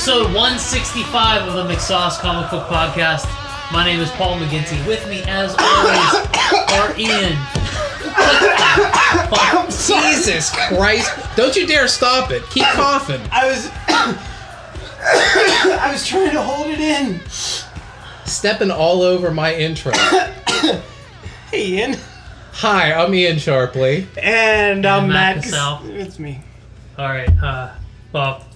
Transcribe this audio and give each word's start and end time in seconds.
Welcome 0.00 0.22
episode 0.22 0.34
165 0.34 1.48
of 1.48 1.54
the 1.54 1.64
McSauce 1.74 2.18
Comic 2.20 2.50
Book 2.50 2.66
Podcast. 2.68 3.26
My 3.70 3.84
name 3.84 4.00
is 4.00 4.10
Paul 4.12 4.38
McGinty. 4.38 4.86
With 4.86 5.06
me, 5.10 5.20
as 5.26 5.54
always, 5.58 6.14
are 6.72 6.98
Ian. 6.98 7.36
Jesus 9.68 10.50
Christ! 10.68 11.12
Don't 11.36 11.54
you 11.54 11.66
dare 11.66 11.86
stop 11.86 12.30
it. 12.30 12.42
Keep 12.48 12.64
coughing. 12.72 13.20
I 13.30 13.46
was 13.46 13.68
I 15.04 15.90
was 15.92 16.06
trying 16.06 16.30
to 16.30 16.40
hold 16.40 16.68
it 16.68 16.80
in. 16.80 17.20
Stepping 18.24 18.70
all 18.70 19.02
over 19.02 19.30
my 19.30 19.54
intro. 19.54 19.92
Hey 21.50 21.66
Ian. 21.66 21.98
Hi, 22.52 22.94
I'm 22.94 23.14
Ian 23.14 23.36
Sharpley. 23.36 24.06
And 24.16 24.86
I'm 24.86 25.08
Matt 25.08 25.36
Matt. 25.36 25.44
Cassell. 25.44 25.80
It's 25.90 26.18
me. 26.18 26.40
All 26.96 27.06
right. 27.06 27.28
Uh, 27.42 27.74
well, 28.14 28.46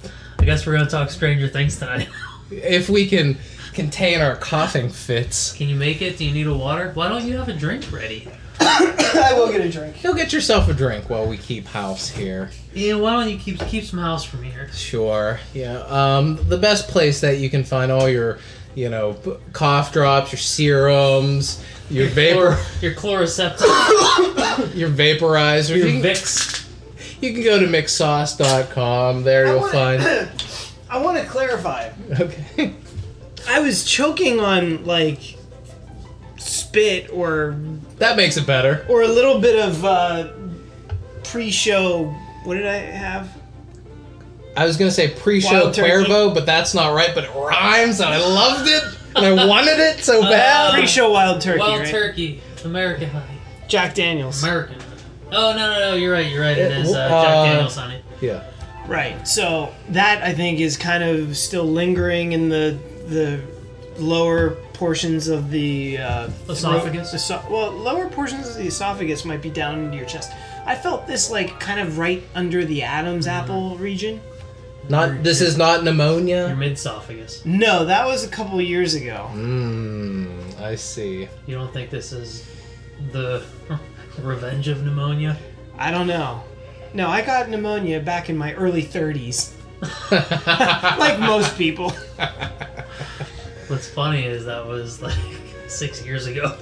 I 0.45 0.47
guess 0.47 0.67
we're 0.67 0.77
gonna 0.77 0.91
talk 0.91 1.09
Stranger 1.09 1.49
Things 1.49 1.79
tonight. 1.79 2.07
If 2.51 2.91
we 2.91 3.09
can 3.09 3.39
contain 3.73 4.21
our 4.21 4.37
coughing 4.37 4.91
fits, 4.91 5.55
Can 5.55 5.71
you 5.71 5.75
make 5.75 6.03
it? 6.03 6.19
Do 6.19 6.27
you 6.27 6.33
need 6.35 6.47
a 6.47 6.55
water? 6.55 6.91
Why 6.93 7.09
don't 7.09 7.25
you 7.25 7.39
have 7.39 7.49
a 7.49 7.55
drink 7.55 7.91
ready? 7.91 8.29
I 8.61 9.33
will 9.35 9.51
get 9.51 9.63
a 9.63 9.71
drink. 9.71 10.05
you'll 10.05 10.13
get 10.13 10.35
yourself 10.35 10.69
a 10.69 10.75
drink 10.75 11.09
while 11.09 11.27
we 11.27 11.39
keep 11.39 11.67
house 11.67 12.11
here. 12.11 12.51
Yeah, 12.75 12.97
why 12.97 13.15
don't 13.15 13.31
you 13.31 13.39
keep 13.39 13.59
keep 13.61 13.85
some 13.85 13.99
house 13.99 14.23
from 14.23 14.43
here? 14.43 14.69
Sure. 14.75 15.41
Yeah. 15.55 15.79
Um, 15.79 16.39
the 16.51 16.59
best 16.59 16.89
place 16.89 17.23
that 17.23 17.39
you 17.39 17.49
can 17.49 17.65
find 17.65 17.91
all 17.91 18.07
your, 18.07 18.39
you 18.75 18.91
know, 18.91 19.17
cough 19.55 19.95
drops, 19.95 20.31
your 20.33 20.39
serums, 20.39 21.65
your 21.89 22.09
Or 22.09 22.11
vapor, 22.11 22.59
your 22.83 22.93
Chloraseptic, 22.93 24.75
your 24.77 24.91
vaporizer. 24.91 25.71
your 25.79 25.87
you, 25.87 26.03
can, 26.03 26.03
Vicks. 26.03 26.64
You 27.25 27.33
can 27.33 27.43
go 27.43 27.59
to 27.59 27.67
mcsauce.com. 27.67 29.23
There 29.25 29.47
you'll 29.47 29.67
find. 29.69 30.03
I 30.91 30.99
want 31.03 31.17
to 31.19 31.25
clarify. 31.25 31.91
Okay. 32.21 32.75
I 33.49 33.61
was 33.61 33.85
choking 33.85 34.41
on 34.41 34.85
like 34.85 35.37
spit 36.37 37.11
or 37.11 37.57
that 37.99 38.17
makes 38.19 38.37
it 38.37 38.47
better. 38.47 38.85
or 38.91 39.03
a 39.03 39.09
little 39.09 39.41
bit 39.41 39.59
of 39.59 39.85
uh, 39.85 40.33
pre-show. 41.25 42.05
What 42.45 42.55
did 42.57 42.67
I 42.67 42.75
have? 42.77 43.35
I 44.57 44.67
was 44.67 44.77
gonna 44.77 44.91
say 44.91 45.09
pre-show 45.09 45.63
Wild 45.65 45.75
turkey. 45.75 45.91
Cuervo, 46.11 46.33
but 46.35 46.45
that's 46.47 46.75
not 46.75 46.95
right. 46.95 47.11
But 47.15 47.25
it 47.25 47.31
rhymes, 47.35 48.01
and 48.01 48.11
I 48.11 48.19
loved 48.19 48.69
it, 48.69 48.83
and 49.17 49.41
I 49.41 49.47
wanted 49.49 49.81
it 49.81 50.05
so 50.05 50.21
bad. 50.21 50.75
Pre-show 50.75 51.11
wild 51.11 51.41
turkey, 51.41 51.59
Wild 51.59 51.81
right? 51.81 51.91
turkey, 51.91 52.41
American 52.65 53.09
honey, 53.09 53.41
Jack 53.67 53.95
Daniels. 53.95 54.43
American. 54.43 54.77
Honey. 55.25 55.37
Oh 55.37 55.53
no 55.57 55.71
no 55.71 55.79
no! 55.91 55.95
You're 55.97 56.13
right. 56.13 56.31
You're 56.31 56.43
right. 56.43 56.57
It 56.59 56.73
It- 56.73 56.79
is 56.79 56.95
uh, 56.95 56.99
uh, 56.99 57.23
Jack 57.23 57.53
Daniels 57.53 57.77
honey. 57.77 58.03
yeah. 58.21 58.43
Right. 58.87 59.27
So 59.27 59.73
that 59.91 60.23
I 60.23 60.35
think 60.35 60.61
is 60.61 60.77
kind 60.77 61.03
of 61.03 61.37
still 61.37 61.65
lingering 61.65 62.33
in 62.33 62.49
the 62.49 62.79
the 63.07 63.41
lower 63.99 64.51
portions 64.75 65.29
of 65.29 65.51
the 65.51 65.99
uh, 65.99 66.29
Esophagus? 66.49 67.11
throat- 67.11 67.15
eso- 67.41 67.43
well, 67.51 67.71
lower 67.71 68.09
portions 68.09 68.49
of 68.49 68.57
the 68.57 68.67
esophagus 68.67 69.25
might 69.25 69.41
be 69.41 69.51
down 69.51 69.79
into 69.85 69.97
your 69.97 70.07
chest. 70.07 70.33
I 70.67 70.75
felt 70.75 71.07
this 71.07 71.31
like 71.31 71.61
kind 71.61 71.79
of 71.81 71.99
right 71.99 72.23
under 72.35 72.65
the 72.65 72.83
Adam's 72.83 73.27
Mm-hmm. 73.27 73.43
apple 73.43 73.77
region. 73.79 74.21
Not. 74.89 75.23
This 75.23 75.41
is 75.41 75.57
not 75.57 75.83
pneumonia? 75.85 76.37
Your 76.37 76.49
pneumonia. 76.49 76.57
mid 76.69 76.73
esophagus. 76.73 77.43
No, 77.47 77.87
that 77.87 78.05
was 78.07 78.23
a 78.25 78.29
couple 78.29 78.61
years 78.61 78.95
ago. 78.95 79.31
Mmm. 79.33 80.61
I 80.61 80.75
see. 80.75 81.27
You 81.47 81.55
don't 81.55 81.73
think 81.73 81.89
this 81.91 82.13
is 82.13 82.47
the 83.13 83.43
revenge 84.23 84.69
of 84.69 84.85
pneumonia? 84.85 85.37
I 85.79 85.91
don't 85.91 86.07
know. 86.07 86.43
No, 86.93 87.09
I 87.09 87.23
got 87.23 87.49
pneumonia 87.49 88.01
back 88.01 88.31
in 88.31 88.37
my 88.37 88.55
early 88.55 88.83
30s, 88.83 89.53
like 90.99 91.19
most 91.19 91.59
people. 91.59 91.91
What's 93.69 93.89
funny 93.89 94.25
is 94.25 94.45
that 94.45 94.65
was 94.65 95.03
like 95.03 95.19
six 95.67 96.05
years 96.05 96.27
ago. 96.27 96.57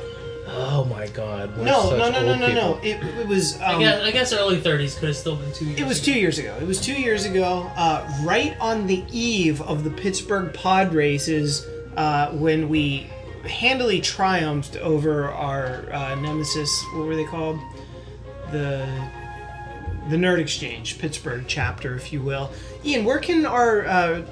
Oh 0.55 0.85
my 0.85 1.07
God. 1.09 1.57
we're 1.57 1.65
No, 1.65 1.91
such 1.91 1.99
no, 1.99 2.11
no, 2.11 2.23
no, 2.23 2.31
old 2.31 2.41
no, 2.41 2.49
no. 2.49 2.81
It, 2.83 3.03
it 3.03 3.27
was. 3.27 3.57
Um, 3.57 3.63
I 3.63 3.79
guess 3.79 4.03
I 4.03 4.11
guess 4.11 4.33
early 4.33 4.61
30s 4.61 4.99
could 4.99 5.09
have 5.09 5.17
still 5.17 5.37
been 5.37 5.53
two 5.53 5.67
years. 5.67 5.81
It 5.81 5.87
was 5.87 5.99
ago. 5.99 6.13
two 6.13 6.21
years 6.21 6.39
ago. 6.39 6.57
It 6.61 6.67
was 6.67 6.81
two 6.81 7.01
years 7.01 7.25
ago, 7.25 7.71
uh, 7.77 8.07
right 8.23 8.57
on 8.61 8.87
the 8.87 9.05
eve 9.11 9.63
of 9.63 9.83
the 9.83 9.91
Pittsburgh 9.91 10.53
pod 10.53 10.93
races, 10.95 11.67
uh, 11.97 12.31
when 12.33 12.69
we 12.69 13.07
handily 13.45 14.01
triumphed 14.01 14.77
over 14.77 15.31
our 15.31 15.93
uh, 15.93 16.15
nemesis. 16.17 16.85
What 16.95 17.07
were 17.07 17.17
they 17.17 17.25
called? 17.25 17.59
The 18.51 18.87
the 20.09 20.17
Nerd 20.17 20.41
Exchange 20.41 20.99
Pittsburgh 20.99 21.45
chapter, 21.47 21.95
if 21.95 22.13
you 22.13 22.21
will. 22.23 22.51
Ian, 22.85 23.05
where 23.05 23.19
can 23.19 23.47
our 23.47 23.87
uh, 23.87 24.23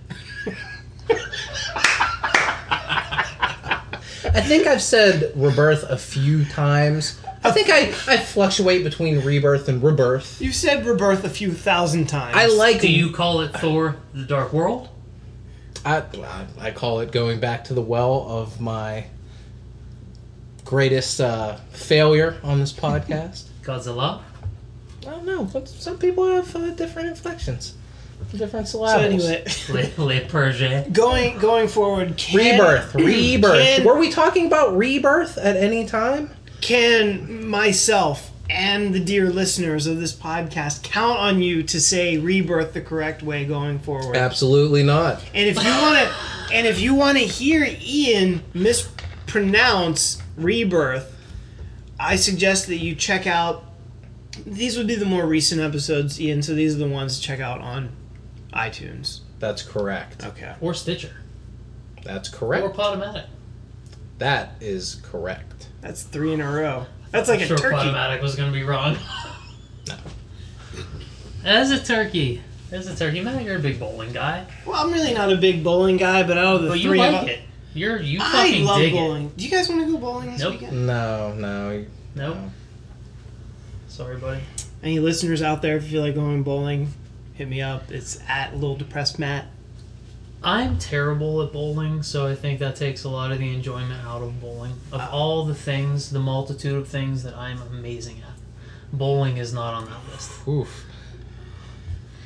I 4.27 4.41
think 4.41 4.67
I've 4.67 4.81
said 4.81 5.31
rebirth 5.35 5.83
a 5.83 5.97
few 5.97 6.45
times. 6.45 7.19
I 7.43 7.51
think 7.51 7.69
I, 7.69 7.89
I 8.11 8.17
fluctuate 8.17 8.83
between 8.83 9.23
rebirth 9.23 9.69
and 9.69 9.81
rebirth. 9.83 10.41
You 10.41 10.51
said 10.51 10.85
rebirth 10.85 11.23
a 11.23 11.29
few 11.29 11.53
thousand 11.53 12.07
times. 12.07 12.35
I 12.35 12.47
like 12.47 12.81
Do 12.81 12.91
you 12.91 13.11
call 13.11 13.41
it 13.41 13.53
Thor: 13.53 13.97
The 14.13 14.23
Dark 14.23 14.51
World? 14.51 14.89
I, 15.85 16.03
I 16.59 16.71
call 16.71 17.01
it 17.01 17.11
going 17.11 17.39
back 17.39 17.65
to 17.65 17.75
the 17.75 17.81
well 17.81 18.25
of 18.27 18.59
my 18.59 19.05
greatest 20.65 21.21
uh, 21.21 21.57
failure 21.69 22.37
on 22.43 22.59
this 22.59 22.73
podcast. 22.73 23.43
Godzilla. 23.61 24.21
I 25.05 25.11
don't 25.11 25.25
know. 25.25 25.43
but 25.43 25.69
Some 25.69 25.99
people 25.99 26.25
have 26.27 26.55
uh, 26.55 26.71
different 26.71 27.09
inflections, 27.09 27.75
different 28.31 28.67
So 28.67 28.85
syllables. 28.85 29.25
anyway, 29.25 29.91
Le, 29.97 30.03
Le 30.03 30.21
Perge. 30.21 30.91
going 30.91 31.37
going 31.37 31.67
forward, 31.67 32.17
can, 32.17 32.37
rebirth, 32.37 32.95
rebirth. 32.95 33.59
Can, 33.61 33.83
Were 33.85 33.97
we 33.97 34.09
talking 34.11 34.47
about 34.47 34.75
rebirth 34.77 35.37
at 35.37 35.55
any 35.57 35.85
time? 35.85 36.31
can 36.61 37.45
myself 37.47 38.31
and 38.49 38.93
the 38.93 38.99
dear 38.99 39.29
listeners 39.29 39.85
of 39.87 39.99
this 39.99 40.13
podcast 40.15 40.81
count 40.83 41.19
on 41.19 41.41
you 41.41 41.61
to 41.63 41.79
say 41.79 42.17
rebirth 42.17 42.73
the 42.73 42.81
correct 42.81 43.21
way 43.23 43.45
going 43.45 43.77
forward? 43.79 44.15
Absolutely 44.15 44.81
not. 44.83 45.23
And 45.33 45.47
if 45.47 45.63
you 45.63 45.69
want 45.69 45.97
to, 46.07 46.53
and 46.53 46.65
if 46.67 46.79
you 46.79 46.95
want 46.95 47.17
to 47.17 47.23
hear 47.23 47.67
Ian 47.81 48.41
mispronounce 48.53 50.21
rebirth, 50.37 51.11
I 51.99 52.15
suggest 52.15 52.67
that 52.67 52.77
you 52.77 52.95
check 52.95 53.27
out. 53.27 53.63
These 54.45 54.77
would 54.77 54.87
be 54.87 54.95
the 54.95 55.05
more 55.05 55.25
recent 55.25 55.61
episodes, 55.61 56.19
Ian. 56.19 56.43
So 56.43 56.53
these 56.53 56.75
are 56.75 56.79
the 56.79 56.87
ones 56.87 57.17
to 57.17 57.23
check 57.23 57.39
out 57.39 57.61
on 57.61 57.89
iTunes. 58.55 59.19
That's 59.39 59.61
correct. 59.61 60.25
Okay. 60.25 60.55
Or 60.61 60.73
Stitcher. 60.73 61.11
That's 62.03 62.29
correct. 62.29 62.63
Or 62.63 62.69
correct. 62.69 62.99
Podomatic. 62.99 63.25
That 64.19 64.53
is 64.61 65.01
correct. 65.03 65.69
That's 65.81 66.03
three 66.03 66.33
in 66.33 66.41
a 66.41 66.49
row. 66.51 66.85
That's 67.11 67.27
like 67.29 67.41
a 67.41 67.47
sure 67.47 67.57
turkey. 67.57 67.75
Podomatic 67.75 68.21
was 68.21 68.35
going 68.35 68.51
to 68.51 68.57
be 68.57 68.63
wrong. 68.63 68.97
No. 69.87 69.95
As 71.43 71.69
a 71.69 71.83
turkey. 71.83 72.41
As 72.71 72.87
a 72.87 72.95
turkey. 72.95 73.21
Matt, 73.21 73.43
you're 73.43 73.57
a 73.57 73.59
big 73.59 73.79
bowling 73.79 74.11
guy. 74.11 74.47
Well, 74.65 74.83
I'm 74.83 74.91
really 74.91 75.13
not 75.13 75.31
a 75.31 75.37
big 75.37 75.63
bowling 75.63 75.97
guy, 75.97 76.23
but 76.23 76.39
out 76.39 76.55
of 76.55 76.61
the 76.63 76.69
But 76.69 76.79
you 76.79 76.89
three 76.89 76.97
like 76.97 77.21
of 77.21 77.27
it. 77.27 77.41
You're, 77.75 78.01
you 78.01 78.19
fucking 78.19 78.63
I 78.63 78.65
love 78.65 78.79
dig 78.79 78.93
bowling. 78.93 79.31
Do 79.37 79.43
you 79.45 79.51
guys 79.51 79.69
want 79.69 79.81
to 79.85 79.91
go 79.91 79.97
bowling 79.99 80.31
this 80.31 80.41
Nope. 80.41 80.53
weekend? 80.53 80.87
No, 80.87 81.33
no. 81.35 81.69
it. 81.69 81.89
Nope. 82.15 82.37
Sorry, 83.89 84.17
buddy. 84.17 84.41
Any 84.81 84.99
listeners 84.99 85.43
out 85.43 85.61
there, 85.61 85.77
if 85.77 85.83
you 85.83 85.89
feel 85.91 86.01
like 86.01 86.15
going 86.15 86.41
bowling, 86.41 86.87
hit 87.35 87.47
me 87.47 87.61
up. 87.61 87.91
It's 87.91 88.19
at 88.27 88.53
Little 88.55 88.75
Depressed 88.75 89.19
Matt. 89.19 89.45
I'm 90.43 90.77
terrible 90.77 91.41
at 91.41 91.51
bowling, 91.51 92.03
so 92.03 92.27
I 92.27 92.35
think 92.35 92.59
that 92.59 92.75
takes 92.75 93.03
a 93.03 93.09
lot 93.09 93.31
of 93.31 93.39
the 93.39 93.51
enjoyment 93.53 93.99
out 94.05 94.21
of 94.21 94.39
bowling. 94.39 94.73
Of 94.91 95.01
Uh, 95.01 95.09
all 95.11 95.45
the 95.45 95.55
things, 95.55 96.11
the 96.11 96.19
multitude 96.19 96.75
of 96.75 96.87
things 96.87 97.23
that 97.23 97.35
I'm 97.35 97.61
amazing 97.63 98.17
at, 98.21 98.35
bowling 98.97 99.37
is 99.37 99.53
not 99.53 99.73
on 99.73 99.85
that 99.85 99.99
list. 100.11 100.31
Oof. 100.47 100.85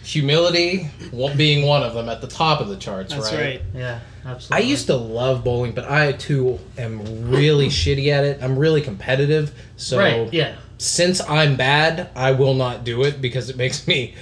Humility 0.03 0.89
being 1.37 1.65
one 1.65 1.83
of 1.83 1.93
them 1.93 2.09
at 2.09 2.19
the 2.19 2.27
top 2.27 2.61
of 2.61 2.67
the 2.67 2.75
charts, 2.77 3.13
That's 3.13 3.31
right? 3.31 3.41
right. 3.41 3.61
Yeah, 3.75 3.99
absolutely. 4.25 4.65
I 4.65 4.67
used 4.67 4.87
to 4.87 4.95
love 4.95 5.43
bowling, 5.43 5.73
but 5.73 5.89
I 5.89 6.13
too 6.13 6.59
am 6.77 7.29
really 7.29 7.67
shitty 7.69 8.07
at 8.09 8.23
it. 8.25 8.39
I'm 8.41 8.57
really 8.57 8.81
competitive. 8.81 9.53
So 9.77 9.99
right, 9.99 10.33
yeah. 10.33 10.55
since 10.77 11.21
I'm 11.21 11.55
bad, 11.55 12.09
I 12.15 12.31
will 12.31 12.55
not 12.55 12.83
do 12.83 13.03
it 13.03 13.21
because 13.21 13.49
it 13.49 13.55
makes 13.55 13.87
me 13.87 14.15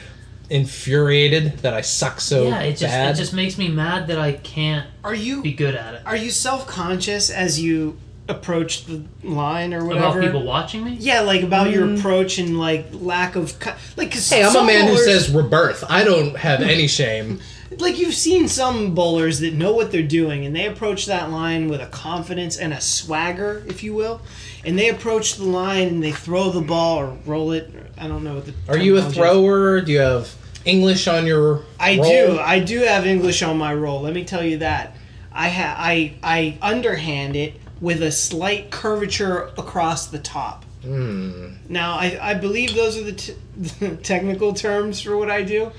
infuriated 0.50 1.60
that 1.60 1.74
I 1.74 1.82
suck 1.82 2.20
so 2.22 2.48
yeah, 2.48 2.60
it 2.62 2.72
just 2.74 2.84
bad. 2.84 3.16
it 3.16 3.18
just 3.18 3.34
makes 3.34 3.58
me 3.58 3.68
mad 3.68 4.08
that 4.08 4.18
I 4.20 4.34
can't 4.34 4.88
Are 5.04 5.14
you 5.16 5.42
be 5.42 5.54
good 5.54 5.76
at 5.76 5.94
it. 5.96 6.02
are 6.06 6.16
you 6.16 6.30
self 6.32 6.68
conscious 6.68 7.30
as 7.30 7.60
you 7.60 7.98
approach 8.30 8.86
the 8.86 9.04
line 9.24 9.74
or 9.74 9.86
whatever? 9.86 10.08
About 10.20 10.22
people 10.22 10.44
watching 10.44 10.84
me? 10.84 10.98
Yeah, 11.00 11.22
like 11.22 11.44
about 11.44 11.72
your 11.72 11.86
Mm. 11.88 12.00
approach 12.00 12.38
and 12.40 12.60
like 12.60 12.88
lack 12.92 13.36
of 13.38 13.58
co- 13.60 13.74
like. 13.96 14.12
'cause 14.12 14.30
hey, 14.30 14.44
I'm 14.44 14.56
a 14.56 14.64
man 14.66 14.82
who 14.88 14.94
bowlers- 14.94 15.06
says 15.06 15.30
rebirth. 15.30 15.84
I 15.90 16.04
don't 16.04 16.36
have 16.38 16.62
any 16.62 16.88
shame. 16.88 17.40
Like 17.80 18.00
you've 18.00 18.14
seen 18.14 18.48
some 18.48 18.96
bowlers 18.96 19.40
that 19.40 19.54
know 19.54 19.74
what 19.74 19.92
they're 19.92 20.04
doing 20.04 20.46
and 20.46 20.56
they 20.56 20.66
approach 20.66 21.06
that 21.06 21.30
line 21.32 21.68
with 21.68 21.82
a 21.82 21.88
confidence 21.88 22.58
and 22.58 22.74
a 22.74 22.82
swagger, 22.82 23.64
if 23.68 23.84
you 23.84 23.94
will, 23.94 24.22
and 24.66 24.78
they 24.78 24.90
approach 24.90 25.36
the 25.36 25.46
line 25.46 25.88
and 25.88 26.04
they 26.04 26.12
throw 26.12 26.50
the 26.50 26.62
ball 26.62 26.98
or 26.98 27.18
roll 27.26 27.52
it. 27.52 27.72
I 27.98 28.08
don't 28.08 28.24
know 28.24 28.36
what 28.36 28.46
the. 28.46 28.54
Are 28.70 28.78
you 28.78 28.98
a 28.98 29.02
terminology 29.02 29.08
is. 29.08 29.16
thrower? 29.16 29.82
Do 29.82 29.92
you 29.92 30.00
have 30.00 30.36
English 30.66 31.08
on 31.08 31.26
your? 31.26 31.64
I 31.80 31.98
roll? 31.98 32.10
do. 32.10 32.40
I 32.40 32.60
do 32.60 32.80
have 32.80 33.06
English 33.06 33.42
on 33.42 33.58
my 33.58 33.74
roll. 33.74 34.02
Let 34.02 34.14
me 34.14 34.24
tell 34.24 34.44
you 34.44 34.58
that. 34.60 34.96
I 35.32 35.50
ha- 35.50 35.76
I 35.78 36.16
I 36.24 36.58
underhand 36.62 37.36
it 37.36 37.60
with 37.80 38.02
a 38.02 38.12
slight 38.12 38.72
curvature 38.72 39.52
across 39.58 40.08
the 40.08 40.20
top. 40.20 40.66
Hmm. 40.84 41.54
Now 41.70 41.96
I, 41.96 42.18
I 42.22 42.34
believe 42.34 42.74
those 42.74 42.98
are 42.98 43.04
the, 43.04 43.14
t- 43.14 43.36
the 43.80 43.96
technical 43.98 44.54
terms 44.54 45.02
for 45.02 45.18
what 45.18 45.30
I 45.30 45.44
do, 45.44 45.72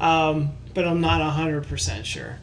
um, 0.00 0.50
but 0.76 0.86
I'm 0.86 1.00
not 1.00 1.20
hundred 1.32 1.66
percent 1.66 2.06
sure. 2.06 2.38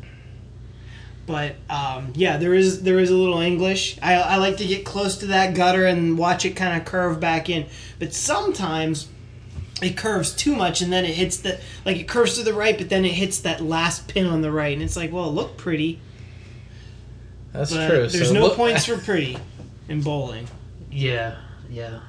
But 1.26 1.56
um, 1.70 2.12
yeah, 2.16 2.36
there 2.36 2.54
is 2.54 2.82
there 2.84 3.00
is 3.00 3.10
a 3.10 3.16
little 3.16 3.40
English. 3.40 3.98
I, 4.02 4.16
I 4.16 4.36
like 4.38 4.58
to 4.58 4.66
get 4.66 4.84
close 4.84 5.20
to 5.20 5.28
that 5.28 5.56
gutter 5.56 5.86
and 5.86 6.18
watch 6.18 6.44
it 6.44 6.58
kind 6.58 6.78
of 6.78 6.86
curve 6.86 7.22
back 7.22 7.50
in. 7.50 7.68
But 8.00 8.14
sometimes 8.14 9.08
it 9.82 9.96
curves 9.96 10.34
too 10.34 10.56
much 10.56 10.82
and 10.82 10.92
then 10.92 11.06
it 11.06 11.14
hits 11.16 11.38
the 11.38 11.60
like 11.86 11.96
it 11.98 12.10
curves 12.10 12.36
to 12.38 12.44
the 12.44 12.54
right, 12.54 12.78
but 12.78 12.90
then 12.90 13.06
it 13.06 13.14
hits 13.14 13.40
that 13.40 13.62
last 13.62 14.10
pin 14.10 14.28
on 14.28 14.42
the 14.42 14.52
right, 14.52 14.74
and 14.74 14.82
it's 14.84 14.98
like, 14.98 15.14
well, 15.14 15.30
it 15.30 15.32
looked 15.32 15.58
pretty, 15.58 16.02
That's 17.54 17.72
but 17.72 17.88
true. 17.88 18.08
there's 18.08 18.28
So 18.28 18.34
no 18.34 18.42
look- 18.42 18.58
points 18.58 18.86
for 18.86 18.98
pretty 19.06 19.38
in 19.88 20.02
bowling. 20.02 20.48
Yeah, 20.92 21.38
yeah. 21.70 22.00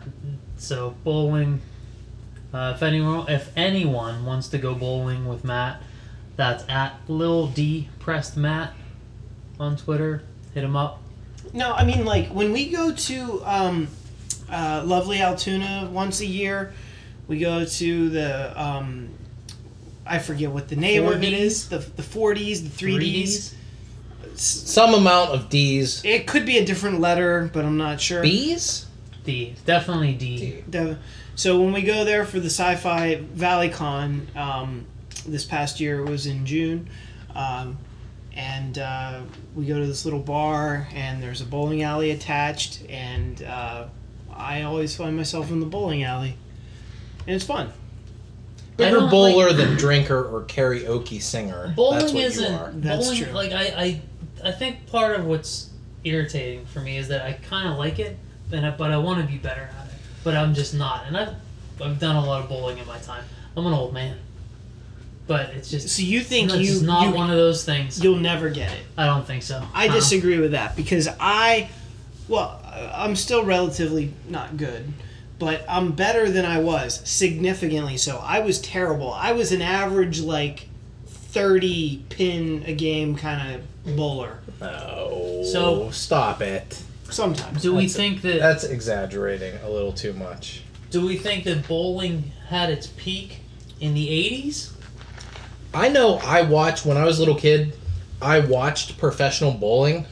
So 0.56 0.96
bowling. 1.04 1.60
Uh, 2.52 2.72
if 2.76 2.82
anyone, 2.82 3.28
if 3.28 3.50
anyone 3.56 4.24
wants 4.24 4.48
to 4.48 4.58
go 4.58 4.74
bowling 4.74 5.26
with 5.26 5.44
Matt, 5.44 5.80
that's 6.36 6.64
at 6.69 6.94
Lil 7.08 7.48
D 7.48 7.88
Pressed 8.00 8.36
Matt 8.36 8.72
on 9.58 9.76
Twitter. 9.76 10.22
Hit 10.54 10.64
him 10.64 10.76
up. 10.76 11.00
No, 11.52 11.72
I 11.72 11.84
mean 11.84 12.04
like 12.04 12.28
when 12.28 12.52
we 12.52 12.70
go 12.70 12.92
to 12.92 13.42
um, 13.44 13.88
uh, 14.50 14.82
lovely 14.84 15.20
Altoona 15.20 15.88
once 15.92 16.20
a 16.20 16.26
year, 16.26 16.72
we 17.28 17.38
go 17.38 17.64
to 17.64 18.08
the 18.08 18.60
um, 18.62 19.10
I 20.06 20.19
forget 20.19 20.50
what 20.50 20.69
the 20.69 20.76
name 20.76 21.06
of 21.06 21.22
it 21.22 21.32
is 21.32 21.64
4Ds? 21.64 21.69
is 21.69 21.69
the 21.69 21.78
the 21.78 22.02
4Ds, 22.02 22.62
the 22.76 22.86
3Ds. 22.86 23.54
some 24.36 24.94
amount 24.94 25.31
of 25.31 25.48
D's. 25.48 26.04
It 26.04 26.26
could 26.26 26.44
be 26.44 26.58
a 26.58 26.64
different 26.64 27.00
letter, 27.00 27.50
but 27.52 27.64
I'm 27.64 27.76
not 27.76 28.00
sure. 28.00 28.22
B's? 28.22 28.86
D, 29.25 29.54
definitely 29.64 30.12
D. 30.14 30.36
D. 30.38 30.64
The- 30.69 30.98
so 31.36 31.60
when 31.60 31.72
we 31.72 31.82
go 31.82 32.04
there 32.04 32.25
for 32.25 32.38
the 32.38 32.46
Sci-Fi 32.50 33.16
Valley 33.16 33.69
Con 33.69 34.28
um, 34.36 34.86
this 35.26 35.44
past 35.44 35.80
year, 35.80 36.00
it 36.00 36.08
was 36.08 36.26
in 36.26 36.44
June, 36.46 36.88
um, 37.34 37.76
and 38.36 38.78
uh, 38.78 39.20
we 39.54 39.66
go 39.66 39.78
to 39.78 39.86
this 39.86 40.04
little 40.04 40.20
bar, 40.20 40.86
and 40.94 41.22
there's 41.22 41.40
a 41.40 41.46
bowling 41.46 41.82
alley 41.82 42.10
attached, 42.10 42.82
and 42.88 43.42
uh, 43.42 43.86
I 44.34 44.62
always 44.62 44.94
find 44.96 45.16
myself 45.16 45.50
in 45.50 45.60
the 45.60 45.66
bowling 45.66 46.02
alley, 46.04 46.36
and 47.26 47.36
it's 47.36 47.44
fun. 47.44 47.72
Better 48.76 49.06
bowler 49.06 49.48
like- 49.48 49.56
than 49.56 49.76
drinker 49.76 50.24
or 50.24 50.42
karaoke 50.42 51.22
singer. 51.22 51.66
That's 51.66 51.76
Bowling 51.76 52.02
what 52.02 52.12
you 52.14 52.20
isn't. 52.20 52.54
are. 52.54 52.72
That's 52.74 53.04
bowling, 53.06 53.22
true. 53.22 53.32
Like 53.32 53.52
I, 53.52 53.62
I, 54.42 54.48
I 54.48 54.50
think 54.52 54.86
part 54.88 55.14
of 55.18 55.26
what's 55.26 55.70
irritating 56.02 56.66
for 56.66 56.80
me 56.80 56.96
is 56.98 57.06
that 57.08 57.22
I 57.24 57.34
kind 57.34 57.68
of 57.68 57.78
like 57.78 58.00
it, 58.00 58.19
and 58.50 58.66
I, 58.66 58.70
but 58.72 58.90
I 58.90 58.96
want 58.98 59.20
to 59.20 59.26
be 59.31 59.38
better 59.38 59.70
at 59.78 59.86
it. 59.86 59.93
But 60.24 60.36
I'm 60.36 60.54
just 60.54 60.74
not, 60.74 61.06
and 61.06 61.16
I've, 61.16 61.34
I've 61.81 62.00
done 62.00 62.16
a 62.16 62.24
lot 62.26 62.43
of 62.43 62.48
bowling 62.48 62.78
in 62.78 62.86
my 62.88 62.98
time. 62.98 63.22
I'm 63.56 63.64
an 63.64 63.72
old 63.72 63.94
man, 63.94 64.19
but 65.26 65.50
it's 65.50 65.70
just. 65.70 65.88
So 65.88 66.02
you 66.02 66.20
think 66.20 66.50
it's 66.52 66.81
you, 66.81 66.86
not 66.86 67.08
you 67.08 67.14
one 67.14 67.31
of 67.31 67.36
those 67.36 67.64
things. 67.64 68.02
you'll 68.02 68.16
never 68.19 68.50
get 68.50 68.72
it? 68.72 68.84
I 68.98 69.06
don't 69.06 69.26
think 69.26 69.43
so. 69.43 69.62
I 69.74 69.88
Uh, 69.88 69.94
disagree 69.94 70.38
with 70.38 70.52
that 70.52 70.76
because 70.76 71.08
I, 71.20 71.69
well, 72.28 72.60
I'm 72.94 73.16
still 73.16 73.44
relatively 73.44 74.12
not 74.28 74.56
good, 74.56 74.93
but 75.38 75.64
I'm 75.69 75.93
better 75.93 76.31
than 76.31 76.44
I 76.44 76.58
was 76.60 77.00
significantly. 77.08 77.96
So 77.96 78.19
I 78.22 78.40
was 78.40 78.60
terrible. 78.60 79.12
I 79.12 79.32
was 79.32 79.52
an 79.52 79.62
average 79.62 80.20
like 80.20 80.69
thirty 81.06 82.04
pin 82.10 82.62
a 82.66 82.74
game 82.74 83.16
kind 83.16 83.54
of 83.56 83.96
bowler. 83.96 84.38
Oh, 84.62 85.43
So- 85.44 85.90
stop 85.90 86.40
it. 86.43 86.81
Sometimes. 87.10 87.62
Do 87.62 87.72
we 87.74 87.82
That's- 87.86 87.96
think 87.96 88.22
that? 88.22 88.38
That's 88.40 88.64
exaggerating 88.64 89.54
a 89.64 89.70
little 89.70 89.93
too 89.93 90.12
much. 90.14 90.62
Do 90.90 91.04
we 91.06 91.16
think 91.16 91.44
that 91.44 91.66
bowling 91.69 92.32
had 92.48 92.70
its 92.70 92.86
peak 92.96 93.40
in 93.81 93.94
the 93.94 94.08
'80s? 94.08 94.70
I 95.74 95.88
know 95.88 96.16
I 96.19 96.43
watched 96.43 96.86
when 96.86 96.96
I 96.96 97.04
was 97.04 97.19
a 97.19 97.20
little 97.22 97.34
kid, 97.38 97.76
I 98.22 98.38
watched 98.40 98.96
professional 98.98 99.52
bowling 99.52 100.06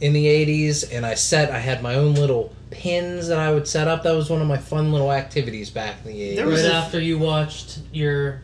in 0.00 0.12
the 0.12 0.26
80s 0.26 0.90
and 0.92 1.04
I 1.04 1.14
set 1.14 1.50
I 1.50 1.58
had 1.58 1.82
my 1.82 1.94
own 1.94 2.14
little 2.14 2.54
pins 2.70 3.28
that 3.28 3.38
I 3.38 3.52
would 3.52 3.66
set 3.68 3.88
up. 3.88 4.02
That 4.02 4.12
was 4.12 4.30
one 4.30 4.40
of 4.40 4.48
my 4.48 4.56
fun 4.56 4.92
little 4.92 5.12
activities 5.12 5.70
back 5.70 5.96
in 6.04 6.12
the 6.12 6.20
80s. 6.20 6.36
There 6.36 6.46
Right 6.46 6.52
was 6.52 6.64
a- 6.64 6.72
after 6.74 7.00
you 7.00 7.18
watched 7.18 7.78
your 7.92 8.40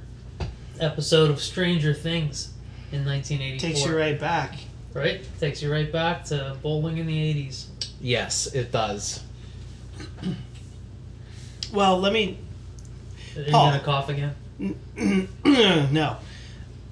episode 0.80 1.30
of 1.30 1.40
Stranger 1.40 1.92
Things 1.94 2.50
in 2.92 3.04
1984. 3.04 3.68
Takes 3.68 3.84
you 3.86 3.96
right 3.96 4.18
back. 4.18 4.54
Right? 4.92 5.20
Takes 5.38 5.62
you 5.62 5.70
right 5.72 5.90
back 5.92 6.24
to 6.26 6.56
bowling 6.62 6.98
in 6.98 7.06
the 7.06 7.16
80s. 7.16 7.66
yes, 8.00 8.46
it 8.54 8.72
does. 8.72 9.22
Well, 11.72 11.98
let 12.00 12.12
me. 12.12 12.38
Are 13.36 13.42
you 13.42 13.50
Paul. 13.52 13.70
gonna 13.70 13.82
cough 13.84 14.08
again? 14.08 14.34
no, 15.44 16.16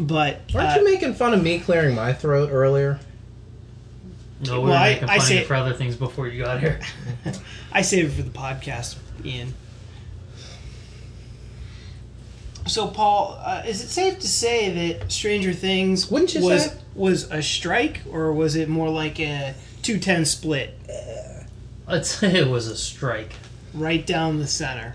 but 0.00 0.40
Aren't 0.54 0.70
uh, 0.70 0.74
you 0.78 0.84
making 0.84 1.14
fun 1.14 1.34
of 1.34 1.42
me 1.42 1.58
clearing 1.60 1.94
my 1.94 2.12
throat 2.12 2.50
earlier? 2.52 3.00
No, 4.46 4.60
we 4.60 4.68
Well, 4.68 4.78
were 4.78 4.78
I- 4.78 4.92
making 4.94 5.08
I 5.08 5.18
fun 5.18 5.26
say- 5.26 5.34
of 5.36 5.40
you 5.42 5.46
for 5.46 5.54
other 5.54 5.74
things 5.74 5.96
before 5.96 6.28
you 6.28 6.42
got 6.44 6.60
here. 6.60 6.80
I 7.72 7.82
saved 7.82 8.12
it 8.12 8.16
for 8.16 8.22
the 8.22 8.30
podcast, 8.30 8.96
Ian. 9.24 9.54
So, 12.66 12.86
Paul, 12.88 13.40
uh, 13.42 13.62
is 13.66 13.82
it 13.82 13.88
safe 13.88 14.18
to 14.18 14.28
say 14.28 14.92
that 14.98 15.10
Stranger 15.10 15.54
Things 15.54 16.10
Wouldn't 16.10 16.34
you 16.34 16.42
was 16.42 16.66
say? 16.66 16.72
was 16.94 17.30
a 17.30 17.42
strike, 17.42 18.00
or 18.10 18.32
was 18.32 18.56
it 18.56 18.68
more 18.68 18.90
like 18.90 19.18
a 19.20 19.54
two 19.82 19.98
ten 19.98 20.24
split, 20.26 20.78
I'd 21.86 22.04
say 22.04 22.36
it 22.36 22.48
was 22.48 22.66
a 22.66 22.76
strike. 22.76 23.32
right 23.72 24.06
down 24.06 24.38
the 24.38 24.46
center, 24.46 24.94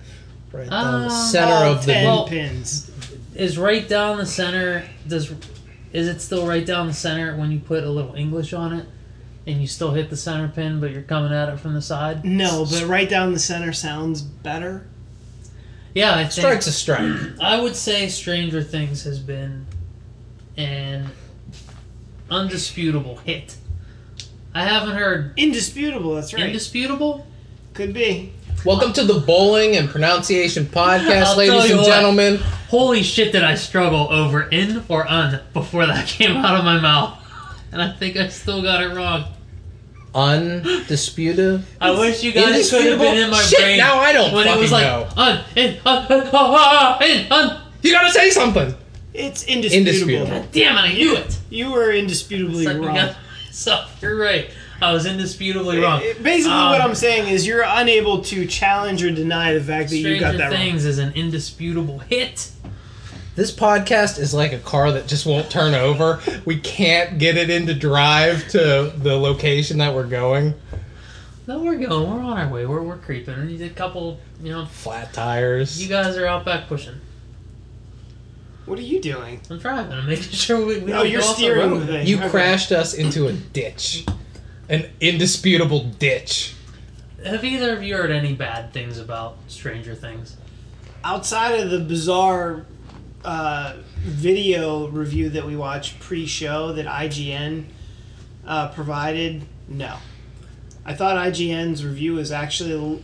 Right 0.51 0.69
down 0.69 1.01
the 1.01 1.07
Um, 1.07 1.29
center 1.31 1.65
of 1.65 1.85
the. 1.85 1.93
ten 1.93 2.05
Well- 2.05 2.27
pins? 2.27 2.91
Is 3.33 3.57
right 3.57 3.87
down 3.89 4.17
the 4.19 4.25
center? 4.27 4.83
Does 5.07 5.33
is 5.91 6.07
it 6.07 6.21
still 6.21 6.47
right 6.47 6.65
down 6.65 6.87
the 6.87 6.93
center 6.93 7.35
when 7.37 7.51
you 7.51 7.59
put 7.59 7.83
a 7.83 7.89
little 7.89 8.15
English 8.15 8.53
on 8.53 8.73
it? 8.73 8.85
and 9.45 9.59
you 9.59 9.67
still 9.67 9.91
hit 9.91 10.09
the 10.09 10.17
center 10.17 10.47
pin, 10.47 10.79
but 10.79 10.91
you're 10.91 11.01
coming 11.01 11.33
at 11.33 11.49
it 11.49 11.59
from 11.59 11.73
the 11.73 11.81
side. 11.81 12.23
No, 12.23 12.65
but 12.69 12.83
right 12.85 13.09
down 13.09 13.33
the 13.33 13.39
center 13.39 13.73
sounds 13.73 14.21
better. 14.21 14.87
Yeah, 15.93 16.15
I 16.15 16.23
think 16.23 16.31
Strike's 16.31 16.67
a 16.67 16.71
strike. 16.71 17.39
I 17.41 17.59
would 17.59 17.75
say 17.75 18.07
Stranger 18.07 18.63
Things 18.63 19.03
has 19.03 19.19
been 19.19 19.67
an 20.57 21.09
undisputable 22.31 23.17
hit. 23.17 23.55
I 24.55 24.63
haven't 24.63 24.95
heard 24.95 25.33
Indisputable. 25.37 26.15
That's 26.15 26.33
right. 26.33 26.43
indisputable. 26.43 27.27
Could 27.73 27.93
be. 27.93 28.33
Welcome 28.65 28.93
to 28.93 29.03
the 29.03 29.19
Bowling 29.19 29.75
and 29.75 29.89
Pronunciation 29.89 30.65
Podcast, 30.65 31.23
I'll 31.25 31.37
ladies 31.37 31.53
tell 31.53 31.65
you 31.67 31.73
and 31.73 31.81
what. 31.81 31.87
gentlemen. 31.87 32.37
Holy 32.69 33.03
shit, 33.03 33.33
did 33.33 33.43
I 33.43 33.55
struggle 33.55 34.07
over 34.11 34.43
in 34.49 34.83
or 34.87 35.05
un 35.09 35.41
before 35.53 35.85
that 35.85 36.07
came 36.07 36.37
out 36.37 36.57
of 36.57 36.63
my 36.63 36.79
mouth, 36.79 37.19
and 37.73 37.81
I 37.81 37.91
think 37.91 38.15
I 38.15 38.29
still 38.29 38.61
got 38.61 38.81
it 38.81 38.95
wrong. 38.95 39.25
Undisputed. 40.15 41.65
I 41.81 41.91
wish 41.91 42.23
you 42.23 42.31
guys 42.31 42.69
could 42.69 42.81
have 42.85 42.93
Indisputable? 42.93 43.05
been 43.05 43.23
in 43.23 43.29
my 43.31 43.41
Shit, 43.41 43.59
brain 43.59 43.77
now 43.79 43.97
I 43.99 44.13
don't 44.13 44.31
when 44.33 44.47
it 44.47 44.57
was 44.57 44.71
like 44.71 44.83
know. 44.85 45.09
un 45.17 45.43
in 45.55 45.79
un 45.85 46.05
un 46.11 46.27
un, 46.33 47.03
in, 47.03 47.31
un. 47.31 47.61
You 47.81 47.91
gotta 47.91 48.11
say 48.11 48.29
something. 48.29 48.73
It's 49.13 49.43
indisputable. 49.43 50.13
Indisputable. 50.13 50.47
Damn 50.53 50.77
it, 50.77 50.81
I 50.89 50.93
knew 50.93 51.15
it. 51.17 51.37
You 51.49 51.71
were 51.71 51.91
indisputably 51.91 52.63
Second 52.65 52.81
wrong. 52.85 52.93
guess 52.95 53.15
myself. 53.47 53.97
You're 54.01 54.17
right. 54.17 54.49
I 54.83 54.93
was 54.93 55.05
indisputably 55.05 55.79
wrong. 55.79 56.01
It- 56.03 56.21
Basically, 56.21 56.51
Um, 56.53 56.71
what 56.71 56.81
I'm 56.81 56.95
saying 56.95 57.29
is 57.29 57.47
you're 57.47 57.63
unable 57.65 58.21
to 58.23 58.45
challenge 58.45 59.03
or 59.03 59.11
deny 59.11 59.53
the 59.53 59.61
fact 59.61 59.89
that 59.89 59.97
you 59.97 60.19
got 60.19 60.33
Stranger 60.33 60.37
that 60.37 60.51
wrong. 60.51 60.59
Things 60.59 60.85
is 60.85 60.97
an 60.99 61.13
indisputable 61.13 61.99
hit. 61.99 62.49
This 63.35 63.51
podcast 63.51 64.19
is 64.19 64.33
like 64.33 64.53
a 64.53 64.59
car 64.59 64.91
that 64.91 65.07
just 65.07 65.25
won't 65.25 65.49
turn 65.49 65.73
over. 65.73 66.19
We 66.45 66.59
can't 66.59 67.17
get 67.17 67.35
it 67.37 67.49
into 67.49 67.73
drive 67.73 68.47
to 68.49 68.93
the 68.95 69.15
location 69.17 69.79
that 69.79 69.95
we're 69.95 70.05
going. 70.07 70.53
No, 71.47 71.59
we're 71.59 71.75
going. 71.77 72.09
We're 72.09 72.23
on 72.23 72.37
our 72.37 72.47
way. 72.47 72.65
We're, 72.65 72.81
we're 72.81 72.97
creeping. 72.97 73.35
We 73.39 73.53
need 73.53 73.61
a 73.63 73.69
couple, 73.69 74.19
you 74.41 74.51
know, 74.51 74.65
Flat 74.65 75.13
tires. 75.13 75.81
you 75.81 75.89
guys 75.89 76.15
are 76.15 76.27
out 76.27 76.45
back 76.45 76.67
pushing. 76.67 76.95
What 78.65 78.79
are 78.79 78.83
you 78.83 79.01
doing? 79.01 79.41
I'm 79.49 79.57
driving. 79.59 79.91
I'm 79.91 80.05
making 80.05 80.23
sure 80.31 80.63
we, 80.65 80.77
we 80.79 80.91
No, 80.91 80.99
don't 81.03 81.09
you're 81.09 81.19
go 81.21 81.27
off 81.27 81.35
the 81.35 81.41
steering 81.41 81.71
road. 81.71 81.79
the 81.81 81.87
thing. 81.87 82.07
You 82.07 82.17
crashed 82.29 82.71
us 82.71 82.93
into 82.93 83.27
a 83.27 83.33
ditch. 83.33 84.05
An 84.73 84.89
indisputable 84.99 85.83
ditch. 85.83 86.55
Have 87.23 87.43
either 87.43 87.77
of 87.77 87.83
you 87.83 87.95
heard 87.95 88.09
any 88.09 88.33
bad 88.33 88.73
things 88.73 88.97
about 88.97 89.37
Stranger 89.47 89.93
Things? 89.93 90.35
Outside 91.03 91.59
of 91.59 91.69
the 91.69 91.77
bizarre 91.77 92.65
uh, 93.23 93.75
video 93.99 94.87
review 94.87 95.29
that 95.29 95.45
we 95.45 95.55
watched 95.55 95.99
pre-show 95.99 96.73
that 96.73 96.87
IGN 96.87 97.65
uh, 98.47 98.69
provided, 98.69 99.45
no. 99.67 99.97
I 100.83 100.95
thought 100.95 101.17
IGN's 101.17 101.85
review 101.85 102.13
was 102.13 102.31
actually 102.31 102.99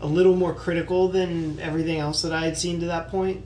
a 0.00 0.06
little 0.08 0.34
more 0.34 0.52
critical 0.52 1.06
than 1.06 1.60
everything 1.60 2.00
else 2.00 2.22
that 2.22 2.32
I 2.32 2.46
had 2.46 2.58
seen 2.58 2.80
to 2.80 2.86
that 2.86 3.10
point. 3.10 3.44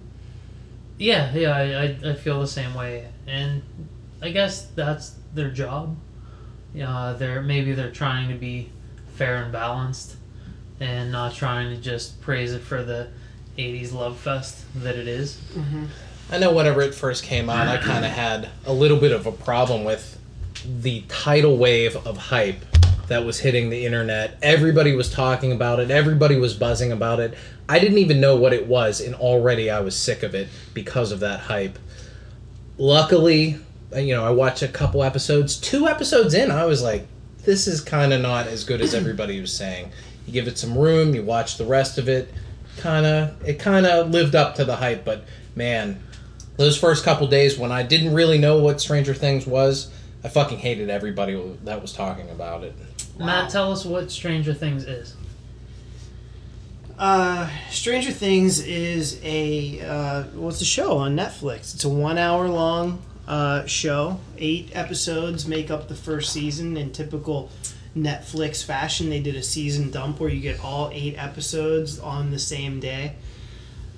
Yeah, 0.97 1.31
yeah, 1.35 1.55
I, 1.55 2.09
I, 2.09 2.13
I 2.13 2.15
feel 2.15 2.41
the 2.41 2.47
same 2.47 2.73
way, 2.73 3.07
and 3.27 3.61
I 4.23 4.31
guess 4.31 4.65
that's 4.65 5.15
their 5.35 5.51
job. 5.51 5.95
Yeah, 6.77 7.15
they're 7.19 7.41
maybe 7.41 7.73
they're 7.73 7.91
trying 7.91 8.29
to 8.29 8.35
be 8.35 8.71
fair 9.15 9.37
and 9.43 9.51
balanced, 9.51 10.17
and 10.79 11.11
not 11.11 11.35
trying 11.35 11.75
to 11.75 11.81
just 11.81 12.21
praise 12.21 12.53
it 12.53 12.61
for 12.61 12.83
the 12.85 13.09
'80s 13.57 13.95
love 13.95 14.19
fest 14.19 14.65
that 14.83 14.95
it 14.95 15.09
is. 15.09 15.41
I 16.31 16.39
know 16.39 16.53
whenever 16.53 16.83
it 16.83 16.95
first 16.95 17.25
came 17.25 17.49
out, 17.49 17.67
I 17.67 17.79
kind 17.79 18.05
of 18.05 18.11
had 18.11 18.51
a 18.67 18.73
little 18.75 18.99
bit 18.99 19.13
of 19.13 19.27
a 19.27 19.33
problem 19.33 19.85
with 19.85 20.19
the 20.83 21.03
tidal 21.09 21.57
wave 21.57 21.97
of 22.07 22.19
hype 22.19 22.61
that 23.09 23.25
was 23.25 23.41
hitting 23.41 23.71
the 23.71 23.87
internet. 23.87 24.37
Everybody 24.43 24.95
was 24.95 25.11
talking 25.11 25.53
about 25.53 25.81
it, 25.81 25.91
everybody 25.91 26.37
was 26.37 26.53
buzzing 26.55 26.93
about 26.93 27.21
it. 27.21 27.35
I 27.69 27.79
didn't 27.79 27.99
even 27.99 28.21
know 28.21 28.37
what 28.37 28.53
it 28.53 28.67
was, 28.67 29.01
and 29.01 29.15
already 29.15 29.71
I 29.71 29.81
was 29.81 29.97
sick 29.97 30.23
of 30.23 30.35
it 30.35 30.49
because 30.75 31.11
of 31.11 31.21
that 31.21 31.41
hype. 31.41 31.79
Luckily, 32.77 33.55
uh, 33.55 33.59
you 33.95 34.15
know, 34.15 34.25
I 34.25 34.31
watched 34.31 34.63
a 34.63 34.69
couple 34.69 35.03
episodes. 35.03 35.57
Two 35.57 35.87
episodes 35.87 36.35
in, 36.35 36.51
I 36.51 36.65
was 36.65 36.83
like, 36.83 37.07
this 37.45 37.67
is 37.67 37.81
kind 37.81 38.13
of 38.13 38.21
not 38.21 38.47
as 38.47 38.65
good 38.65 38.81
as 38.81 38.95
everybody 38.95 39.41
was 39.41 39.53
saying. 39.53 39.93
You 40.27 40.33
give 40.33 40.49
it 40.49 40.59
some 40.59 40.77
room, 40.77 41.15
you 41.15 41.23
watch 41.23 41.57
the 41.57 41.65
rest 41.65 41.99
of 41.99 42.09
it, 42.09 42.33
kind 42.79 43.07
of 43.07 43.47
it 43.47 43.59
kind 43.59 43.87
of 43.87 44.11
lived 44.11 44.35
up 44.35 44.57
to 44.57 44.65
the 44.65 44.77
hype, 44.77 45.05
but 45.05 45.25
man, 45.55 46.03
those 46.57 46.79
first 46.79 47.05
couple 47.05 47.27
days 47.29 47.57
when 47.59 47.71
I 47.71 47.83
didn't 47.83 48.15
really 48.15 48.39
know 48.39 48.59
what 48.59 48.81
Stranger 48.81 49.15
Things 49.15 49.47
was, 49.47 49.93
I 50.25 50.29
fucking 50.29 50.59
hated 50.59 50.91
everybody 50.91 51.41
that 51.65 51.81
was 51.81 51.93
talking 51.93 52.29
about 52.31 52.65
it. 52.65 52.75
Matt, 53.19 53.51
tell 53.51 53.71
us 53.71 53.85
what 53.85 54.11
Stranger 54.11 54.53
Things 54.53 54.85
is. 54.85 55.15
Uh, 56.99 57.49
Stranger 57.71 58.11
Things 58.11 58.59
is 58.59 59.21
a 59.23 59.81
uh, 59.83 60.25
well, 60.35 60.49
it's 60.49 60.63
a 60.63 60.65
show 60.65 60.97
on 60.97 61.15
Netflix. 61.15 61.75
It's 61.75 61.85
a 61.85 61.89
one-hour-long 61.89 63.03
uh, 63.27 63.67
show. 63.67 64.21
Eight 64.39 64.71
episodes 64.75 65.47
make 65.47 65.71
up 65.71 65.89
the 65.89 65.95
first 65.95 66.33
season. 66.33 66.77
In 66.77 66.93
typical 66.93 67.51
Netflix 67.97 68.65
fashion, 68.65 69.11
they 69.11 69.21
did 69.21 69.37
a 69.37 69.43
season 69.43 69.91
dump 69.91 70.21
where 70.21 70.31
you 70.31 70.41
get 70.41 70.63
all 70.63 70.91
eight 70.93 71.17
episodes 71.17 71.99
on 71.99 72.31
the 72.31 72.39
same 72.39 72.81
day. 72.81 73.15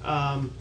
Um, 0.03 0.53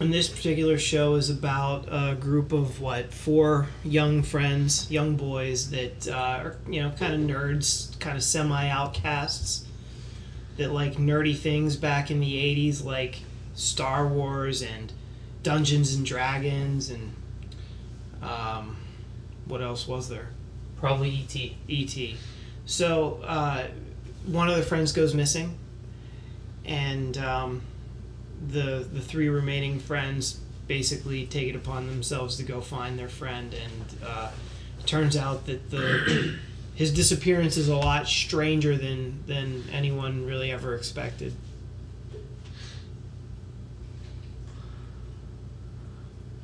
and 0.00 0.12
this 0.12 0.28
particular 0.28 0.78
show 0.78 1.14
is 1.14 1.30
about 1.30 1.86
a 1.88 2.14
group 2.14 2.52
of 2.52 2.80
what 2.80 3.12
four 3.12 3.68
young 3.84 4.22
friends, 4.22 4.90
young 4.90 5.16
boys 5.16 5.70
that 5.70 6.08
uh, 6.08 6.12
are 6.12 6.56
you 6.68 6.82
know 6.82 6.90
kind 6.90 7.14
of 7.14 7.20
nerds, 7.20 7.98
kind 8.00 8.16
of 8.16 8.22
semi-outcasts 8.22 9.64
that 10.56 10.72
like 10.72 10.94
nerdy 10.94 11.36
things 11.36 11.76
back 11.76 12.10
in 12.10 12.20
the 12.20 12.34
80s 12.70 12.84
like 12.84 13.20
Star 13.54 14.06
Wars 14.06 14.62
and 14.62 14.92
Dungeons 15.42 15.94
and 15.94 16.04
Dragons 16.04 16.90
and 16.90 17.11
um, 18.22 18.76
what 19.46 19.62
else 19.62 19.86
was 19.86 20.08
there? 20.08 20.28
Probably 20.76 21.10
E 21.10 21.22
E.T. 21.24 21.56
E.T. 21.68 22.16
So 22.66 23.20
uh, 23.24 23.66
one 24.26 24.48
of 24.48 24.56
the 24.56 24.62
friends 24.62 24.92
goes 24.92 25.14
missing, 25.14 25.58
and 26.64 27.16
um, 27.18 27.62
the 28.48 28.86
the 28.92 29.00
three 29.00 29.28
remaining 29.28 29.78
friends 29.78 30.40
basically 30.68 31.26
take 31.26 31.48
it 31.48 31.56
upon 31.56 31.86
themselves 31.86 32.36
to 32.36 32.42
go 32.42 32.60
find 32.60 32.98
their 32.98 33.08
friend, 33.08 33.54
and 33.54 34.04
uh, 34.06 34.30
turns 34.86 35.16
out 35.16 35.46
that 35.46 35.70
the 35.70 36.36
his 36.74 36.92
disappearance 36.92 37.56
is 37.56 37.68
a 37.68 37.76
lot 37.76 38.06
stranger 38.06 38.76
than 38.76 39.22
than 39.26 39.64
anyone 39.72 40.26
really 40.26 40.50
ever 40.50 40.74
expected. 40.74 41.34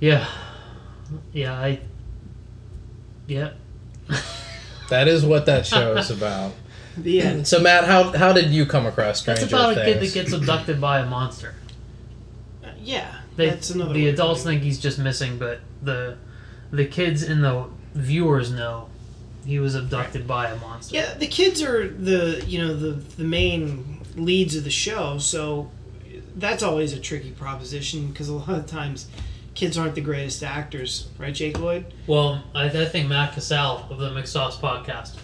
Yeah, 0.01 0.29
yeah, 1.33 1.55
I. 1.55 1.81
Yeah. 3.27 3.51
That 4.89 5.07
is 5.07 5.25
what 5.25 5.47
that 5.47 5.67
show 5.67 5.97
is 5.97 6.11
about. 6.11 6.53
The 6.97 7.21
end. 7.21 7.47
So 7.47 7.61
Matt, 7.61 7.85
how 7.85 8.11
how 8.17 8.33
did 8.33 8.51
you 8.51 8.67
come 8.67 8.85
across 8.85 9.21
Stranger 9.21 9.45
It's 9.45 9.53
about 9.53 9.79
a 9.79 9.85
kid 9.85 10.01
that 10.01 10.13
gets 10.13 10.33
abducted 10.33 10.81
by 10.81 10.99
a 10.99 11.07
monster. 11.07 11.55
Uh, 12.65 12.71
yeah, 12.83 13.21
They, 13.37 13.51
that's 13.51 13.71
another. 13.71 13.95
the 13.95 14.09
adults 14.09 14.43
think 14.43 14.63
he's 14.63 14.81
just 14.81 14.99
missing, 14.99 15.39
but 15.39 15.61
the 15.81 16.17
the 16.73 16.85
kids 16.87 17.23
and 17.23 17.45
the 17.45 17.67
viewers 17.95 18.51
know 18.51 18.89
he 19.47 19.61
was 19.61 19.77
abducted 19.77 20.27
by 20.27 20.49
a 20.49 20.57
monster. 20.57 20.97
Yeah, 20.97 21.15
the 21.15 21.29
kids 21.29 21.63
are 21.63 21.87
the 21.89 22.43
you 22.49 22.59
know 22.59 22.75
the 22.75 22.93
the 22.95 23.23
main 23.23 24.01
leads 24.17 24.57
of 24.57 24.65
the 24.65 24.71
show, 24.71 25.19
so 25.19 25.71
that's 26.35 26.65
always 26.65 26.93
a 26.93 26.99
tricky 26.99 27.31
proposition 27.31 28.09
because 28.09 28.29
a 28.29 28.35
lot 28.35 28.51
of 28.51 28.67
times 28.67 29.07
kids 29.59 29.77
aren't 29.77 29.97
the 29.97 30.01
greatest 30.01 30.45
actors, 30.45 31.09
right, 31.19 31.35
Jake 31.35 31.59
Lloyd? 31.59 31.85
Well, 32.07 32.45
I, 32.55 32.67
I 32.67 32.85
think 32.85 33.09
Matt 33.09 33.35
Cassell 33.35 33.89
of 33.91 33.99
the 33.99 34.11
McSauce 34.11 34.53
podcast 34.53 35.17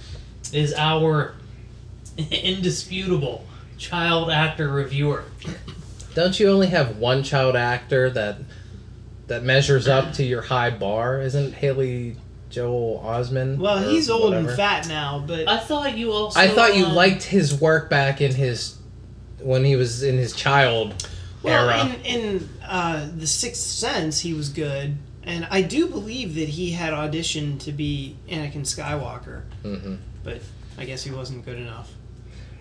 is 0.53 0.75
our 0.75 1.37
indisputable 2.19 3.47
child 3.79 4.31
actor 4.31 4.69
reviewer. 4.69 5.25
Don't 6.17 6.39
you 6.41 6.51
only 6.51 6.67
have 6.67 6.99
one 6.99 7.23
child 7.23 7.55
actor 7.55 8.11
that 8.11 8.39
that 9.29 9.45
measures 9.45 9.87
up 9.87 10.13
to 10.15 10.25
your 10.25 10.43
high 10.43 10.71
bar? 10.71 11.21
Isn't 11.21 11.55
Haley 11.55 12.17
Joel 12.51 13.03
Osment? 13.07 13.59
Well, 13.59 13.89
he's 13.89 14.11
old 14.11 14.33
whatever? 14.33 14.49
and 14.49 14.57
fat 14.57 14.89
now, 14.89 15.25
but 15.25 15.49
I 15.49 15.59
thought 15.59 15.97
you 15.97 16.11
also. 16.11 16.41
I 16.41 16.49
thought 16.49 16.77
you 16.77 16.87
um, 16.87 16.95
liked 16.95 17.23
his 17.23 17.61
work 17.61 17.89
back 17.89 18.21
in 18.21 18.35
his 18.35 18.79
when 19.41 19.65
he 19.65 19.77
was 19.77 20.03
in 20.03 20.17
his 20.17 20.33
child 20.33 21.09
well, 21.45 21.71
era. 21.71 21.87
in 22.05 22.05
in 22.05 22.49
uh, 22.69 23.09
the 23.17 23.27
Sixth 23.27 23.63
Sense, 23.63 24.21
he 24.21 24.33
was 24.35 24.49
good, 24.49 24.97
and 25.23 25.47
I 25.51 25.63
do 25.63 25.87
believe 25.89 26.35
that 26.37 26.49
he 26.51 26.71
had 26.73 26.93
auditioned 26.93 27.61
to 27.61 27.73
be 27.73 28.17
Anakin 28.29 28.63
Skywalker, 28.63 29.43
hmm 29.63 29.97
but 30.23 30.41
I 30.79 30.85
guess 30.87 31.03
he 31.05 31.11
wasn't 31.11 31.45
good 31.45 31.59
enough. 31.59 31.93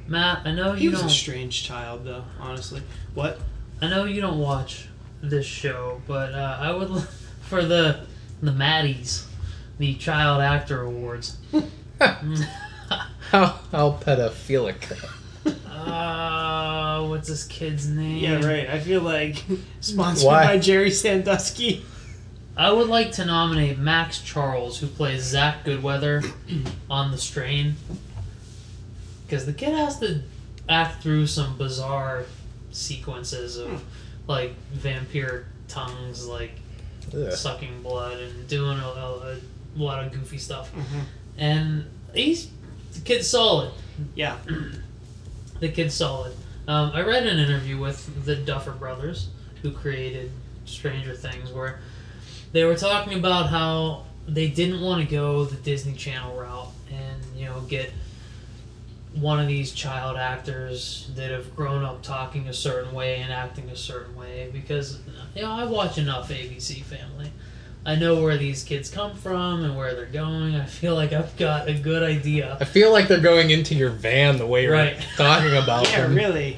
Matt. 0.07 0.41
I 0.45 0.51
know 0.53 0.74
He 0.74 0.83
you 0.86 0.91
was 0.91 1.00
don't. 1.00 1.10
a 1.10 1.13
strange 1.13 1.63
child, 1.63 2.03
though. 2.03 2.25
Honestly, 2.39 2.81
what? 3.13 3.39
I 3.81 3.89
know 3.89 4.03
you 4.03 4.19
don't 4.22 4.39
watch 4.39 4.88
this 5.22 5.45
show, 5.45 6.01
but 6.07 6.33
uh, 6.33 6.57
I 6.60 6.72
would 6.74 6.89
l- 6.89 7.07
for 7.43 7.63
the 7.63 8.01
the 8.41 8.51
Maddies, 8.51 9.25
the 9.77 9.95
Child 9.95 10.41
Actor 10.41 10.81
Awards. 10.81 11.38
How 12.00 13.60
how 13.72 13.98
pedophilic. 14.01 14.93
Uh, 15.45 17.05
what's 17.07 17.27
this 17.27 17.43
kid's 17.45 17.88
name? 17.88 18.17
Yeah, 18.17 18.45
right. 18.45 18.69
I 18.69 18.79
feel 18.79 19.01
like 19.01 19.43
sponsored 19.81 20.27
Why? 20.27 20.45
by 20.45 20.57
Jerry 20.57 20.91
Sandusky. 20.91 21.85
I 22.55 22.71
would 22.71 22.88
like 22.88 23.12
to 23.13 23.25
nominate 23.25 23.79
Max 23.79 24.19
Charles, 24.21 24.79
who 24.79 24.88
plays 24.88 25.23
Zach 25.23 25.63
Goodweather 25.65 26.23
on 26.89 27.12
The 27.12 27.17
Strain, 27.17 27.75
because 29.25 29.45
the 29.45 29.53
kid 29.53 29.73
has 29.73 30.00
to 30.00 30.21
act 30.69 31.01
through 31.01 31.27
some 31.27 31.57
bizarre 31.57 32.25
sequences 32.71 33.57
of 33.57 33.83
like 34.27 34.53
vampire 34.71 35.47
tongues, 35.67 36.27
like 36.27 36.51
Ugh. 37.13 37.31
sucking 37.33 37.81
blood 37.81 38.19
and 38.19 38.47
doing 38.47 38.77
a, 38.79 38.83
a, 38.88 39.35
a 39.35 39.38
lot 39.75 40.03
of 40.05 40.12
goofy 40.13 40.38
stuff. 40.38 40.71
Mhm. 40.75 41.01
And 41.38 41.85
he's 42.13 42.50
the 42.93 43.01
kid's 43.01 43.27
solid. 43.27 43.71
Yeah. 44.15 44.38
The 45.63 45.70
kid's 45.70 45.93
solid. 45.93 46.34
Um, 46.67 46.91
I 46.93 47.03
read 47.03 47.25
an 47.25 47.39
interview 47.39 47.79
with 47.79 48.25
the 48.25 48.36
Duffer 48.36 48.74
Brothers, 48.74 49.29
who 49.62 49.72
created 49.72 50.29
Stranger 50.65 51.15
Things, 51.15 51.53
where 51.53 51.79
they 52.51 52.65
were 52.65 52.75
talking 52.75 53.17
about 53.17 53.48
how 53.48 54.03
they 54.27 54.50
didn't 54.50 54.82
want 54.82 55.08
to 55.08 55.10
go 55.10 55.46
the 55.46 55.55
Disney 55.55 55.93
Channel 55.93 56.36
route 56.36 56.67
and 56.91 57.39
you 57.39 57.46
know 57.46 57.62
get 57.62 57.93
one 59.13 59.39
of 59.39 59.48
these 59.48 59.72
child 59.72 60.17
actors 60.17 61.10
that 61.15 61.32
have 61.32 61.55
grown 61.55 61.86
up 61.86 62.03
talking 62.03 62.50
a 62.50 62.53
certain 62.53 62.93
way 62.93 63.22
and 63.22 63.32
acting 63.32 63.70
a 63.70 63.75
certain 63.77 64.17
way 64.17 64.50
because 64.51 65.00
you 65.34 65.43
know 65.43 65.50
I 65.50 65.63
watch 65.63 65.98
enough 65.98 66.27
ABC 66.27 66.84
Family. 66.84 67.32
I 67.86 67.96
know 67.96 68.22
where 68.24 68.38
these 68.38 68.63
kids 68.63 68.90
come 68.90 69.13
from 69.16 69.63
and 69.66 69.75
where 69.75 69.94
they're 69.94 70.06
going. 70.06 70.56
I 70.56 70.66
feel 70.66 70.96
like 70.96 71.12
I've 71.12 71.36
got 71.38 71.68
a 71.68 71.74
good 71.74 72.02
idea. 72.02 72.58
I 72.62 72.66
feel 72.66 72.92
like 72.94 73.10
they're 73.10 73.20
going 73.20 73.50
into 73.50 73.75
your 73.75 73.90
van 73.90 74.38
the 74.38 74.48
way 74.48 74.63
you're 74.63 74.72
Right. 74.72 74.98
talking 75.18 75.54
about 75.56 75.84
Yeah, 75.92 76.04
them. 76.04 76.16
really. 76.16 76.58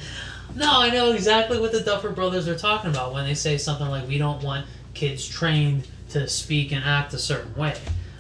No, 0.56 0.70
I 0.82 0.90
know 0.92 1.12
exactly 1.14 1.60
what 1.60 1.72
the 1.72 1.82
Duffer 1.82 2.12
Brothers 2.12 2.48
are 2.48 2.56
talking 2.58 2.92
about 2.92 3.14
when 3.14 3.26
they 3.26 3.34
say 3.34 3.58
something 3.58 3.88
like, 3.88 4.08
"We 4.08 4.18
don't 4.20 4.42
want 4.44 4.68
kids 4.94 5.28
trained 5.28 5.88
to 6.12 6.28
speak 6.28 6.72
and 6.72 6.84
act 6.86 7.14
a 7.14 7.18
certain 7.18 7.56
way." 7.56 7.74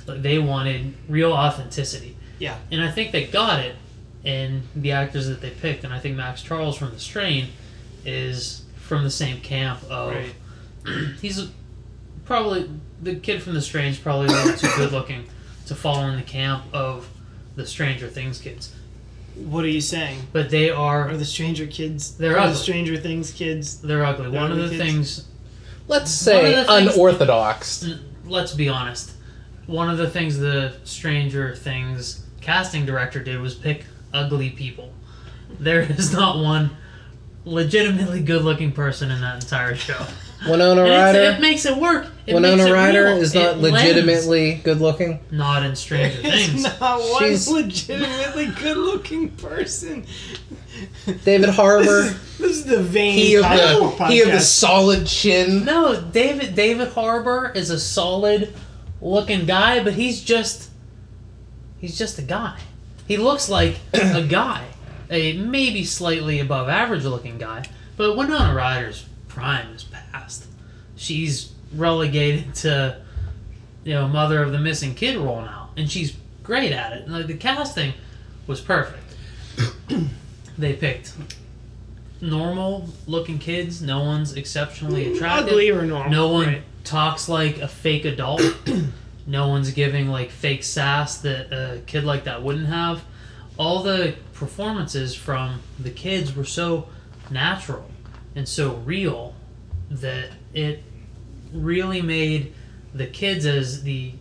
Like 0.08 0.22
they 0.22 0.40
wanted 0.40 0.96
real 1.08 1.32
authenticity. 1.32 2.18
Yeah. 2.40 2.58
and 2.72 2.82
I 2.82 2.92
think 2.92 3.12
they 3.14 3.26
got 3.28 3.60
it 3.62 3.76
in 4.26 4.64
the 4.76 4.92
actors 4.92 5.28
that 5.28 5.40
they 5.42 5.52
picked. 5.52 5.84
And 5.86 5.94
I 5.94 6.00
think 6.00 6.18
Max 6.18 6.42
Charles 6.42 6.76
from 6.78 6.92
The 6.92 7.00
Strain 7.00 7.48
is 8.04 8.64
from 8.76 9.04
the 9.04 9.12
same 9.12 9.40
camp 9.42 9.84
of. 9.90 10.12
Right. 10.14 10.36
he's 11.22 11.48
probably 12.26 12.70
the 13.02 13.16
kid 13.16 13.42
from 13.44 13.54
The 13.54 13.62
Strain 13.62 13.88
is 13.92 13.98
probably 14.00 14.28
a 14.28 14.32
little 14.32 14.58
too 14.58 14.70
good 14.78 14.92
looking 14.92 15.26
to 15.68 15.76
fall 15.76 16.06
in 16.08 16.16
the 16.16 16.22
camp 16.24 16.64
of 16.74 17.10
the 17.56 17.66
Stranger 17.66 18.08
Things 18.08 18.40
kids, 18.40 18.74
What 19.36 19.64
are 19.66 19.70
you 19.70 19.82
saying? 19.82 20.20
but 20.34 20.50
they 20.50 20.70
are 20.70 21.10
Are 21.10 21.18
the 21.18 21.26
Stranger 21.26 21.66
Kids? 21.68 22.16
They're 22.18 22.32
are 22.38 22.48
the 22.48 22.52
ugly. 22.52 22.56
Stranger 22.62 22.98
Things 22.98 23.32
kids? 23.32 23.82
they're 23.82 24.06
ugly. 24.06 24.30
They're 24.30 24.42
One 24.42 24.52
of 24.52 24.58
the 24.58 24.70
kids? 24.70 24.78
things 24.82 25.26
Let's 25.88 26.26
One 26.26 26.36
of 26.38 26.42
say 26.44 26.56
the 26.56 26.64
things- 26.66 26.94
unorthodox. 26.96 27.90
let's 28.26 28.54
be 28.54 28.68
honest. 28.70 29.12
One 29.68 29.90
of 29.90 29.98
the 29.98 30.10
things 30.10 30.38
the 30.38 30.74
Stranger 30.84 31.56
Things 31.56 32.24
casting 32.42 32.86
director 32.86 33.20
did 33.24 33.40
was 33.42 33.56
pick 33.56 33.86
ugly 34.14 34.50
people. 34.52 34.92
There 35.60 35.82
is 35.82 36.12
not 36.14 36.38
one 36.40 36.72
legitimately 37.46 38.22
good-looking 38.22 38.72
person 38.72 39.12
in 39.12 39.22
that 39.22 39.44
entire 39.44 39.76
show. 39.76 40.06
Winona 40.48 40.82
And 40.82 40.90
it's- 40.92 41.16
Ryder. 41.16 41.22
it 41.38 41.42
makes 41.42 41.66
it 41.66 41.78
work. 41.78 42.08
It 42.28 42.34
Winona 42.36 42.58
makes 42.58 42.70
it 42.70 42.74
Ryder 42.74 43.04
real. 43.06 43.18
is 43.18 43.36
It 43.36 43.40
not 43.40 43.60
lends. 43.60 43.80
legitimately 43.88 44.62
good 44.64 44.82
looking. 44.82 45.20
not 45.32 45.64
in 45.64 45.76
Stranger 45.76 46.20
It's 46.24 46.46
Things. 46.48 46.64
not 46.64 47.00
one 47.02 47.24
She's- 47.24 47.48
legitimately 47.48 48.48
good-looking 48.48 49.30
person. 49.30 50.06
David 51.24 51.50
Harbour. 51.50 52.16
This 52.38 52.52
is 52.58 52.66
the 52.66 52.82
vain 52.84 53.14
he 53.14 53.36
of 53.36 53.44
Kyle 53.44 53.92
the 53.92 54.06
he 54.08 54.22
of 54.22 54.32
the 54.32 54.40
solid 54.42 55.08
chin. 55.08 55.64
No, 55.66 56.00
David 56.02 56.54
David 56.56 56.90
Harbour 56.90 57.52
is 57.56 57.70
a 57.70 57.80
solid-looking 57.80 59.46
guy, 59.46 59.84
but 59.84 59.94
he's 59.94 60.22
just 60.22 60.70
he's 61.80 61.98
just 61.98 62.20
a 62.20 62.22
guy. 62.24 62.58
He 63.08 63.18
looks 63.18 63.48
like 63.50 63.78
a 63.94 64.22
guy, 64.24 64.66
a 65.10 65.34
maybe 65.34 65.84
slightly 65.86 66.40
above 66.40 66.68
average-looking 66.70 67.38
guy. 67.38 67.64
But 67.98 68.18
Winona 68.18 68.54
Ryder's 68.54 69.06
prime 69.36 69.74
is 69.74 69.84
past. 69.84 70.48
She's 70.96 71.52
relegated 71.74 72.56
to 72.56 73.02
you 73.84 73.94
know 73.94 74.08
mother 74.08 74.42
of 74.42 74.52
the 74.54 74.60
missing 74.60 74.96
kid 74.96 75.18
role 75.18 75.42
now, 75.42 75.70
and 75.76 75.92
she's 75.92 76.16
great 76.42 76.72
at 76.72 76.94
it. 76.94 77.10
Like 77.10 77.28
the 77.28 77.36
casting 77.36 77.94
was 78.48 78.62
perfect. 78.62 79.16
they 80.58 80.74
picked 80.74 81.14
normal 82.22 82.90
looking 83.08 83.38
kids. 83.38 83.82
No 83.82 84.04
one's 84.04 84.34
exceptionally 84.34 85.06
mm, 85.06 85.16
attractive. 85.16 85.50
Ugly 85.50 85.72
or 85.72 85.84
normal? 85.84 86.12
No 86.12 86.30
one 86.30 86.48
right. 86.48 86.64
talks 86.86 87.28
like 87.28 87.58
a 87.58 87.68
fake 87.68 88.06
adult. 88.06 88.42
no 89.28 89.50
one's 89.50 89.72
giving 89.72 90.08
like 90.08 90.32
fake 90.32 90.64
sass 90.64 91.18
that 91.20 91.52
a 91.52 91.82
kid 91.82 92.06
like 92.06 92.24
that 92.24 92.42
wouldn't 92.42 92.68
have. 92.68 93.04
All 93.58 93.84
the 93.84 94.16
performances 94.34 95.14
from 95.14 95.62
the 95.80 95.90
kids 95.90 96.36
were 96.36 96.46
so 96.46 96.88
natural 97.30 97.90
and 98.36 98.48
so 98.48 98.76
real 98.76 99.34
that 99.90 100.30
it 100.54 100.84
really 101.54 102.02
made 102.02 102.54
the 102.94 103.08
kids 103.08 103.46
as 103.46 103.84
the 103.84 104.14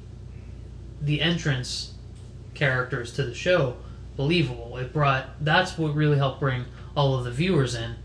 the 1.01 1.21
entrance 1.21 1.95
characters 2.55 3.13
to 3.13 3.25
the 3.25 3.35
show 3.35 3.77
believable. 4.17 4.77
It 4.79 4.93
brought 4.93 5.45
that's 5.45 5.77
what 5.77 5.95
really 5.95 6.17
helped 6.17 6.41
bring 6.41 6.65
all 6.97 7.15
of 7.15 7.25
the 7.25 7.31
viewers 7.31 7.75
in 7.75 7.97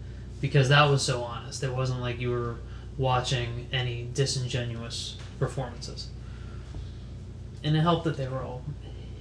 because 0.41 0.69
that 0.69 0.89
was 0.89 1.01
so 1.01 1.21
honest. 1.23 1.63
It 1.63 1.73
wasn't 1.73 2.01
like 2.01 2.19
you 2.19 2.31
were 2.31 2.55
watching 2.97 3.67
any 3.71 4.09
disingenuous 4.13 5.15
performances. 5.37 6.07
And 7.63 7.75
it 7.75 7.81
helped 7.81 8.05
that 8.05 8.17
they 8.17 8.27
were 8.27 8.41
all 8.41 8.63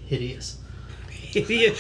hideous. 0.07 0.59
Idiot. 1.35 1.77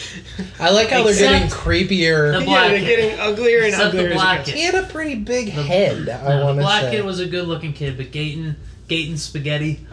I 0.61 0.71
like 0.71 0.89
how 0.89 1.03
they're 1.05 1.15
getting 1.15 1.49
creepier. 1.49 2.39
The 2.39 2.45
yeah, 2.51 2.69
they're 2.69 2.79
kid. 2.79 2.87
getting 2.97 3.21
uglier 3.21 3.59
and 3.59 3.67
Except 3.69 3.87
uglier. 3.89 4.07
as 4.07 4.13
it 4.13 4.15
black 4.15 4.45
kid. 4.45 4.55
He 4.55 4.63
had 4.65 4.75
a 4.75 4.83
pretty 4.85 5.15
big 5.17 5.47
The- 5.55 5.63
head. 5.63 6.09
I 6.09 6.29
No, 6.37 6.45
want 6.45 6.57
the 6.57 6.63
to 6.63 6.67
black 6.67 6.83
say. 6.85 6.91
kid 6.93 7.05
was 7.05 7.21
a 7.21 7.27
good 7.27 7.47
looking 7.49 7.73
kid, 7.73 7.97
but 7.97 8.11
Gaten 8.13 8.57
Gaten 8.89 9.19
Spaghetti 9.19 9.87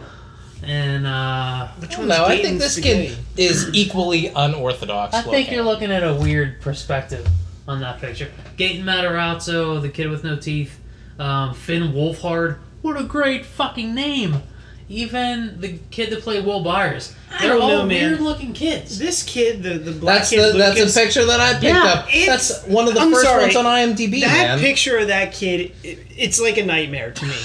and 0.63 1.05
uh 1.05 1.67
Which 1.79 1.97
one? 1.97 2.07
No. 2.07 2.25
I 2.25 2.41
think 2.41 2.59
this 2.59 2.73
Spaghetti? 2.73 3.07
kid 3.09 3.17
is 3.37 3.69
equally 3.73 4.27
unorthodox. 4.35 5.13
I 5.13 5.21
think 5.21 5.33
looking. 5.47 5.53
you're 5.53 5.63
looking 5.63 5.91
at 5.91 6.03
a 6.03 6.13
weird 6.13 6.61
perspective 6.61 7.27
on 7.67 7.79
that 7.81 7.99
picture. 7.99 8.29
Gaten 8.57 8.83
Matarazzo, 8.83 9.81
the 9.81 9.89
kid 9.89 10.09
with 10.09 10.23
no 10.23 10.35
teeth, 10.37 10.79
um, 11.19 11.53
Finn 11.53 11.91
Wolfhard. 11.93 12.57
What 12.81 12.99
a 12.99 13.03
great 13.03 13.45
fucking 13.45 13.93
name! 13.95 14.43
Even 14.87 15.59
the 15.59 15.79
kid 15.89 16.11
that 16.11 16.21
played 16.21 16.45
Will 16.45 16.63
Byers. 16.63 17.15
They're 17.41 17.57
all 17.59 17.67
know, 17.69 17.87
weird 17.87 18.21
looking 18.21 18.53
kids. 18.53 18.99
This 18.99 19.23
kid, 19.23 19.63
the 19.63 19.79
the 19.79 19.91
black 19.91 20.19
That's 20.19 20.29
kid, 20.29 20.53
the 20.53 20.57
that's 20.59 20.77
Lucas, 20.77 20.95
a 20.95 20.99
picture 20.99 21.25
that 21.25 21.39
I 21.39 21.53
picked 21.53 21.63
Yeah, 21.63 21.83
up. 21.85 22.07
That's 22.11 22.63
one 22.65 22.87
of 22.87 22.93
the 22.93 22.99
I'm 22.99 23.11
first 23.11 23.25
sorry. 23.25 23.43
ones 23.43 23.55
on 23.55 23.65
IMDb, 23.65 24.21
That 24.21 24.27
man. 24.47 24.59
picture 24.59 24.97
of 24.99 25.07
that 25.07 25.33
kid, 25.33 25.71
it, 25.83 25.99
it's 26.15 26.39
like 26.39 26.57
a 26.57 26.65
nightmare 26.65 27.11
to 27.11 27.25
me. 27.25 27.35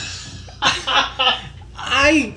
I, 0.62 2.34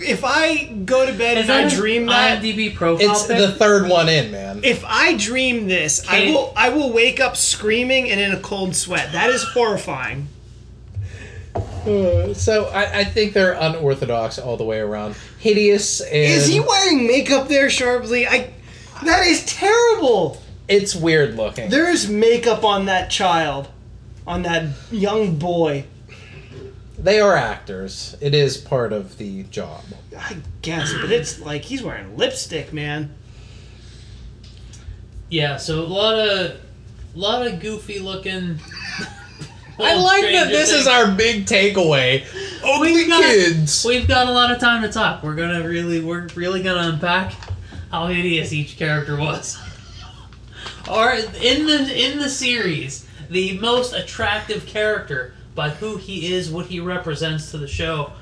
if 0.00 0.22
I 0.24 0.66
go 0.84 1.04
to 1.04 1.12
bed 1.12 1.38
Is 1.38 1.48
and 1.50 1.66
I 1.66 1.68
dream 1.74 2.06
that, 2.06 2.40
IMDb 2.42 2.74
profile 2.74 3.10
it's 3.10 3.26
pic? 3.26 3.38
the 3.38 3.52
third 3.52 3.88
one 3.88 4.08
in, 4.08 4.30
man. 4.30 4.60
if 4.62 4.84
I 4.86 5.16
dream 5.16 5.66
this, 5.66 6.06
I 6.08 6.26
will 6.26 6.52
I 6.56 6.68
will 6.68 6.92
wake 6.92 7.18
up 7.20 7.36
screaming 7.36 8.10
and 8.10 8.20
in 8.20 8.32
a 8.32 8.38
cold 8.40 8.76
sweat. 8.76 9.12
That 9.12 9.30
is 9.30 9.42
horrifying. 9.42 10.28
Uh, 11.86 12.32
so 12.34 12.66
I, 12.66 13.00
I 13.00 13.04
think 13.04 13.32
they're 13.32 13.54
unorthodox 13.54 14.38
all 14.38 14.56
the 14.56 14.64
way 14.64 14.78
around. 14.78 15.16
Hideous 15.38 16.00
and 16.00 16.14
Is 16.14 16.46
he 16.46 16.60
wearing 16.60 17.06
makeup 17.06 17.48
there, 17.48 17.66
Sharpley? 17.66 18.26
I. 18.28 18.50
That 19.04 19.26
is 19.26 19.44
terrible. 19.46 20.40
it's 20.68 20.94
weird 20.94 21.34
looking. 21.36 21.70
There 21.70 21.90
is 21.90 22.08
makeup 22.08 22.64
on 22.64 22.86
that 22.86 23.10
child, 23.10 23.68
on 24.26 24.42
that 24.42 24.68
young 24.92 25.36
boy. 25.38 25.86
They 26.98 27.18
are 27.18 27.36
actors. 27.36 28.14
It 28.20 28.32
is 28.32 28.56
part 28.56 28.92
of 28.92 29.18
the 29.18 29.42
job. 29.44 29.82
I 30.16 30.36
guess, 30.62 30.92
but 31.00 31.10
it's 31.10 31.40
like 31.40 31.62
he's 31.62 31.82
wearing 31.82 32.16
lipstick, 32.16 32.72
man. 32.72 33.12
yeah, 35.28 35.56
so 35.56 35.80
a 35.80 35.86
lot 35.86 36.16
of 36.16 36.60
lot 37.16 37.44
of 37.44 37.58
goofy 37.58 37.98
looking. 37.98 38.60
I 39.78 39.94
like 39.94 40.22
that 40.22 40.48
this 40.48 40.70
is 40.70 40.86
our 40.86 41.10
big 41.10 41.46
takeaway. 41.46 42.24
Ugly 42.64 42.92
We've 42.92 43.08
got- 43.08 43.22
kids. 43.22 43.84
We've 43.84 44.06
got 44.06 44.28
a 44.28 44.32
lot 44.32 44.50
of 44.50 44.58
time 44.60 44.82
to 44.82 44.88
talk. 44.88 45.22
We're 45.22 45.34
gonna 45.34 45.66
really, 45.66 46.00
we're 46.00 46.28
really 46.34 46.62
gonna 46.62 46.90
unpack 46.92 47.34
how 47.90 48.06
hideous 48.06 48.52
each 48.52 48.76
character 48.76 49.16
was. 49.16 49.58
or 50.90 51.12
in 51.12 51.66
the 51.66 51.92
in 51.94 52.18
the 52.18 52.28
series, 52.28 53.06
the 53.30 53.58
most 53.58 53.92
attractive 53.92 54.66
character 54.66 55.34
by 55.54 55.70
who 55.70 55.96
he 55.96 56.32
is, 56.32 56.50
what 56.50 56.66
he 56.66 56.80
represents 56.80 57.50
to 57.50 57.58
the 57.58 57.68
show. 57.68 58.12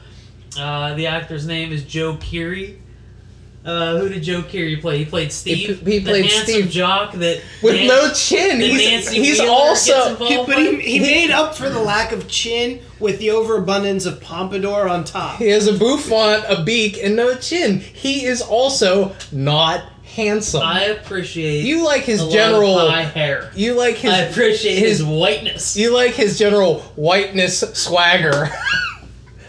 Uh, 0.59 0.95
the 0.95 1.07
actor's 1.07 1.47
name 1.47 1.73
is 1.73 1.85
Joe 1.85 2.15
Keery. 2.17 2.79
Uh, 3.62 3.99
who 3.99 4.09
did 4.09 4.23
Joe 4.23 4.40
Keery 4.40 4.81
play? 4.81 4.99
He 4.99 5.05
played 5.05 5.31
Steve, 5.31 5.81
he 5.87 5.99
the 5.99 6.05
played 6.05 6.25
handsome 6.25 6.44
Steve. 6.55 6.70
jock 6.70 7.12
that 7.12 7.42
With 7.62 7.75
Nan- 7.75 7.88
no 7.88 8.11
chin. 8.14 8.59
He's, 8.59 9.11
he's 9.11 9.38
also 9.40 9.92
gets 9.92 10.11
involved 10.23 10.49
But 10.49 10.59
he, 10.59 10.77
he 10.81 11.01
made 11.01 11.31
up 11.31 11.55
for 11.55 11.68
the 11.68 11.79
lack 11.81 12.12
of 12.12 12.27
chin 12.27 12.81
with 12.99 13.18
the 13.18 13.31
overabundance 13.31 14.07
of 14.07 14.18
pompadour 14.20 14.88
on 14.88 15.05
top. 15.05 15.37
he 15.38 15.49
has 15.49 15.66
a 15.66 15.75
bouffant, 15.79 16.44
a 16.49 16.62
beak, 16.64 16.99
and 17.03 17.16
no 17.16 17.35
chin. 17.35 17.81
He 17.81 18.25
is 18.25 18.40
also 18.40 19.14
not 19.31 19.85
handsome. 20.05 20.62
I 20.62 20.85
appreciate 20.85 21.64
you 21.66 21.85
like 21.85 22.03
his 22.05 22.20
a 22.20 22.25
lot 22.25 22.33
general. 22.33 22.79
of 22.79 22.90
high 22.90 23.03
hair. 23.03 23.51
You 23.55 23.75
like 23.75 23.96
his. 23.96 24.11
I 24.12 24.18
appreciate 24.23 24.79
his, 24.79 24.99
his- 25.01 25.05
whiteness. 25.05 25.77
You 25.77 25.94
like 25.94 26.14
his 26.14 26.38
general 26.38 26.81
whiteness 26.96 27.61
swagger. 27.61 28.49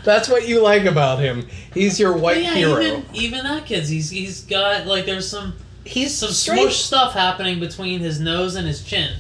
That's 0.04 0.28
what 0.30 0.48
you 0.48 0.62
like 0.62 0.86
about 0.86 1.20
him. 1.20 1.48
He's 1.74 2.00
your 2.00 2.16
white 2.18 2.44
yeah, 2.44 2.54
hero. 2.54 2.82
even 2.82 3.06
even 3.14 3.44
that 3.44 3.66
kid's 3.66 3.90
he's 3.90 4.10
he's 4.10 4.42
got 4.44 4.88
like 4.88 5.06
there's 5.06 5.28
some 5.30 5.54
He's 5.84 6.16
some 6.16 6.32
straight. 6.32 6.60
smush 6.62 6.78
stuff 6.78 7.14
happening 7.14 7.60
between 7.60 8.00
his 8.00 8.20
nose 8.20 8.56
and 8.56 8.68
his 8.68 8.84
chin. 8.84 9.14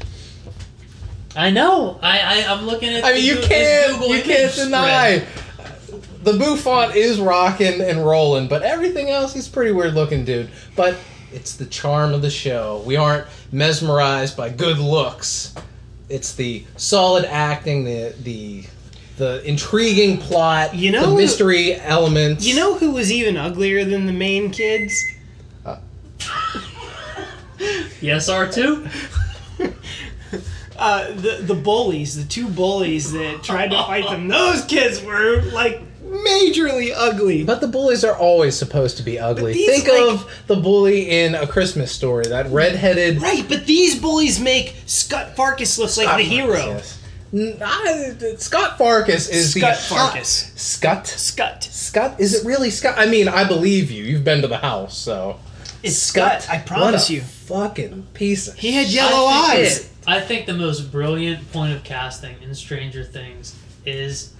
I 1.35 1.49
know. 1.49 1.99
I, 2.01 2.19
I 2.19 2.53
I'm 2.53 2.65
looking 2.65 2.89
at. 2.89 3.03
I 3.03 3.13
mean, 3.13 3.25
you 3.25 3.37
can't 3.41 4.07
you 4.07 4.21
can't 4.21 4.51
spread. 4.51 4.65
deny. 4.65 5.25
The 6.23 6.33
bouffant 6.33 6.95
is 6.95 7.19
rocking 7.19 7.81
and 7.81 8.05
rolling, 8.05 8.47
but 8.47 8.61
everything 8.61 9.09
else, 9.09 9.33
he's 9.33 9.47
pretty 9.47 9.71
weird 9.71 9.95
looking 9.95 10.23
dude. 10.23 10.51
But 10.75 10.97
it's 11.33 11.55
the 11.55 11.65
charm 11.65 12.13
of 12.13 12.21
the 12.21 12.29
show. 12.29 12.83
We 12.85 12.95
aren't 12.95 13.25
mesmerized 13.51 14.37
by 14.37 14.49
good 14.49 14.77
looks. 14.77 15.55
It's 16.09 16.35
the 16.35 16.63
solid 16.77 17.25
acting, 17.25 17.85
the 17.85 18.13
the 18.21 18.65
the 19.21 19.47
intriguing 19.47 20.17
plot, 20.17 20.73
You 20.73 20.91
know 20.91 21.11
the 21.11 21.15
mystery 21.15 21.75
elements. 21.75 22.43
You 22.43 22.55
know 22.55 22.73
who 22.75 22.91
was 22.91 23.11
even 23.11 23.37
uglier 23.37 23.85
than 23.85 24.07
the 24.07 24.13
main 24.13 24.49
kids? 24.49 25.05
Yes, 28.01 28.27
R 28.29 28.47
two. 28.49 28.87
Uh, 30.77 31.11
the 31.13 31.37
the 31.43 31.53
bullies, 31.53 32.15
the 32.15 32.27
two 32.27 32.47
bullies 32.47 33.11
that 33.11 33.43
tried 33.43 33.69
to 33.69 33.75
fight 33.83 34.03
them. 34.09 34.27
Those 34.27 34.65
kids 34.65 34.99
were 35.03 35.43
like 35.53 35.79
majorly 36.03 36.91
ugly. 36.95 37.43
But 37.43 37.61
the 37.61 37.67
bullies 37.67 38.03
are 38.03 38.15
always 38.17 38.55
supposed 38.57 38.97
to 38.97 39.03
be 39.03 39.19
ugly. 39.19 39.53
these, 39.53 39.83
Think 39.83 39.87
like- 39.87 40.01
of 40.01 40.43
the 40.47 40.55
bully 40.55 41.07
in 41.21 41.35
A 41.35 41.45
Christmas 41.45 41.91
Story, 41.91 42.25
that 42.29 42.49
redheaded 42.49 43.21
Right, 43.21 43.47
but 43.47 43.67
these 43.67 43.99
bullies 43.99 44.39
make 44.39 44.73
Scott 44.87 45.35
Farkus 45.35 45.77
look 45.77 45.95
like 45.97 46.17
the 46.17 46.23
hero. 46.23 46.55
Yes. 46.57 46.97
N- 47.33 47.57
I- 47.63 48.13
Scott 48.37 48.77
Farkus 48.77 49.29
is 49.31 49.51
Scott 49.53 49.77
the 49.77 49.95
hot- 49.95 50.15
Farkus. 50.15 50.57
Scott. 50.59 51.07
Scott. 51.07 51.63
Scott. 51.63 52.19
Is 52.19 52.33
it 52.33 52.45
really 52.45 52.69
Scott? 52.69 52.95
I 52.97 53.05
mean, 53.05 53.27
I 53.27 53.45
believe 53.45 53.89
you. 53.89 54.03
You've 54.03 54.23
been 54.25 54.41
to 54.41 54.47
the 54.47 54.57
house, 54.57 54.97
so 54.97 55.39
It's 55.83 55.97
Scott. 55.97 56.47
I 56.49 56.57
promise 56.57 57.03
what 57.03 57.09
a 57.09 57.13
you. 57.13 57.21
Fucking 57.21 58.07
piece 58.13 58.47
of. 58.49 58.55
He 58.55 58.73
had 58.73 58.87
yellow 58.87 59.27
I 59.27 59.55
think- 59.55 59.67
eyes. 59.67 59.87
I 60.07 60.19
think 60.19 60.45
the 60.47 60.53
most 60.53 60.91
brilliant 60.91 61.51
point 61.53 61.73
of 61.73 61.83
casting 61.83 62.35
in 62.41 62.53
Stranger 62.55 63.03
Things 63.03 63.53
is 63.85 64.31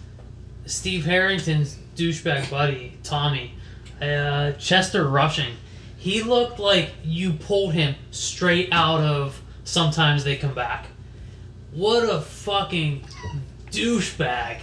Steve 0.65 1.05
Harrington's 1.05 1.77
douchebag 1.95 2.49
buddy 2.49 2.97
Tommy, 3.03 3.53
uh, 4.01 4.51
Chester 4.53 5.07
Rushing. 5.07 5.53
He 5.97 6.23
looked 6.23 6.57
like 6.59 6.89
you 7.03 7.33
pulled 7.33 7.73
him 7.73 7.95
straight 8.09 8.69
out 8.71 9.01
of. 9.01 9.39
Sometimes 9.63 10.23
they 10.23 10.35
come 10.35 10.55
back. 10.55 10.87
What 11.73 12.03
a 12.09 12.19
fucking 12.21 13.05
douchebag! 13.71 14.59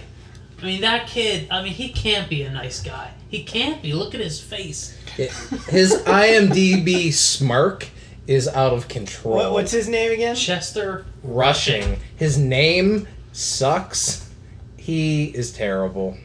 I 0.61 0.65
mean, 0.65 0.81
that 0.81 1.07
kid. 1.07 1.47
I 1.49 1.63
mean, 1.63 1.73
he 1.73 1.89
can't 1.89 2.29
be 2.29 2.43
a 2.43 2.51
nice 2.51 2.81
guy. 2.81 3.11
He 3.29 3.43
can't 3.43 3.81
be. 3.81 3.93
Look 3.93 4.13
at 4.13 4.21
his 4.21 4.39
face. 4.41 4.97
It- 5.17 5.31
his 5.69 5.93
IMDb 6.05 7.11
smirk 7.13 7.87
is 8.27 8.47
out 8.47 8.73
of 8.73 8.87
control. 8.87 9.35
What, 9.35 9.51
what's 9.53 9.71
his 9.71 9.87
name 9.87 10.11
again? 10.11 10.35
Chester 10.35 11.05
rushing? 11.23 11.99
His 12.15 12.37
name 12.37 13.07
sucks. 13.31 14.29
He 14.77 15.25
is 15.25 15.51
terrible. 15.51 16.17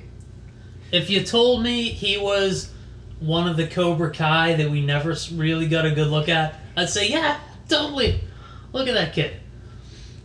If 0.93 1.09
you 1.11 1.23
told 1.25 1.63
me 1.63 1.89
he 1.89 2.19
was 2.19 2.71
one 3.21 3.49
of 3.49 3.57
the 3.57 3.67
Cobra 3.67 4.11
Kai 4.13 4.55
that 4.55 4.71
we 4.71 4.81
never 4.85 5.15
really 5.33 5.67
got 5.67 5.87
a 5.87 5.91
good 5.93 6.09
look 6.09 6.29
at, 6.29 6.55
I'd 6.77 6.89
say, 6.89 7.09
yeah, 7.09 7.39
totally. 7.69 8.21
Look 8.73 8.87
at 8.89 8.95
that 8.95 9.13
kid. 9.15 9.37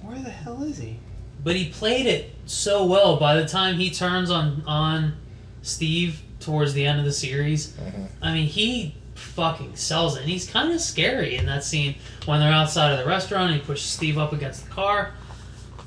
Where 0.09 0.17
the 0.17 0.31
hell 0.31 0.63
is 0.63 0.79
he? 0.79 0.97
But 1.43 1.55
he 1.55 1.69
played 1.69 2.07
it 2.07 2.33
so 2.47 2.83
well. 2.83 3.17
By 3.17 3.35
the 3.35 3.47
time 3.47 3.75
he 3.75 3.91
turns 3.91 4.31
on 4.31 4.63
on 4.65 5.13
Steve 5.61 6.23
towards 6.39 6.73
the 6.73 6.87
end 6.87 6.97
of 6.97 7.05
the 7.05 7.11
series, 7.11 7.73
mm-hmm. 7.73 8.05
I 8.19 8.33
mean, 8.33 8.47
he 8.47 8.95
fucking 9.13 9.75
sells 9.75 10.17
it. 10.17 10.21
And 10.21 10.29
he's 10.29 10.49
kind 10.49 10.73
of 10.73 10.81
scary 10.81 11.35
in 11.35 11.45
that 11.45 11.63
scene 11.63 11.93
when 12.25 12.39
they're 12.39 12.51
outside 12.51 12.91
of 12.91 12.97
the 12.97 13.05
restaurant 13.05 13.51
and 13.51 13.61
he 13.61 13.65
pushes 13.67 13.85
Steve 13.85 14.17
up 14.17 14.33
against 14.33 14.65
the 14.65 14.71
car. 14.71 15.13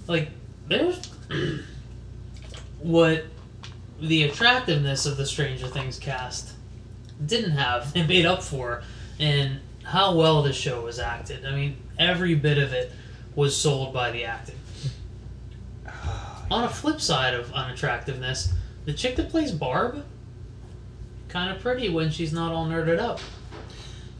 Like, 0.07 0.31
there's 0.69 1.05
what 2.79 3.25
the 4.01 4.23
attractiveness 4.23 5.05
of 5.05 5.17
the 5.17 5.27
Stranger 5.27 5.67
Things 5.67 5.99
cast 5.99 6.53
didn't 7.27 7.57
have 7.57 7.91
and 7.97 8.07
made 8.07 8.25
up 8.25 8.45
for, 8.45 8.85
and 9.19 9.59
how 9.83 10.15
well 10.15 10.45
the 10.45 10.53
show 10.53 10.83
was 10.83 11.01
acted. 11.01 11.45
I 11.45 11.57
mean, 11.57 11.77
every 11.99 12.37
bit 12.37 12.59
of 12.59 12.73
it 12.73 12.93
was 13.35 13.57
sold 13.57 13.93
by 13.93 14.11
the 14.11 14.25
acting. 14.25 14.57
On 16.51 16.65
a 16.65 16.69
flip 16.69 17.01
side 17.01 17.35
of 17.35 17.51
unattractiveness, 17.53 18.53
the 18.85 18.93
chick 18.93 19.17
that 19.17 19.31
plays 19.31 19.53
Barb, 19.53 20.05
kind 21.29 21.55
of 21.55 21.63
pretty 21.63 21.89
when 21.89 22.11
she's 22.11 22.33
not 22.33 22.53
all 22.53 22.67
nerded 22.67 22.99
up. 22.99 23.21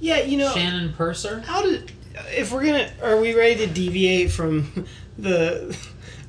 Yeah, 0.01 0.21
you 0.21 0.39
know, 0.39 0.53
Shannon 0.53 0.95
Purser. 0.95 1.41
how 1.41 1.63
did 1.63 1.93
if 2.29 2.53
we're 2.53 2.65
gonna 2.65 2.91
are 3.03 3.21
we 3.21 3.35
ready 3.35 3.67
to 3.67 3.73
deviate 3.73 4.31
from 4.31 4.87
the 5.19 5.77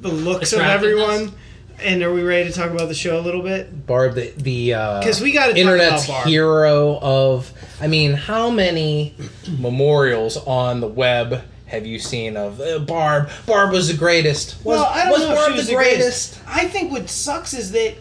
the 0.01 0.09
looks 0.09 0.53
of 0.53 0.59
everyone? 0.59 1.31
And 1.79 2.03
are 2.03 2.13
we 2.13 2.21
ready 2.21 2.49
to 2.49 2.55
talk 2.55 2.69
about 2.69 2.87
the 2.87 2.93
show 2.93 3.19
a 3.19 3.21
little 3.21 3.41
bit? 3.41 3.87
Barb, 3.87 4.13
the 4.13 4.31
the 4.37 4.73
uh, 4.75 4.99
Because 4.99 5.19
we 5.21 5.31
got 5.31 5.47
to 5.47 5.59
internet's 5.59 6.05
hero 6.23 6.99
of. 7.01 7.51
I 7.81 7.87
mean, 7.87 8.13
how 8.13 8.49
many 8.49 9.15
memorials 9.57 10.37
on 10.37 10.79
the 10.81 10.87
web 10.87 11.43
have 11.73 11.85
you 11.85 11.99
seen 11.99 12.37
of 12.37 12.61
uh, 12.61 12.79
Barb? 12.79 13.29
Barb 13.45 13.71
was 13.71 13.87
the 13.89 13.97
greatest. 13.97 14.55
Was, 14.63 14.77
well, 14.79 14.85
I 14.85 15.03
don't 15.05 15.11
was 15.11 15.21
know 15.21 15.35
Barb 15.35 15.47
if 15.49 15.53
she 15.53 15.57
was 15.57 15.67
the 15.67 15.75
greatest? 15.75 16.39
I 16.47 16.67
think 16.67 16.91
what 16.91 17.09
sucks 17.09 17.53
is 17.53 17.71
that. 17.71 17.95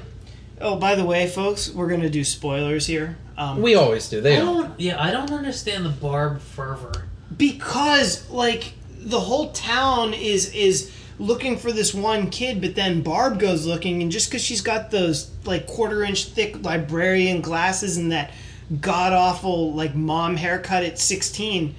Oh, 0.61 0.77
by 0.77 0.95
the 0.95 1.05
way, 1.05 1.27
folks, 1.29 1.71
we're 1.71 1.89
gonna 1.89 2.09
do 2.11 2.23
spoilers 2.23 2.87
here. 2.87 3.17
Um, 3.37 3.61
We 3.63 3.75
always 3.75 4.09
do. 4.09 4.21
They 4.21 4.37
I 4.37 4.41
don't. 4.41 4.63
don't. 4.63 4.81
Yeah, 4.81 5.03
I 5.03 5.11
don't 5.11 5.33
understand 5.33 5.85
the 5.85 5.91
Barb 5.91 6.41
fervor. 6.41 6.93
because 7.37 8.29
like 8.31 8.75
the 8.99 9.19
whole 9.21 9.51
town 9.53 10.15
is 10.15 10.55
is 10.55 10.93
looking 11.19 11.57
for 11.59 11.73
this 11.73 11.93
one 11.95 12.31
kid 12.31 12.61
but 12.61 12.75
then 12.75 13.01
barb 13.03 13.39
goes 13.39 13.67
looking 13.67 14.01
and 14.03 14.11
just 14.11 14.29
because 14.29 14.43
she's 14.43 14.61
got 14.61 14.91
those 14.91 15.31
like 15.45 15.67
quarter 15.67 16.03
inch 16.05 16.27
thick 16.27 16.63
librarian 16.65 17.41
glasses 17.41 17.97
and 17.97 18.11
that 18.13 18.33
god 18.81 19.13
awful 19.13 19.73
like 19.73 19.95
mom 19.95 20.37
haircut 20.37 20.83
at 20.85 20.99
16 20.99 21.75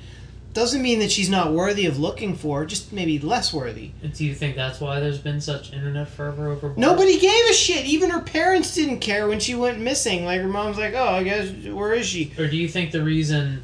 doesn't 0.54 0.82
mean 0.82 1.00
that 1.00 1.12
she's 1.12 1.30
not 1.30 1.52
worthy 1.52 1.86
of 1.86 1.98
looking 2.00 2.36
for 2.36 2.66
just 2.66 2.94
maybe 2.94 3.18
less 3.20 3.52
worthy 3.54 3.92
Do 4.16 4.24
you 4.26 4.36
think 4.36 4.56
that's 4.56 4.80
why 4.80 5.00
there's 5.00 5.18
been 5.20 5.42
such 5.42 5.74
internet 5.74 6.08
fervor 6.08 6.50
over 6.50 6.68
Barb? 6.70 6.78
nobody 6.78 7.20
gave 7.20 7.46
a 7.50 7.54
shit 7.54 7.86
even 7.86 8.10
her 8.12 8.22
parents 8.22 8.74
didn't 8.76 9.00
care 9.00 9.28
when 9.28 9.40
she 9.40 9.56
went 9.56 9.80
missing 9.80 10.26
like 10.26 10.40
her 10.42 10.48
mom's 10.48 10.78
like 10.78 10.94
oh 10.94 11.08
i 11.10 11.24
guess 11.24 11.50
where 11.68 11.94
is 11.94 12.06
she 12.06 12.32
Or 12.38 12.48
do 12.48 12.56
you 12.58 12.68
think 12.68 12.92
the 12.92 13.04
reason 13.04 13.64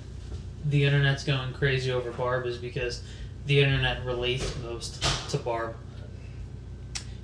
the 0.65 0.83
internet's 0.83 1.23
going 1.23 1.53
crazy 1.53 1.91
over 1.91 2.11
Barb 2.11 2.45
is 2.45 2.57
because 2.57 3.01
the 3.45 3.59
internet 3.61 4.03
relates 4.05 4.53
most 4.63 5.01
to 5.31 5.37
Barb? 5.37 5.75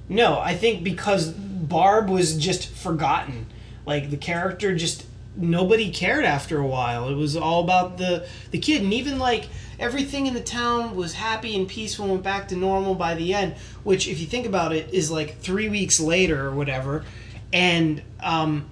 No, 0.08 0.40
I 0.40 0.56
think 0.56 0.84
because 0.84 1.30
Barb 1.32 2.10
was 2.10 2.38
just 2.38 2.70
forgotten. 2.70 3.48
Like 3.86 4.10
the 4.10 4.18
character 4.18 4.76
just 4.76 5.06
nobody 5.38 5.92
cared 5.92 6.26
after 6.26 6.60
a 6.60 6.68
while. 6.68 7.10
It 7.10 7.16
was 7.16 7.36
all 7.36 7.64
about 7.64 7.98
the 7.98 8.26
the 8.52 8.60
kid 8.60 8.82
and 8.82 8.94
even 8.94 9.20
like 9.20 9.48
everything 9.80 10.26
in 10.28 10.34
the 10.34 10.42
town 10.42 10.96
was 10.96 11.14
happy 11.14 11.56
and 11.56 11.68
peaceful 11.68 12.06
and 12.06 12.12
went 12.14 12.24
back 12.24 12.48
to 12.50 12.56
normal 12.56 12.96
by 12.96 13.14
the 13.16 13.34
end, 13.34 13.56
which 13.84 14.08
if 14.08 14.20
you 14.20 14.26
think 14.26 14.46
about 14.46 14.72
it 14.74 14.94
is 14.94 15.12
like 15.12 15.40
3 15.40 15.68
weeks 15.70 16.00
later 16.00 16.46
or 16.48 16.52
whatever. 16.52 17.04
And 17.52 18.02
um 18.22 18.66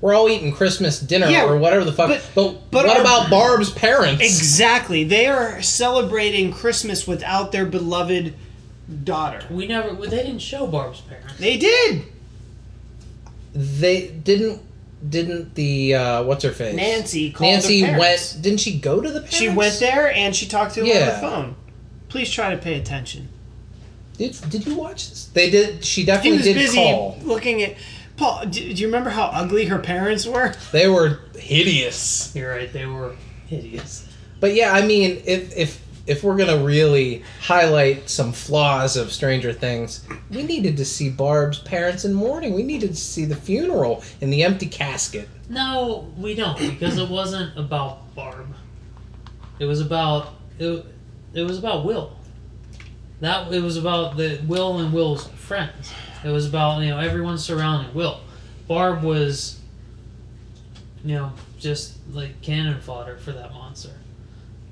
We're 0.00 0.14
all 0.14 0.28
eating 0.28 0.52
Christmas 0.52 0.98
dinner 1.00 1.28
Yeah, 1.28 1.44
or 1.46 1.56
whatever 1.58 1.84
the 1.84 1.92
fuck. 1.92 2.08
but- 2.08 2.22
But, 2.34 2.70
but 2.70 2.86
what 2.86 2.96
our- 2.96 3.00
about 3.02 3.30
Barb's 3.30 3.70
parents? 3.70 4.22
exactly, 4.22 5.04
they 5.04 5.26
are 5.26 5.60
celebrating 5.62 6.52
Christmas 6.52 7.06
without 7.06 7.52
their 7.52 7.64
beloved 7.66 8.34
daughter. 9.04 9.40
We 9.50 9.66
never. 9.66 9.94
They 9.94 10.16
didn't 10.24 10.40
show 10.40 10.66
Barb's 10.66 11.00
parents. 11.02 11.34
They 11.38 11.56
did. 11.56 12.02
they 13.54 14.08
didn't. 14.08 14.60
Didn't 15.06 15.54
the 15.54 15.94
uh, 15.94 16.22
what's 16.22 16.44
her 16.44 16.50
face? 16.50 16.74
Nancy 16.74 17.30
called 17.30 17.50
Nancy 17.50 17.82
went. 17.82 18.38
Didn't 18.40 18.60
she 18.60 18.78
go 18.78 19.00
to 19.00 19.08
the? 19.08 19.20
Parents? 19.20 19.36
She 19.36 19.48
went 19.48 19.78
there 19.78 20.10
and 20.12 20.34
she 20.34 20.46
talked 20.46 20.74
to 20.74 20.84
him 20.84 20.96
on 20.96 21.06
the 21.06 21.18
phone. 21.20 21.56
Please 22.08 22.30
try 22.30 22.50
to 22.50 22.56
pay 22.56 22.78
attention. 22.78 23.28
Did, 24.16 24.38
did 24.48 24.66
you 24.66 24.76
watch 24.76 25.10
this? 25.10 25.26
They 25.26 25.50
did. 25.50 25.84
She 25.84 26.04
definitely 26.04 26.42
did 26.42 26.54
busy 26.54 26.76
call. 26.76 27.18
looking 27.22 27.62
at, 27.62 27.74
Paul, 28.16 28.46
do, 28.46 28.60
do 28.60 28.80
you 28.80 28.86
remember 28.86 29.10
how 29.10 29.24
ugly 29.24 29.64
her 29.66 29.80
parents 29.80 30.24
were? 30.24 30.54
They 30.70 30.88
were 30.88 31.18
hideous. 31.36 32.34
You're 32.34 32.52
right. 32.52 32.72
They 32.72 32.86
were 32.86 33.16
hideous. 33.46 34.08
But 34.38 34.54
yeah, 34.54 34.72
I 34.72 34.86
mean, 34.86 35.22
if 35.26 35.56
if 35.56 35.83
if 36.06 36.22
we're 36.22 36.36
gonna 36.36 36.62
really 36.62 37.22
highlight 37.40 38.10
some 38.10 38.32
flaws 38.32 38.96
of 38.96 39.12
Stranger 39.12 39.52
Things, 39.52 40.06
we 40.30 40.42
needed 40.42 40.76
to 40.76 40.84
see 40.84 41.10
Barb's 41.10 41.58
parents 41.58 42.04
in 42.04 42.12
mourning. 42.12 42.54
We 42.54 42.62
needed 42.62 42.90
to 42.90 42.96
see 42.96 43.24
the 43.24 43.36
funeral 43.36 44.02
and 44.20 44.32
the 44.32 44.42
empty 44.42 44.66
casket. 44.66 45.28
No, 45.48 46.12
we 46.16 46.34
don't 46.34 46.58
because 46.58 46.98
it 46.98 47.08
wasn't 47.08 47.56
about 47.58 48.14
Barb. 48.14 48.54
It 49.58 49.64
was 49.64 49.80
about 49.80 50.34
it. 50.58 50.84
It 51.32 51.42
was 51.42 51.58
about 51.58 51.84
Will. 51.84 52.16
That 53.20 53.52
it 53.52 53.62
was 53.62 53.76
about 53.76 54.16
the 54.16 54.40
Will 54.46 54.78
and 54.78 54.92
Will's 54.92 55.26
friends. 55.28 55.92
It 56.24 56.30
was 56.30 56.46
about 56.46 56.80
you 56.82 56.90
know 56.90 56.98
everyone 56.98 57.38
surrounding 57.38 57.94
Will. 57.94 58.20
Barb 58.68 59.02
was, 59.02 59.60
you 61.04 61.14
know, 61.14 61.32
just 61.58 61.96
like 62.12 62.40
cannon 62.42 62.80
fodder 62.80 63.16
for 63.16 63.32
that 63.32 63.52
monster. 63.52 63.90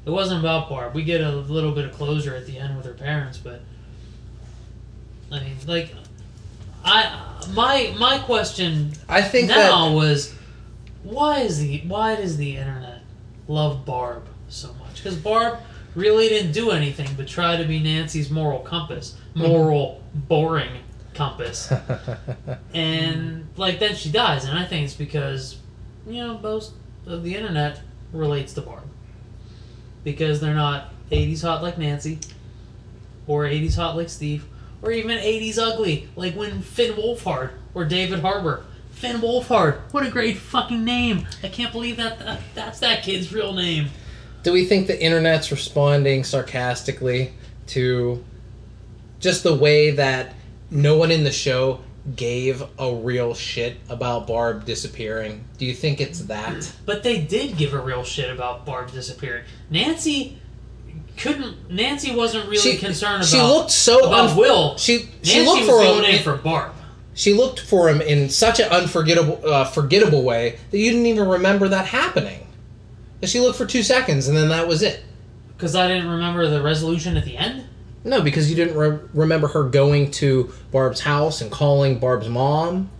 It 0.05 0.11
wasn't 0.11 0.41
about 0.41 0.69
Barb. 0.69 0.95
We 0.95 1.05
get 1.05 1.21
a 1.21 1.31
little 1.31 1.73
bit 1.73 1.85
of 1.85 1.93
closure 1.93 2.35
at 2.35 2.47
the 2.47 2.59
end 2.59 2.77
with 2.77 2.87
her 2.87 2.95
parents, 2.95 3.39
but 3.39 3.61
I 5.31 5.41
mean, 5.41 5.57
like, 5.67 5.95
I 6.85 7.45
my 7.55 7.95
my 7.99 8.19
question 8.19 8.93
I 9.09 9.23
think 9.23 9.49
now 9.49 9.93
was 9.93 10.35
why 11.05 11.41
is 11.41 11.61
the 11.61 11.83
why 11.87 12.17
does 12.17 12.37
the 12.37 12.57
internet 12.57 13.03
love 13.47 13.85
Barb 13.85 14.27
so 14.49 14.75
much? 14.75 14.97
Because 14.97 15.17
Barb 15.17 15.61
really 15.95 16.29
didn't 16.29 16.53
do 16.53 16.71
anything 16.71 17.09
but 17.17 17.29
try 17.29 17.57
to 17.57 17.65
be 17.65 17.79
Nancy's 17.79 18.31
moral 18.31 18.61
compass, 18.61 19.17
mm-hmm. 19.35 19.49
moral 19.49 20.03
boring 20.15 20.83
compass, 21.15 21.73
and 22.75 23.49
like 23.57 23.79
then 23.79 23.95
she 23.95 24.11
dies, 24.11 24.45
and 24.45 24.59
I 24.59 24.65
think 24.65 24.85
it's 24.85 24.95
because 24.95 25.59
you 26.07 26.15
know 26.15 26.39
most 26.39 26.73
of 27.07 27.23
the 27.23 27.37
internet 27.37 27.81
relates 28.13 28.53
to 28.55 28.63
Barb 28.63 28.82
because 30.05 30.41
they're 30.41 30.55
not 30.55 30.93
80s 31.11 31.43
hot 31.43 31.63
like 31.63 31.79
Nancy, 31.79 32.19
or 33.27 33.45
80s 33.45 33.77
hot 33.77 33.97
like 33.97 34.09
Steve, 34.09 34.47
or 34.83 34.91
even 34.91 35.19
80s 35.19 35.59
ugly 35.59 36.09
like 36.17 36.35
when 36.35 36.63
Finn 36.63 36.95
Wolfhard 36.95 37.51
or 37.75 37.85
David 37.85 38.21
Harbour. 38.21 38.65
Finn 38.91 39.17
Wolfhard, 39.21 39.79
what 39.93 40.07
a 40.07 40.11
great 40.11 40.37
fucking 40.37 40.85
name! 40.85 41.27
I 41.43 41.49
can't 41.49 41.73
believe 41.73 41.97
that, 41.97 42.19
that 42.21 42.41
that's 42.55 42.79
that 42.81 43.03
kid's 43.03 43.33
real 43.33 43.53
name. 43.53 43.89
Do 44.43 44.53
we 44.53 44.65
think 44.65 44.87
the 44.87 45.03
internet's 45.03 45.51
responding 45.51 46.25
sarcastically 46.25 47.33
to 47.69 48.23
just 49.19 49.43
the 49.43 49.55
way 49.55 49.93
that 49.93 50.35
no 50.71 50.97
one 50.97 51.11
in 51.11 51.25
the 51.25 51.33
show 51.33 51.81
gave 52.17 52.63
a 52.79 52.93
real 52.95 53.35
shit 53.35 53.77
about 53.89 54.27
Barb 54.27 54.65
disappearing? 54.65 55.45
Do 55.59 55.67
you 55.67 55.75
think 55.75 56.01
it's 56.01 56.21
that? 56.23 56.73
But 56.85 57.03
they 57.03 57.21
did 57.21 57.57
give 57.57 57.75
a 57.75 57.81
real 57.81 58.03
shit 58.05 58.31
about 58.31 58.67
Barb 58.67 58.91
disappearing. 58.93 59.45
Nancy 59.71 60.39
couldn't. 61.17 61.71
Nancy 61.71 62.15
wasn't 62.15 62.47
really 62.49 62.59
She- 62.73 62.77
concerned 62.79 63.23
about. 63.23 63.27
she 63.27 63.41
looked 63.41 63.71
so 63.71 64.01
about 64.07 64.31
unf- 64.31 64.37
Will. 64.37 64.77
She 64.79 65.09
she 65.23 65.37
Nancy 65.37 65.45
looked 65.47 65.65
for 65.67 65.83
him. 65.83 66.05
in 66.05 66.23
for 66.23 66.37
Barb. 66.37 66.73
she 67.15 67.35
looked 67.35 67.61
for 67.61 67.89
him 67.89 68.01
in 68.01 68.29
such 68.31 68.59
an 68.59 68.69
unforgettable, 68.71 69.39
uh, 69.47 69.65
forgettable 69.65 70.23
way 70.23 70.59
that 70.71 70.79
you 70.79 70.91
didn't 70.91 71.07
even 71.07 71.29
remember 71.29 71.69
that 71.69 71.87
happening. 71.87 72.47
That 73.21 73.29
She 73.29 73.39
looked 73.39 73.59
for 73.59 73.67
two 73.67 73.83
seconds 73.85 74.27
and 74.27 74.37
then 74.37 74.49
that 74.49 74.67
was 74.67 74.83
it. 74.83 75.05
Because 75.57 75.77
I 75.77 75.87
didn't 75.87 76.09
remember 76.09 76.49
the 76.49 76.61
resolution 76.63 77.17
at 77.17 77.25
the 77.25 77.37
end. 77.37 77.65
No, 78.05 78.21
because 78.21 78.51
you 78.51 78.57
didn't 78.57 78.77
re- 78.77 78.99
remember 79.15 79.49
her 79.49 79.65
going 79.65 80.11
to 80.13 80.53
Barb's 80.71 81.01
house 81.01 81.41
and 81.41 81.51
calling 81.51 81.99
Barb's 81.99 82.29
mom. 82.29 82.91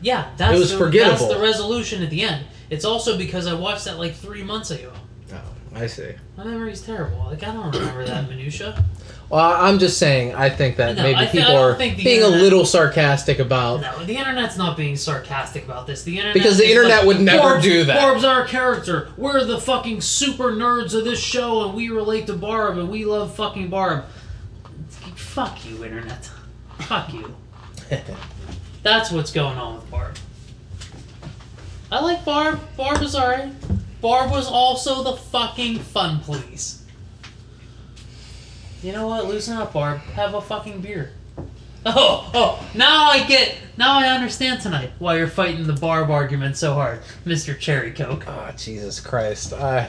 Yeah, 0.00 0.30
that's 0.36 0.54
It 0.54 0.58
was 0.58 0.72
the, 0.72 0.78
forgettable. 0.78 1.28
That's 1.28 1.38
the 1.38 1.42
resolution 1.42 2.02
at 2.02 2.10
the 2.10 2.22
end. 2.22 2.44
It's 2.70 2.84
also 2.84 3.18
because 3.18 3.46
I 3.46 3.54
watched 3.54 3.84
that 3.84 3.98
like 3.98 4.14
three 4.14 4.42
months 4.42 4.70
ago. 4.70 4.92
Oh, 5.32 5.40
I 5.74 5.86
see. 5.86 6.14
My 6.36 6.44
memory's 6.44 6.82
terrible. 6.82 7.18
Like 7.18 7.42
I 7.42 7.52
don't 7.52 7.74
remember 7.74 8.04
that 8.06 8.28
minutia. 8.28 8.84
Well, 9.28 9.40
I'm 9.40 9.80
just 9.80 9.98
saying. 9.98 10.34
I 10.34 10.50
think 10.50 10.76
that 10.76 10.96
No, 10.96 11.02
maybe 11.02 11.18
I 11.18 11.26
people 11.26 11.56
are 11.56 11.76
being 11.76 12.22
a 12.22 12.28
little 12.28 12.64
sarcastic 12.64 13.40
about. 13.40 13.80
No, 13.80 14.04
the 14.04 14.16
internet's 14.16 14.56
not 14.56 14.76
being 14.76 14.96
sarcastic 14.96 15.64
about 15.64 15.88
this. 15.88 16.04
The 16.04 16.16
internet 16.16 16.34
Because 16.34 16.58
the 16.58 16.68
internet 16.68 16.98
like, 16.98 17.06
would 17.06 17.20
never 17.20 17.60
do 17.60 17.84
that." 17.84 18.00
Barb's 18.00 18.24
our 18.24 18.46
character. 18.46 19.08
We're 19.16 19.44
the 19.44 19.60
fucking 19.60 20.00
super 20.00 20.52
nerds 20.52 20.94
of 20.94 21.04
this 21.04 21.20
show, 21.20 21.64
and 21.66 21.74
we 21.74 21.88
relate 21.88 22.28
to 22.28 22.34
Barb, 22.34 22.78
and 22.78 22.88
we 22.88 23.04
love 23.04 23.34
fucking 23.34 23.68
Barb. 23.68 24.04
Fuck 25.36 25.66
you, 25.66 25.84
internet. 25.84 26.30
Fuck 26.78 27.12
you. 27.12 27.36
That's 28.82 29.10
what's 29.10 29.30
going 29.30 29.58
on 29.58 29.74
with 29.74 29.90
Barb. 29.90 30.14
I 31.92 32.00
like 32.00 32.24
Barb. 32.24 32.58
Barb 32.74 33.02
is 33.02 33.14
alright. 33.14 33.52
Barb 34.00 34.30
was 34.30 34.48
also 34.48 35.02
the 35.02 35.12
fucking 35.12 35.80
fun 35.80 36.20
police. 36.20 36.82
You 38.82 38.92
know 38.92 39.08
what? 39.08 39.26
Loosen 39.26 39.58
up, 39.58 39.74
Barb. 39.74 39.98
Have 40.14 40.32
a 40.32 40.40
fucking 40.40 40.80
beer. 40.80 41.10
Oh, 41.88 42.28
oh, 42.34 42.68
now 42.74 43.10
I 43.10 43.24
get, 43.28 43.54
now 43.76 43.96
I 44.00 44.08
understand 44.08 44.60
tonight 44.60 44.90
why 44.98 45.18
you're 45.18 45.28
fighting 45.28 45.68
the 45.68 45.72
Barb 45.72 46.10
argument 46.10 46.56
so 46.56 46.74
hard, 46.74 46.98
Mr. 47.24 47.56
Cherry 47.56 47.92
Coke. 47.92 48.24
Oh, 48.26 48.50
Jesus 48.56 48.98
Christ! 48.98 49.52
I 49.52 49.88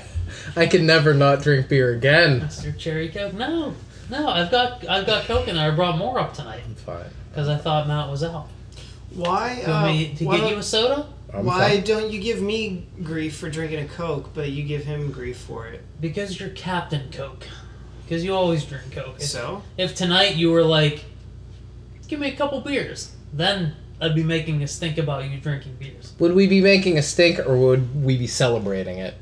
I 0.56 0.68
can 0.68 0.86
never 0.86 1.16
not 1.16 1.42
drink 1.42 1.70
beer 1.70 1.94
again. 1.94 2.42
Mr. 2.42 2.78
Cherry 2.78 3.10
Coke? 3.10 3.34
No, 3.34 3.74
no, 4.10 4.28
I've 4.30 4.52
got, 4.52 4.88
I've 4.88 5.06
got 5.06 5.26
Coke 5.26 5.48
in 5.48 5.56
there. 5.56 5.72
I 5.72 5.76
brought 5.76 5.98
more 5.98 6.20
up 6.20 6.34
tonight 6.34 6.62
I'm 6.65 6.76
fine. 6.76 7.06
because 7.30 7.48
I 7.50 7.58
thought 7.58 7.88
Matt 7.88 8.10
was 8.10 8.24
out. 8.24 8.48
Why? 9.13 9.56
Do 9.56 9.62
you 9.62 9.67
want 9.67 9.84
Uh, 9.84 9.88
me 9.91 10.15
to 10.15 10.26
why 10.26 10.38
get 10.39 10.50
you 10.52 10.58
a 10.58 10.63
soda? 10.63 11.08
I'm 11.34 11.46
why 11.46 11.76
fine. 11.76 11.84
don't 11.84 12.12
you 12.12 12.20
give 12.22 12.41
me 12.41 12.86
grief 13.04 13.36
for 13.38 13.50
drinking 13.50 13.80
a 13.80 13.88
Coke, 13.88 14.30
but 14.34 14.50
you 14.50 14.63
give 14.63 14.86
him 14.86 15.12
grief 15.12 15.38
for 15.38 15.67
it? 15.67 15.82
Because 16.00 16.39
you're 16.39 16.50
Captain 16.50 17.10
Coke. 17.12 17.46
Because 18.06 18.24
you 18.24 18.34
always 18.34 18.63
drink 18.63 18.91
Coke. 18.91 19.15
If, 19.17 19.24
So? 19.24 19.63
if 19.78 19.93
tonight 19.96 20.36
you 20.36 20.52
were 20.52 20.63
like, 20.63 21.04
give 22.08 22.20
me 22.22 22.28
a 22.32 22.36
couple 22.36 22.62
beers, 22.62 23.12
then 23.34 23.76
I'd 24.00 24.15
be 24.15 24.24
making 24.24 24.63
a 24.63 24.67
stink 24.67 24.98
about 24.98 25.30
you 25.30 25.38
drinking 25.39 25.76
beers. 25.80 26.13
Would 26.20 26.34
we 26.34 26.48
be 26.48 26.62
making 26.62 26.98
a 26.98 27.02
stink 27.02 27.39
or 27.39 27.58
would 27.58 28.04
we 28.04 28.17
be 28.17 28.28
celebrating 28.28 28.98
it? 29.00 29.15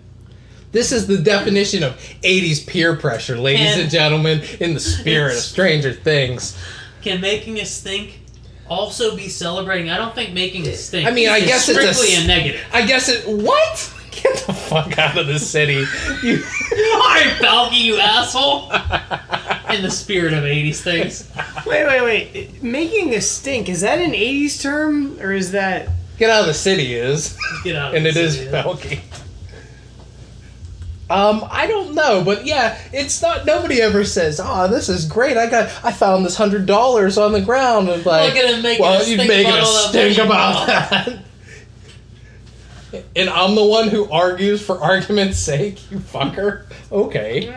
This 0.75 0.91
is 0.91 1.07
the 1.07 1.17
definition 1.17 1.83
of 1.83 1.93
80s 2.21 2.67
peer 2.67 2.97
pressure, 2.97 3.37
ladies 3.37 3.71
And- 3.71 3.81
and 3.83 3.89
gentlemen, 3.89 4.41
in 4.59 4.73
the 4.73 4.79
spirit 4.81 5.37
of 5.37 5.41
Stranger 5.41 5.93
Things. 5.93 6.53
Can 7.01 7.21
making 7.21 7.61
a 7.61 7.65
stink 7.65 8.19
also 8.67 9.15
be 9.15 9.29
celebrating? 9.29 9.89
I 9.89 9.95
don't 9.95 10.13
think 10.13 10.33
making 10.33 10.67
a 10.67 10.75
stink. 10.75 11.07
I 11.07 11.11
mean, 11.11 11.29
I 11.29 11.37
is 11.37 11.45
guess 11.45 11.69
it's 11.69 11.77
a 11.77 11.81
strictly 11.93 12.15
s- 12.17 12.25
a 12.25 12.27
negative. 12.27 12.59
I 12.73 12.85
guess 12.85 13.07
it. 13.07 13.25
What? 13.25 13.93
Get 14.11 14.35
the 14.47 14.51
fuck 14.53 14.97
out 14.99 15.17
of 15.17 15.27
the 15.27 15.39
city. 15.39 15.85
You. 16.21 16.43
Alright, 16.93 17.37
Falky, 17.39 17.79
you 17.79 17.95
asshole! 17.97 18.69
In 19.73 19.81
the 19.81 19.89
spirit 19.91 20.33
of 20.33 20.43
80s 20.43 20.81
things. 20.81 21.29
Wait, 21.65 21.85
wait, 21.85 22.01
wait. 22.01 22.61
Making 22.63 23.13
a 23.15 23.21
stink, 23.21 23.69
is 23.69 23.79
that 23.79 23.99
an 23.99 24.11
80s 24.11 24.61
term? 24.61 25.17
Or 25.21 25.31
is 25.31 25.51
that. 25.53 25.87
Get 26.17 26.29
out 26.29 26.41
of 26.41 26.47
the 26.47 26.53
city 26.53 26.95
is. 26.95 27.37
Get 27.63 27.77
out 27.77 27.91
of 27.91 27.95
and 27.95 28.05
it 28.07 28.13
the 28.15 28.21
is 28.23 28.35
city. 28.35 28.51
Felky. 28.51 28.99
Um, 31.07 31.45
I 31.51 31.67
don't 31.67 31.93
know, 31.93 32.23
but 32.23 32.47
yeah, 32.47 32.79
it's 32.91 33.21
not. 33.21 33.45
Nobody 33.45 33.79
ever 33.79 34.03
says, 34.03 34.41
"Oh, 34.43 34.67
this 34.67 34.89
is 34.89 35.05
great! 35.05 35.37
I 35.37 35.47
got, 35.47 35.69
I 35.85 35.91
found 35.91 36.25
this 36.25 36.35
hundred 36.35 36.65
dollars 36.65 37.19
on 37.19 37.31
the 37.31 37.41
ground." 37.41 37.89
And 37.89 38.03
like, 38.03 38.33
Look 38.33 38.43
at 38.43 38.55
him 38.55 38.63
making 38.63 38.81
well, 38.81 39.01
a 39.01 39.05
you 39.05 39.15
stink 39.15 39.27
making 39.27 39.53
a 39.53 39.65
stink 39.65 40.17
about 40.17 40.65
that. 40.65 41.19
and 43.15 43.29
I'm 43.29 43.53
the 43.53 43.63
one 43.63 43.89
who 43.89 44.09
argues 44.09 44.65
for 44.65 44.81
argument's 44.81 45.37
sake. 45.37 45.91
You 45.91 45.99
fucker. 45.99 46.65
Okay, 46.91 47.53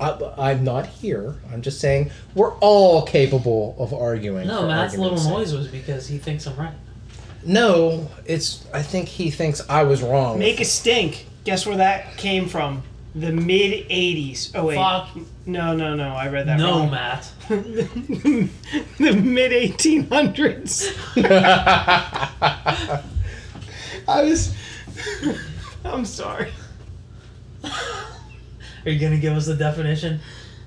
I, 0.00 0.32
I'm 0.38 0.64
not 0.64 0.86
here. 0.86 1.34
I'm 1.52 1.62
just 1.62 1.80
saying 1.80 2.10
we're 2.34 2.54
all 2.58 3.02
capable 3.02 3.76
of 3.78 3.92
arguing. 3.92 4.46
No, 4.46 4.62
for 4.62 4.66
Matt's 4.68 4.96
little 4.96 5.18
sake. 5.18 5.32
noise 5.32 5.52
was 5.52 5.66
because 5.66 6.06
he 6.06 6.18
thinks 6.18 6.46
I'm 6.46 6.56
right. 6.56 6.74
No, 7.44 8.08
it's. 8.24 8.64
I 8.72 8.82
think 8.82 9.08
he 9.08 9.30
thinks 9.30 9.68
I 9.68 9.82
was 9.82 10.02
wrong. 10.02 10.38
Make 10.38 10.60
a 10.60 10.64
stink. 10.64 11.26
Guess 11.44 11.66
where 11.66 11.76
that 11.78 12.16
came 12.16 12.48
from? 12.48 12.82
The 13.14 13.32
mid 13.32 13.88
80s. 13.88 14.52
Oh, 14.54 14.66
wait. 14.66 14.76
Fuck. 14.76 15.08
No, 15.46 15.74
no, 15.74 15.94
no. 15.96 16.10
I 16.10 16.28
read 16.28 16.46
that 16.46 16.58
No, 16.58 16.80
wrong. 16.80 16.90
Matt. 16.92 17.32
the 17.48 18.48
mid 18.98 19.52
1800s. 19.52 20.94
I 24.08 24.22
was. 24.22 24.54
I'm 25.84 26.04
sorry. 26.04 26.52
Are 27.64 28.90
you 28.90 28.98
gonna 28.98 29.18
give 29.18 29.34
us 29.36 29.46
the 29.46 29.56
definition? 29.56 30.20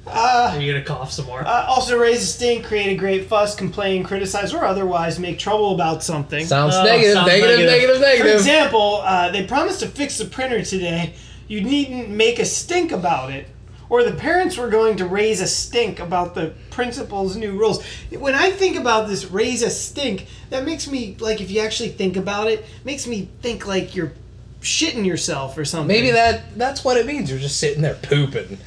Uh, 0.06 0.52
Are 0.54 0.60
you 0.60 0.74
gonna 0.74 0.84
cough 0.84 1.12
some 1.14 1.26
more? 1.26 1.48
uh, 1.48 1.66
also 1.68 1.98
raise 1.98 2.22
a 2.22 2.26
stink, 2.26 2.66
create 2.66 2.92
a 2.92 2.96
great 2.96 3.28
fuss, 3.28 3.56
complain, 3.56 4.04
criticize, 4.04 4.54
or 4.54 4.66
otherwise 4.66 5.18
make 5.18 5.40
trouble 5.40 5.74
about 5.74 6.04
something. 6.04 6.46
Sounds 6.46 6.76
Oh, 6.76 6.84
negative, 6.84 7.14
sounds 7.14 7.28
negative, 7.28 7.66
negative. 7.66 8.02
negative, 8.02 8.28
For 8.32 8.38
example, 8.38 9.02
uh, 9.04 9.32
they 9.32 9.46
promised 9.46 9.80
to 9.80 9.88
fix 9.88 10.18
the 10.18 10.26
printer 10.26 10.62
today. 10.64 11.14
You 11.48 11.62
needn't 11.62 12.10
make 12.10 12.40
a 12.40 12.46
stink 12.46 12.92
about 12.92 13.32
it. 13.32 13.48
or 13.90 14.04
the 14.04 14.12
parents 14.14 14.58
were 14.58 14.70
going 14.70 14.96
to 14.98 15.06
raise 15.06 15.40
a 15.40 15.46
stink 15.46 16.00
about 16.00 16.34
the 16.34 16.52
principal's 16.72 17.36
new 17.36 17.52
rules. 17.52 17.84
When 18.10 18.34
I 18.34 18.50
think 18.50 18.76
about 18.76 19.08
this 19.08 19.30
raise 19.30 19.62
a 19.62 19.70
stink, 19.70 20.26
that 20.50 20.66
makes 20.66 20.88
me 20.90 21.16
like 21.20 21.42
if 21.42 21.52
you 21.52 21.62
actually 21.62 21.90
think 21.90 22.18
about 22.18 22.48
it, 22.48 22.66
makes 22.84 23.06
me 23.06 23.30
think 23.44 23.68
like 23.68 23.96
you're 23.96 24.14
shitting 24.62 25.06
yourself 25.06 25.58
or 25.60 25.66
something. 25.66 25.88
Maybe 25.88 26.10
that 26.12 26.58
that's 26.58 26.84
what 26.84 26.98
it 26.98 27.06
means. 27.06 27.30
You're 27.30 27.40
just 27.40 27.58
sitting 27.60 27.84
there 27.84 27.94
pooping. 28.02 28.58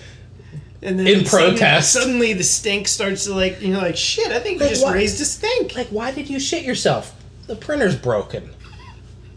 And 0.87 0.99
then 0.99 1.07
in 1.07 1.25
suddenly- 1.27 1.51
protest. 1.53 1.93
Suddenly, 1.93 2.33
the 2.33 2.45
stink 2.45 2.89
starts 2.89 3.25
to 3.25 3.35
like 3.35 3.61
you 3.61 3.73
know 3.75 3.81
like 3.81 3.97
shit. 3.97 4.29
I 4.33 4.39
think 4.41 4.55
you 4.55 4.61
Like 4.61 4.71
just 4.71 4.85
what? 4.85 4.95
raised 4.95 5.21
a 5.21 5.25
stink. 5.27 5.75
Like, 5.77 5.89
why 5.89 6.13
did 6.13 6.31
you 6.31 6.41
shit 6.41 6.63
yourself? 6.65 7.15
The 7.47 7.57
printer's 7.57 7.97
broken. 7.97 8.51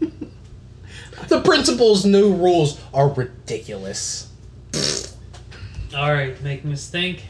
the 1.28 1.40
principal's 1.42 2.04
new 2.04 2.32
rules 2.34 2.80
are 2.94 3.08
ridiculous. 3.08 4.28
All 5.94 6.12
right, 6.12 6.40
make 6.42 6.64
us 6.64 6.88
think. 6.88 7.24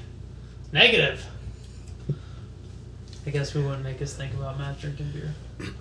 Negative. 0.73 1.25
I 3.27 3.31
guess 3.31 3.55
we 3.55 3.63
wouldn't 3.63 3.83
make 3.83 4.01
us 4.01 4.15
think 4.15 4.33
about 4.35 4.59
Matt 4.59 4.81
drinking 4.81 5.13
beer. 5.13 5.35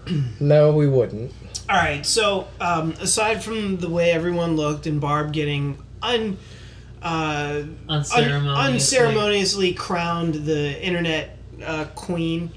No, 0.41 0.73
we 0.73 0.88
wouldn't. 0.88 1.32
All 1.69 1.75
right, 1.78 2.06
so 2.06 2.47
um, 2.60 2.91
aside 2.99 3.41
from 3.43 3.78
the 3.78 3.89
way 3.89 4.12
everyone 4.12 4.56
looked 4.58 4.88
and 4.88 4.99
Barb 4.99 5.32
getting 5.32 5.78
un, 6.02 6.38
uh, 7.01 7.62
un- 7.63 7.77
Unceremoniously. 7.89 8.73
unceremoniously 8.97 9.73
crowned 9.73 10.33
the 10.35 10.81
internet 10.85 11.38
uh, 11.65 11.85
queen, 11.95 12.51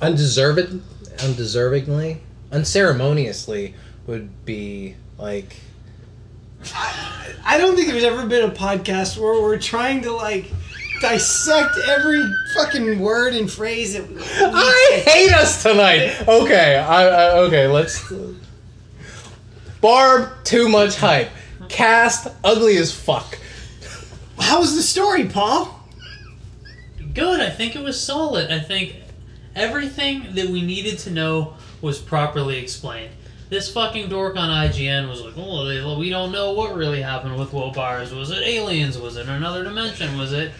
Undeserved, 0.00 0.80
undeservingly, 1.18 2.18
unceremoniously 2.52 3.74
would 4.06 4.44
be 4.44 4.94
like 5.18 5.56
I 7.44 7.56
don't 7.58 7.76
think 7.76 7.88
there's 7.88 8.04
ever 8.04 8.26
been 8.26 8.48
a 8.50 8.52
podcast 8.52 9.18
where 9.18 9.40
we're 9.40 9.58
trying 9.58 10.02
to 10.02 10.12
like 10.12 10.50
dissect 11.00 11.76
every 11.88 12.24
fucking 12.54 12.98
word 13.00 13.34
and 13.34 13.50
phrase 13.50 13.94
that. 13.94 14.08
we 14.08 14.20
I 14.20 15.02
hate 15.04 15.32
us 15.32 15.62
tonight. 15.62 16.26
Okay, 16.28 16.76
I, 16.76 17.06
I 17.06 17.38
okay. 17.40 17.66
Let's. 17.68 18.12
Barb, 19.80 20.30
too 20.44 20.68
much 20.68 20.96
hype. 20.96 21.30
Cast, 21.68 22.28
ugly 22.42 22.76
as 22.78 22.92
fuck. 22.92 23.38
How 24.48 24.60
was 24.60 24.74
the 24.74 24.82
story, 24.82 25.26
Paul? 25.26 25.78
Good. 27.12 27.38
I 27.38 27.50
think 27.50 27.76
it 27.76 27.82
was 27.82 28.02
solid. 28.02 28.50
I 28.50 28.58
think 28.58 28.96
everything 29.54 30.34
that 30.36 30.46
we 30.48 30.62
needed 30.62 30.98
to 31.00 31.10
know 31.10 31.52
was 31.82 31.98
properly 31.98 32.56
explained. 32.56 33.10
This 33.50 33.70
fucking 33.70 34.08
dork 34.08 34.38
on 34.38 34.48
IGN 34.48 35.06
was 35.06 35.20
like, 35.20 35.34
"Oh, 35.36 35.98
we 35.98 36.08
don't 36.08 36.32
know 36.32 36.52
what 36.52 36.74
really 36.74 37.02
happened 37.02 37.36
with 37.36 37.52
Will. 37.52 37.72
Was 37.72 38.30
it 38.30 38.42
aliens? 38.42 38.96
Was 38.96 39.18
it 39.18 39.28
another 39.28 39.64
dimension? 39.64 40.16
Was 40.16 40.32
it 40.32 40.50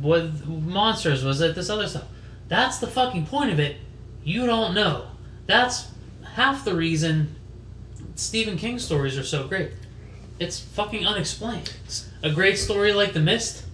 what 0.00 0.46
monsters? 0.46 1.24
Was 1.24 1.40
it 1.40 1.56
this 1.56 1.68
other 1.68 1.88
stuff?" 1.88 2.04
That's 2.46 2.78
the 2.78 2.86
fucking 2.86 3.26
point 3.26 3.50
of 3.50 3.58
it. 3.58 3.78
You 4.22 4.46
don't 4.46 4.74
know. 4.74 5.06
That's 5.46 5.88
half 6.34 6.64
the 6.64 6.76
reason 6.76 7.34
Stephen 8.14 8.56
King 8.56 8.78
stories 8.78 9.18
are 9.18 9.24
so 9.24 9.48
great. 9.48 9.72
It's 10.38 10.58
fucking 10.58 11.06
unexplained. 11.06 11.72
A 12.22 12.30
great 12.30 12.58
story 12.58 12.92
like 12.92 13.12
The 13.12 13.20
Mist 13.20 13.64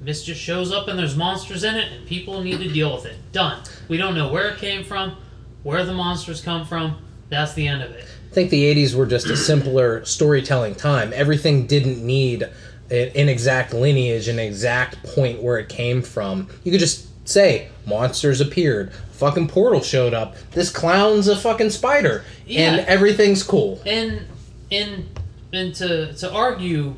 Mist 0.00 0.26
just 0.26 0.40
shows 0.40 0.70
up 0.72 0.86
and 0.88 0.98
there's 0.98 1.16
monsters 1.16 1.64
in 1.64 1.74
it, 1.74 1.90
and 1.92 2.06
people 2.06 2.40
need 2.40 2.58
to 2.60 2.68
deal 2.68 2.94
with 2.94 3.04
it. 3.04 3.16
Done. 3.32 3.62
We 3.88 3.96
don't 3.96 4.14
know 4.14 4.28
where 4.32 4.48
it 4.48 4.58
came 4.58 4.84
from, 4.84 5.16
where 5.64 5.84
the 5.84 5.92
monsters 5.92 6.40
come 6.40 6.64
from. 6.64 6.98
That's 7.30 7.54
the 7.54 7.66
end 7.66 7.82
of 7.82 7.90
it. 7.90 8.04
I 8.30 8.34
think 8.34 8.50
the 8.50 8.62
80s 8.74 8.94
were 8.94 9.06
just 9.06 9.26
a 9.26 9.36
simpler 9.36 10.04
storytelling 10.04 10.76
time. 10.76 11.12
Everything 11.14 11.66
didn't 11.66 12.04
need 12.04 12.44
an 12.90 13.28
exact 13.28 13.74
lineage, 13.74 14.28
an 14.28 14.38
exact 14.38 15.02
point 15.02 15.42
where 15.42 15.58
it 15.58 15.68
came 15.68 16.00
from. 16.00 16.48
You 16.62 16.70
could 16.70 16.80
just 16.80 17.08
say, 17.28 17.68
monsters 17.84 18.40
appeared, 18.40 18.92
fucking 19.12 19.48
portal 19.48 19.82
showed 19.82 20.14
up, 20.14 20.36
this 20.52 20.70
clown's 20.70 21.26
a 21.28 21.36
fucking 21.36 21.70
spider, 21.70 22.24
Yeah. 22.46 22.70
and 22.72 22.86
everything's 22.86 23.42
cool. 23.42 23.80
And 23.84 24.22
and 24.70 25.06
and 25.52 25.74
to 25.76 26.12
to 26.14 26.32
argue 26.32 26.96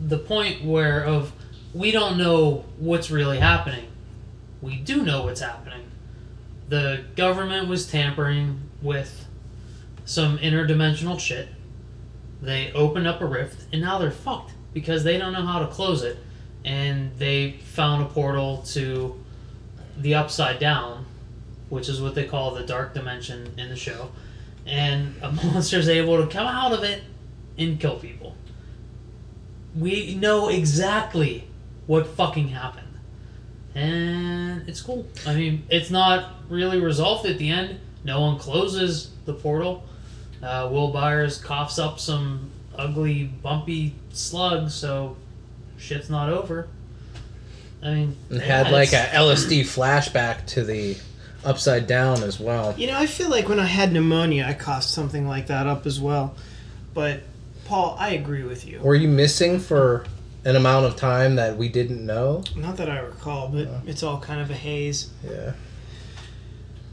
the 0.00 0.18
point 0.18 0.64
where 0.64 1.04
of 1.04 1.32
we 1.72 1.90
don't 1.90 2.16
know 2.16 2.64
what's 2.78 3.10
really 3.10 3.38
happening. 3.38 3.86
We 4.62 4.76
do 4.76 5.02
know 5.02 5.24
what's 5.24 5.40
happening. 5.40 5.90
The 6.68 7.04
government 7.14 7.68
was 7.68 7.86
tampering 7.86 8.62
with 8.82 9.26
some 10.04 10.38
interdimensional 10.38 11.20
shit. 11.20 11.48
They 12.40 12.72
opened 12.72 13.06
up 13.06 13.20
a 13.20 13.26
rift 13.26 13.64
and 13.72 13.82
now 13.82 13.98
they're 13.98 14.10
fucked 14.10 14.52
because 14.72 15.04
they 15.04 15.18
don't 15.18 15.32
know 15.32 15.44
how 15.44 15.58
to 15.60 15.66
close 15.66 16.02
it. 16.02 16.18
And 16.64 17.16
they 17.18 17.52
found 17.52 18.02
a 18.02 18.06
portal 18.06 18.62
to 18.68 19.22
the 19.96 20.14
upside 20.14 20.58
down, 20.58 21.06
which 21.68 21.88
is 21.88 22.00
what 22.00 22.14
they 22.14 22.24
call 22.24 22.54
the 22.54 22.64
dark 22.64 22.92
dimension 22.92 23.54
in 23.56 23.68
the 23.68 23.76
show. 23.76 24.10
And 24.66 25.14
a 25.22 25.30
monster's 25.44 25.88
able 25.88 26.24
to 26.24 26.32
come 26.32 26.46
out 26.46 26.72
of 26.72 26.82
it 26.82 27.02
and 27.58 27.80
kill 27.80 27.98
people. 27.98 28.36
We 29.74 30.14
know 30.14 30.48
exactly 30.48 31.46
what 31.86 32.06
fucking 32.06 32.48
happened. 32.48 32.86
And 33.74 34.66
it's 34.68 34.80
cool. 34.80 35.06
I 35.26 35.34
mean, 35.34 35.64
it's 35.68 35.90
not 35.90 36.34
really 36.48 36.80
resolved 36.80 37.26
at 37.26 37.38
the 37.38 37.50
end. 37.50 37.78
No 38.04 38.20
one 38.20 38.38
closes 38.38 39.10
the 39.26 39.34
portal. 39.34 39.84
Uh, 40.42 40.68
Will 40.70 40.88
Byers 40.92 41.38
coughs 41.38 41.78
up 41.78 42.00
some 42.00 42.50
ugly, 42.76 43.24
bumpy 43.24 43.94
slugs, 44.12 44.74
so 44.74 45.16
shit's 45.76 46.08
not 46.08 46.28
over. 46.30 46.68
I 47.82 47.94
mean, 47.94 48.16
yeah, 48.30 48.40
had 48.40 48.72
like 48.72 48.92
a 48.92 49.06
LSD 49.06 49.60
flashback 49.62 50.46
to 50.46 50.64
the 50.64 50.96
upside 51.44 51.86
down 51.86 52.22
as 52.22 52.40
well. 52.40 52.74
You 52.76 52.86
know, 52.88 52.96
I 52.98 53.06
feel 53.06 53.28
like 53.30 53.48
when 53.48 53.60
I 53.60 53.66
had 53.66 53.92
pneumonia, 53.92 54.44
I 54.46 54.54
coughed 54.54 54.88
something 54.88 55.26
like 55.28 55.46
that 55.48 55.66
up 55.66 55.86
as 55.86 56.00
well. 56.00 56.34
But 56.94 57.20
Paul, 57.66 57.96
I 57.98 58.10
agree 58.10 58.42
with 58.42 58.66
you. 58.66 58.80
Were 58.80 58.94
you 58.94 59.08
missing 59.08 59.58
for 59.60 60.04
an 60.44 60.56
amount 60.56 60.86
of 60.86 60.96
time 60.96 61.36
that 61.36 61.56
we 61.56 61.68
didn't 61.68 62.04
know? 62.04 62.42
Not 62.54 62.76
that 62.78 62.88
I 62.88 62.98
recall, 63.00 63.48
but 63.48 63.68
it's 63.86 64.02
all 64.02 64.20
kind 64.20 64.40
of 64.40 64.50
a 64.50 64.54
haze. 64.54 65.10
Yeah. 65.28 65.52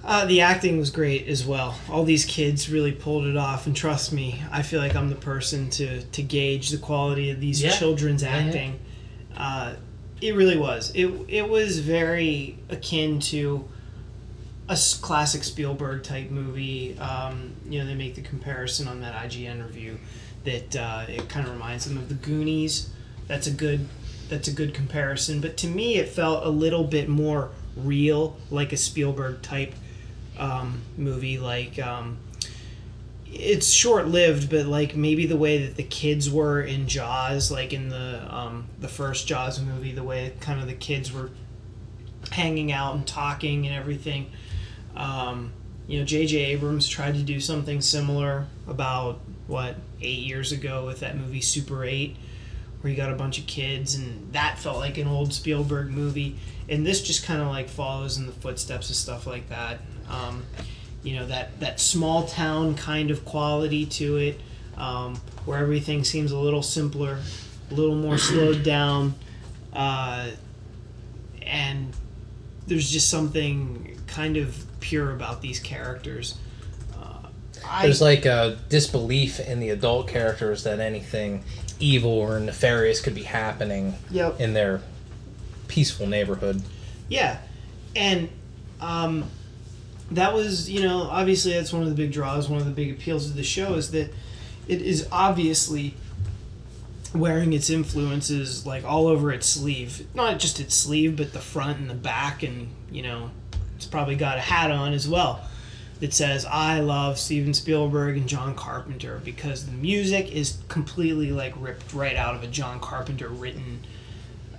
Uh, 0.03 0.25
the 0.25 0.41
acting 0.41 0.77
was 0.77 0.89
great 0.91 1.27
as 1.29 1.45
well. 1.45 1.75
All 1.89 2.03
these 2.03 2.25
kids 2.25 2.69
really 2.69 2.91
pulled 2.91 3.25
it 3.25 3.37
off, 3.37 3.67
and 3.67 3.75
trust 3.75 4.11
me, 4.11 4.41
I 4.51 4.61
feel 4.61 4.81
like 4.81 4.95
I'm 4.97 5.09
the 5.09 5.15
person 5.15 5.69
to 5.71 6.01
to 6.03 6.21
gauge 6.21 6.71
the 6.71 6.77
quality 6.77 7.29
of 7.29 7.39
these 7.39 7.61
Yeah. 7.63 7.71
children's 7.71 8.21
Yeah, 8.21 8.37
yeah. 8.37 8.45
acting. 8.45 8.79
Uh, 9.37 9.73
it 10.19 10.35
really 10.35 10.57
was. 10.57 10.91
It 10.93 11.07
it 11.29 11.47
was 11.47 11.79
very 11.79 12.57
akin 12.69 13.19
to 13.31 13.63
a 14.69 14.77
classic 15.01 15.43
Spielberg 15.43 16.03
type 16.03 16.29
movie. 16.29 16.97
Um, 16.99 17.53
you 17.67 17.79
know, 17.79 17.85
they 17.85 17.95
make 17.95 18.15
the 18.15 18.21
comparison 18.21 18.87
on 18.87 19.01
that 19.01 19.13
IGN 19.15 19.65
review 19.65 19.99
that 20.45 20.75
uh, 20.75 21.05
it 21.07 21.29
kind 21.29 21.47
of 21.47 21.53
reminds 21.53 21.85
them 21.85 21.97
of 21.97 22.09
the 22.09 22.15
Goonies. 22.15 22.89
That's 23.27 23.47
a 23.47 23.51
good 23.51 23.87
that's 24.29 24.47
a 24.47 24.53
good 24.53 24.73
comparison. 24.73 25.41
But 25.41 25.57
to 25.57 25.67
me, 25.67 25.97
it 25.97 26.09
felt 26.09 26.45
a 26.45 26.49
little 26.49 26.83
bit 26.85 27.09
more 27.09 27.51
real, 27.75 28.37
like 28.49 28.71
a 28.71 28.77
Spielberg 28.77 29.41
type 29.41 29.73
um, 30.37 30.81
movie. 30.97 31.37
Like 31.37 31.79
um, 31.79 32.17
it's 33.25 33.69
short 33.69 34.07
lived, 34.07 34.49
but 34.49 34.65
like 34.65 34.95
maybe 34.95 35.25
the 35.25 35.37
way 35.37 35.65
that 35.65 35.75
the 35.75 35.83
kids 35.83 36.29
were 36.29 36.61
in 36.61 36.87
Jaws, 36.87 37.51
like 37.51 37.73
in 37.73 37.89
the 37.89 38.25
um, 38.33 38.67
the 38.79 38.87
first 38.87 39.27
Jaws 39.27 39.59
movie, 39.61 39.91
the 39.91 40.03
way 40.03 40.33
kind 40.39 40.59
of 40.59 40.67
the 40.67 40.73
kids 40.73 41.11
were 41.11 41.29
hanging 42.31 42.71
out 42.71 42.95
and 42.95 43.05
talking 43.05 43.65
and 43.65 43.75
everything. 43.75 44.31
Um, 44.95 45.51
you 45.87 45.99
know, 45.99 46.05
J.J. 46.05 46.37
Abrams 46.37 46.87
tried 46.87 47.15
to 47.15 47.23
do 47.23 47.39
something 47.39 47.81
similar 47.81 48.47
about 48.67 49.19
what 49.47 49.75
eight 50.01 50.19
years 50.19 50.51
ago 50.51 50.85
with 50.85 51.01
that 51.01 51.17
movie 51.17 51.41
Super 51.41 51.83
Eight, 51.83 52.15
where 52.81 52.91
you 52.91 52.97
got 52.97 53.11
a 53.11 53.15
bunch 53.15 53.37
of 53.37 53.47
kids, 53.47 53.95
and 53.95 54.31
that 54.33 54.57
felt 54.57 54.77
like 54.77 54.97
an 54.97 55.07
old 55.07 55.33
Spielberg 55.33 55.89
movie. 55.89 56.37
And 56.69 56.85
this 56.85 57.01
just 57.01 57.25
kind 57.25 57.41
of 57.41 57.47
like 57.47 57.67
follows 57.67 58.17
in 58.17 58.25
the 58.25 58.31
footsteps 58.31 58.89
of 58.89 58.95
stuff 58.95 59.27
like 59.27 59.49
that. 59.49 59.79
Um, 60.09 60.45
you 61.03 61.17
know 61.17 61.25
that 61.27 61.59
that 61.59 61.79
small 61.79 62.25
town 62.27 62.75
kind 62.75 63.11
of 63.11 63.25
quality 63.25 63.85
to 63.85 64.17
it, 64.17 64.39
um, 64.77 65.15
where 65.45 65.59
everything 65.59 66.03
seems 66.03 66.31
a 66.31 66.37
little 66.37 66.63
simpler, 66.63 67.19
a 67.69 67.73
little 67.73 67.95
more 67.95 68.17
slowed 68.17 68.63
down, 68.63 69.13
uh, 69.73 70.29
and 71.41 71.93
there's 72.67 72.89
just 72.89 73.09
something 73.09 73.99
kind 74.07 74.37
of 74.37 74.72
pure 74.83 75.11
about 75.11 75.41
these 75.41 75.59
characters. 75.59 76.37
Uh, 76.93 77.27
I, 77.65 77.83
There's 77.83 78.01
like 78.01 78.25
a 78.25 78.59
disbelief 78.69 79.39
in 79.39 79.59
the 79.61 79.69
adult 79.69 80.07
characters 80.09 80.63
that 80.65 80.79
anything 80.81 81.43
evil 81.79 82.11
or 82.11 82.39
nefarious 82.39 82.99
could 83.01 83.15
be 83.15 83.23
happening 83.23 83.95
Yep. 84.11 84.39
in 84.41 84.53
their 84.53 84.81
peaceful 85.69 86.05
neighborhood. 86.05 86.61
Yeah, 87.07 87.39
and 87.95 88.29
um, 88.81 89.25
that 90.11 90.33
was 90.33 90.69
you 90.69 90.81
know 90.83 91.03
obviously 91.03 91.53
that's 91.53 91.71
one 91.73 91.81
of 91.83 91.89
the 91.89 91.95
big 91.95 92.11
draws, 92.11 92.49
one 92.49 92.59
of 92.59 92.65
the 92.65 92.71
big 92.71 92.91
appeals 92.91 93.29
of 93.29 93.35
the 93.35 93.43
show 93.43 93.75
is 93.75 93.91
that 93.91 94.13
it 94.67 94.81
is 94.81 95.07
obviously 95.11 95.95
wearing 97.13 97.53
its 97.53 97.69
influences 97.69 98.65
like 98.65 98.83
all 98.83 99.07
over 99.07 99.31
its 99.31 99.45
sleeve. 99.47 100.05
Not 100.15 100.39
just 100.39 100.59
its 100.59 100.73
sleeve, 100.75 101.15
but 101.15 101.31
the 101.33 101.39
front 101.39 101.79
and 101.79 101.89
the 101.89 101.93
back, 101.95 102.43
and 102.43 102.69
you 102.91 103.01
know, 103.03 103.31
it's 103.75 103.85
probably 103.85 104.15
got 104.15 104.37
a 104.37 104.41
hat 104.41 104.71
on 104.71 104.93
as 104.93 105.07
well 105.07 105.43
that 105.99 106.13
says 106.13 106.45
"I 106.45 106.79
love 106.79 107.17
Steven 107.17 107.53
Spielberg 107.53 108.17
and 108.17 108.27
John 108.27 108.55
Carpenter" 108.55 109.21
because 109.23 109.65
the 109.65 109.71
music 109.71 110.31
is 110.31 110.57
completely 110.67 111.31
like 111.31 111.53
ripped 111.57 111.93
right 111.93 112.15
out 112.15 112.35
of 112.35 112.43
a 112.43 112.47
John 112.47 112.79
Carpenter 112.79 113.29
written 113.29 113.81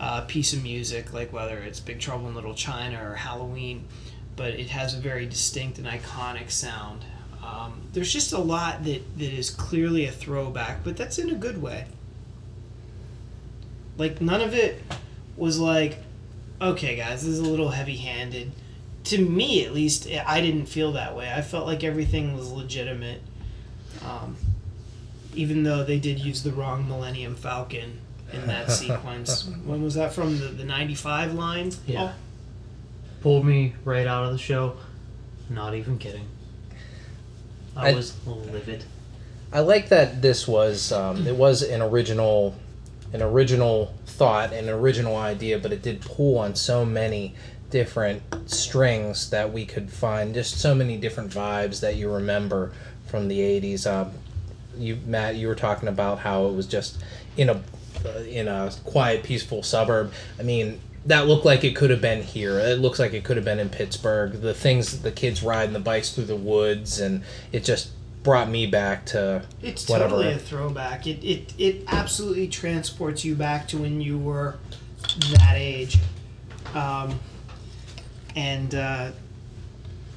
uh, 0.00 0.22
piece 0.22 0.52
of 0.52 0.62
music, 0.62 1.12
like 1.12 1.32
whether 1.32 1.58
it's 1.58 1.80
Big 1.80 2.00
Trouble 2.00 2.28
in 2.28 2.34
Little 2.34 2.54
China 2.54 3.10
or 3.10 3.14
Halloween. 3.14 3.86
But 4.36 4.54
it 4.54 4.68
has 4.68 4.94
a 4.94 5.00
very 5.00 5.26
distinct 5.26 5.78
and 5.78 5.86
iconic 5.86 6.50
sound. 6.50 7.04
Um, 7.44 7.82
there's 7.92 8.12
just 8.12 8.32
a 8.32 8.38
lot 8.38 8.84
that, 8.84 9.18
that 9.18 9.32
is 9.32 9.50
clearly 9.50 10.06
a 10.06 10.10
throwback, 10.10 10.82
but 10.82 10.96
that's 10.96 11.18
in 11.18 11.30
a 11.30 11.34
good 11.34 11.60
way. 11.62 11.86
Like 13.96 14.20
none 14.20 14.40
of 14.40 14.54
it 14.54 14.82
was 15.36 15.58
like, 15.58 15.98
okay, 16.60 16.96
guys, 16.96 17.24
this 17.24 17.34
is 17.34 17.38
a 17.40 17.48
little 17.48 17.70
heavy-handed. 17.70 18.50
To 19.04 19.18
me, 19.18 19.64
at 19.64 19.74
least, 19.74 20.08
I 20.26 20.40
didn't 20.40 20.66
feel 20.66 20.92
that 20.92 21.14
way. 21.16 21.30
I 21.32 21.42
felt 21.42 21.66
like 21.66 21.84
everything 21.84 22.34
was 22.36 22.50
legitimate, 22.50 23.20
um, 24.04 24.36
even 25.34 25.62
though 25.62 25.84
they 25.84 25.98
did 25.98 26.18
use 26.18 26.42
the 26.42 26.52
wrong 26.52 26.88
Millennium 26.88 27.34
Falcon 27.36 28.00
in 28.32 28.46
that 28.46 28.70
sequence. 28.70 29.46
When 29.64 29.82
was 29.82 29.94
that 29.94 30.12
from? 30.14 30.38
The 30.38 30.46
the 30.46 30.64
'95 30.64 31.34
line? 31.34 31.72
Yeah. 31.86 32.14
Pulled 33.20 33.44
me 33.44 33.74
right 33.84 34.06
out 34.06 34.24
of 34.24 34.32
the 34.32 34.38
show. 34.38 34.76
Not 35.50 35.74
even 35.74 35.98
kidding. 35.98 36.26
I, 37.76 37.90
I- 37.90 37.94
was 37.94 38.14
livid. 38.26 38.84
I 39.52 39.60
like 39.60 39.90
that 39.90 40.20
this 40.20 40.48
was 40.48 40.90
um, 40.92 41.26
it 41.28 41.36
was 41.36 41.62
an 41.62 41.80
original 41.82 42.56
an 43.12 43.22
original 43.22 43.94
thought, 44.06 44.52
an 44.52 44.68
original 44.68 45.14
idea, 45.16 45.58
but 45.60 45.72
it 45.72 45.80
did 45.82 46.00
pull 46.00 46.38
on 46.38 46.56
so 46.56 46.84
many 46.84 47.34
different 47.74 48.22
strings 48.46 49.30
that 49.30 49.52
we 49.52 49.66
could 49.66 49.90
find 49.90 50.32
just 50.32 50.60
so 50.60 50.76
many 50.76 50.96
different 50.96 51.28
vibes 51.28 51.80
that 51.80 51.96
you 51.96 52.08
remember 52.08 52.70
from 53.06 53.26
the 53.26 53.40
80s. 53.40 53.84
Um, 53.84 54.12
you 54.78 54.96
Matt, 55.04 55.34
you 55.34 55.48
were 55.48 55.56
talking 55.56 55.88
about 55.88 56.20
how 56.20 56.46
it 56.46 56.52
was 56.54 56.68
just 56.68 57.02
in 57.36 57.48
a 57.48 57.60
uh, 58.06 58.18
in 58.28 58.46
a 58.46 58.70
quiet, 58.84 59.24
peaceful 59.24 59.64
suburb. 59.64 60.12
I 60.38 60.44
mean, 60.44 60.80
that 61.06 61.26
looked 61.26 61.44
like 61.44 61.64
it 61.64 61.74
could 61.74 61.90
have 61.90 62.00
been 62.00 62.22
here. 62.22 62.60
It 62.60 62.78
looks 62.78 63.00
like 63.00 63.12
it 63.12 63.24
could 63.24 63.36
have 63.36 63.44
been 63.44 63.58
in 63.58 63.70
Pittsburgh. 63.70 64.40
The 64.40 64.54
things 64.54 65.02
the 65.02 65.10
kids 65.10 65.42
riding 65.42 65.72
the 65.72 65.80
bikes 65.80 66.14
through 66.14 66.26
the 66.26 66.36
woods, 66.36 67.00
and 67.00 67.24
it 67.50 67.64
just 67.64 67.90
brought 68.22 68.48
me 68.48 68.66
back 68.66 69.04
to 69.06 69.42
It's 69.62 69.88
whatever. 69.88 70.10
totally 70.10 70.32
a 70.32 70.38
throwback. 70.38 71.08
It, 71.08 71.24
it 71.24 71.52
it 71.58 71.82
absolutely 71.88 72.46
transports 72.46 73.24
you 73.24 73.34
back 73.34 73.66
to 73.68 73.78
when 73.78 74.00
you 74.00 74.16
were 74.16 74.58
that 75.32 75.56
age, 75.56 75.98
um, 76.72 77.18
and 78.36 78.74
uh, 78.74 79.10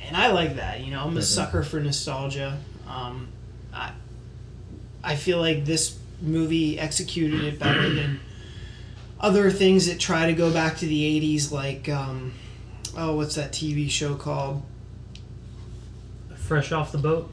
and 0.02 0.16
I 0.18 0.32
like 0.32 0.56
that. 0.56 0.82
You 0.84 0.92
know, 0.92 1.04
I'm 1.04 1.18
a 1.18 1.22
sucker 1.22 1.64
for 1.64 1.80
nostalgia. 1.80 2.58
Um, 2.88 3.28
I 3.74 3.92
I 5.04 5.16
feel 5.16 5.40
like 5.40 5.66
this 5.66 5.98
movie 6.22 6.80
executed 6.80 7.44
it 7.44 7.60
better 7.60 7.90
than 7.94 8.20
other 9.20 9.52
things 9.52 9.88
that 9.88 10.00
try 10.00 10.26
to 10.28 10.34
go 10.34 10.52
back 10.52 10.78
to 10.78 10.86
the 10.86 11.20
'80s, 11.22 11.52
like 11.52 11.90
um, 11.90 12.34
oh, 12.98 13.16
what's 13.16 13.36
that 13.36 13.52
TV 13.52 13.90
show 13.90 14.16
called? 14.16 14.64
Fresh 16.36 16.72
off 16.72 16.92
the 16.92 16.98
boat. 16.98 17.30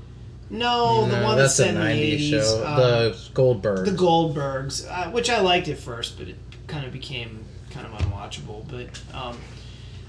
No, 0.51 1.07
the 1.07 1.20
No, 1.20 1.24
one 1.24 1.37
that's 1.37 1.57
that's 1.57 1.68
a 1.70 1.72
in 1.72 1.74
the 1.76 1.80
'80s. 2.18 2.30
show. 2.30 2.66
um, 2.66 2.76
the 2.76 3.18
Goldberg. 3.32 3.85
The 3.87 3.93
Goldbergs, 3.93 4.87
uh, 4.91 5.11
which 5.11 5.30
I 5.30 5.41
liked 5.41 5.68
at 5.68 5.78
first, 5.78 6.18
but 6.18 6.28
it 6.28 6.37
kind 6.66 6.85
of 6.85 6.93
became 6.93 7.45
kind 7.70 7.87
of 7.87 7.93
unwatchable. 7.93 8.66
But 8.68 9.01
um, 9.16 9.39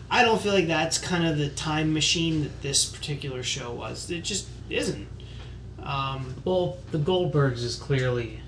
I 0.10 0.24
don't 0.24 0.42
feel 0.42 0.54
like 0.54 0.68
that's 0.68 0.98
kind 0.98 1.26
of 1.26 1.38
the 1.38 1.50
time 1.50 1.94
machine 1.94 2.44
that 2.44 2.62
this 2.62 2.86
particular 2.86 3.44
show 3.44 3.72
was. 3.74 4.10
It 4.10 4.24
just 4.24 4.48
isn't. 4.70 5.08
Um, 5.82 6.36
Well, 6.46 6.78
the 6.92 6.98
Goldbergs 6.98 7.64
is 7.64 7.76
clearly 7.76 8.42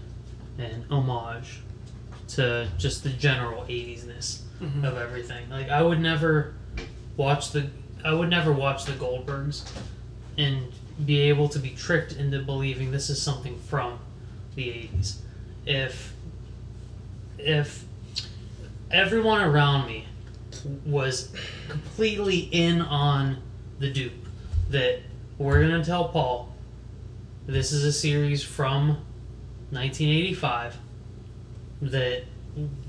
an 0.58 0.86
homage 0.89 1.62
to 2.30 2.68
just 2.78 3.03
the 3.03 3.10
general 3.10 3.64
80s-ness 3.64 4.43
mhm. 4.62 4.84
of 4.84 4.97
everything. 4.97 5.49
Like 5.49 5.70
I 5.70 5.82
would 5.82 5.99
never 5.99 6.53
watch 7.16 7.51
the 7.51 7.70
I 8.03 8.14
would 8.14 8.30
never 8.30 8.51
watch 8.51 8.86
the 8.86 8.93
Goldbergs 8.93 9.70
and 10.38 10.72
be 11.05 11.22
able 11.22 11.49
to 11.49 11.60
be 11.60 11.72
tricked 11.72 12.14
into 12.14 12.39
believing 12.39 12.91
this 12.91 13.10
is 13.10 13.22
something 13.22 13.60
from 13.60 13.99
the 14.55 14.68
80s. 14.68 15.18
If 15.66 16.14
if 17.38 17.86
everyone 18.91 19.41
around 19.41 19.88
me 19.88 20.05
was 20.86 21.32
completely 21.70 22.39
in 22.51 22.82
on 22.82 23.41
the 23.80 23.89
dupe 23.91 24.14
that 24.70 24.99
we're 25.38 25.60
going 25.62 25.82
to 25.82 25.86
tell 25.86 26.10
Paul 26.10 26.53
this 27.45 27.72
is 27.72 27.84
a 27.86 27.93
series 27.93 28.43
from 28.43 28.89
1985 29.70 30.78
that 31.82 32.24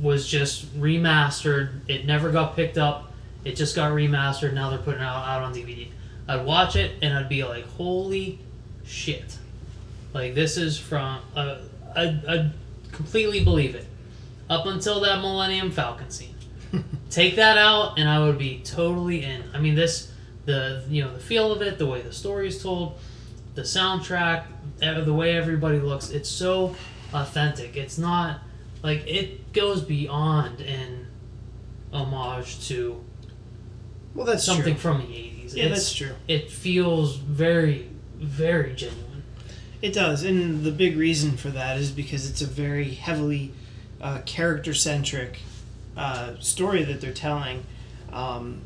was 0.00 0.26
just 0.26 0.74
remastered. 0.78 1.88
It 1.88 2.06
never 2.06 2.30
got 2.30 2.56
picked 2.56 2.78
up. 2.78 3.12
It 3.44 3.54
just 3.54 3.76
got 3.76 3.92
remastered. 3.92 4.54
Now 4.54 4.70
they're 4.70 4.78
putting 4.78 5.00
it 5.00 5.04
out, 5.04 5.26
out 5.26 5.42
on 5.42 5.54
DVD. 5.54 5.88
I'd 6.26 6.44
watch 6.44 6.76
it 6.76 6.92
and 7.02 7.16
I'd 7.16 7.28
be 7.28 7.44
like, 7.44 7.66
"Holy 7.76 8.38
shit!" 8.84 9.38
Like 10.12 10.34
this 10.34 10.56
is 10.56 10.78
from. 10.78 11.20
Uh, 11.36 11.58
I'd, 11.94 12.24
I'd 12.26 12.52
completely 12.92 13.44
believe 13.44 13.74
it. 13.74 13.86
Up 14.50 14.66
until 14.66 15.00
that 15.00 15.20
Millennium 15.20 15.70
Falcon 15.70 16.10
scene, 16.10 16.34
take 17.10 17.36
that 17.36 17.58
out 17.58 17.98
and 17.98 18.08
I 18.08 18.20
would 18.20 18.38
be 18.38 18.60
totally 18.64 19.24
in. 19.24 19.42
I 19.54 19.60
mean, 19.60 19.74
this 19.74 20.12
the 20.44 20.84
you 20.88 21.04
know 21.04 21.12
the 21.12 21.20
feel 21.20 21.52
of 21.52 21.62
it, 21.62 21.78
the 21.78 21.86
way 21.86 22.00
the 22.02 22.12
story 22.12 22.48
is 22.48 22.62
told, 22.62 22.98
the 23.54 23.62
soundtrack, 23.62 24.44
the 24.78 25.12
way 25.14 25.36
everybody 25.36 25.78
looks. 25.78 26.10
It's 26.10 26.28
so 26.28 26.74
authentic. 27.12 27.76
It's 27.76 27.98
not 27.98 28.40
like 28.82 29.06
it 29.06 29.52
goes 29.52 29.82
beyond 29.82 30.60
an 30.60 31.06
homage 31.92 32.66
to 32.68 33.02
well, 34.14 34.26
that's 34.26 34.44
something 34.44 34.74
true. 34.74 34.80
from 34.92 34.98
the 34.98 35.04
80s. 35.06 35.54
Yeah, 35.54 35.64
It's- 35.64 35.78
that's 35.78 35.92
true. 35.92 36.14
It 36.26 36.50
feels 36.50 37.16
very, 37.16 37.88
very 38.16 38.74
genuine. 38.74 39.22
It 39.80 39.92
does, 39.92 40.24
and 40.24 40.64
the 40.64 40.72
big 40.72 40.96
reason 40.96 41.36
for 41.36 41.50
that 41.50 41.76
is 41.78 41.92
because 41.92 42.28
it's 42.28 42.42
a 42.42 42.46
very 42.46 42.90
heavily 42.94 43.52
uh, 44.00 44.18
character 44.26 44.74
centric 44.74 45.38
uh, 45.99 46.38
story 46.38 46.84
that 46.84 47.01
they're 47.01 47.12
telling. 47.12 47.64
Um, 48.12 48.62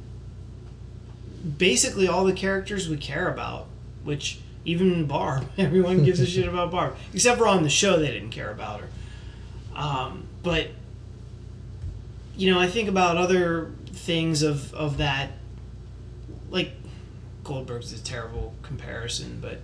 basically, 1.58 2.06
all 2.06 2.24
the 2.24 2.32
characters 2.34 2.88
we 2.88 2.98
care 2.98 3.28
about, 3.28 3.66
which 4.04 4.38
even 4.64 5.06
Barb, 5.06 5.48
everyone 5.58 6.04
gives 6.04 6.20
a 6.20 6.26
shit 6.26 6.46
about 6.46 6.70
Barb, 6.70 6.96
except 7.12 7.38
for 7.38 7.48
on 7.48 7.62
the 7.62 7.70
show 7.70 7.98
they 7.98 8.12
didn't 8.12 8.30
care 8.30 8.50
about 8.50 8.80
her. 8.80 8.88
Um, 9.74 10.26
but 10.42 10.68
you 12.36 12.52
know, 12.52 12.60
I 12.60 12.66
think 12.66 12.88
about 12.88 13.16
other 13.16 13.70
things 13.86 14.42
of 14.42 14.72
of 14.74 14.98
that, 14.98 15.30
like 16.50 16.72
Goldberg's 17.44 17.92
a 17.92 18.02
terrible 18.02 18.54
comparison, 18.62 19.40
but 19.40 19.60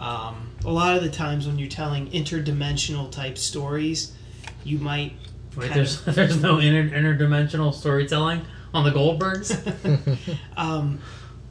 um, 0.00 0.52
a 0.64 0.70
lot 0.70 0.96
of 0.96 1.02
the 1.02 1.10
times 1.10 1.46
when 1.46 1.58
you're 1.58 1.68
telling 1.68 2.08
interdimensional 2.10 3.10
type 3.10 3.36
stories, 3.36 4.12
you 4.64 4.78
might 4.78 5.12
Wait, 5.56 5.68
kind 5.68 5.74
there's 5.74 6.02
there's 6.04 6.40
no 6.40 6.58
inter- 6.58 6.96
interdimensional 6.96 7.72
storytelling 7.74 8.42
on 8.74 8.84
the 8.84 8.90
Goldbergs. 8.90 9.50
Um, 10.56 11.00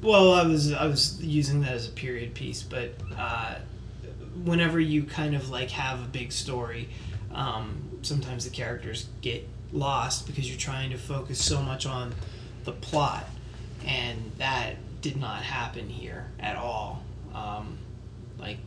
well, 0.01 0.33
I 0.33 0.43
was 0.43 0.73
I 0.73 0.85
was 0.87 1.21
using 1.23 1.61
that 1.61 1.73
as 1.73 1.87
a 1.87 1.91
period 1.91 2.33
piece, 2.33 2.63
but 2.63 2.93
uh, 3.17 3.55
whenever 4.43 4.79
you 4.79 5.03
kind 5.03 5.35
of 5.35 5.49
like 5.49 5.69
have 5.71 6.01
a 6.01 6.07
big 6.07 6.31
story, 6.31 6.89
um, 7.33 7.99
sometimes 8.01 8.45
the 8.45 8.49
characters 8.49 9.07
get 9.21 9.47
lost 9.71 10.27
because 10.27 10.49
you're 10.49 10.59
trying 10.59 10.89
to 10.91 10.97
focus 10.97 11.43
so 11.43 11.61
much 11.61 11.85
on 11.85 12.13
the 12.63 12.71
plot, 12.71 13.25
and 13.85 14.31
that 14.37 14.75
did 15.01 15.17
not 15.17 15.43
happen 15.43 15.89
here 15.89 16.27
at 16.39 16.55
all. 16.55 17.03
Um, 17.33 17.77
like, 18.39 18.57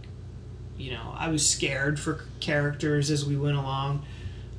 you 0.77 0.93
know, 0.93 1.15
I 1.17 1.29
was 1.29 1.49
scared 1.49 1.99
for 1.99 2.25
characters 2.41 3.11
as 3.11 3.25
we 3.25 3.37
went 3.37 3.57
along. 3.57 4.05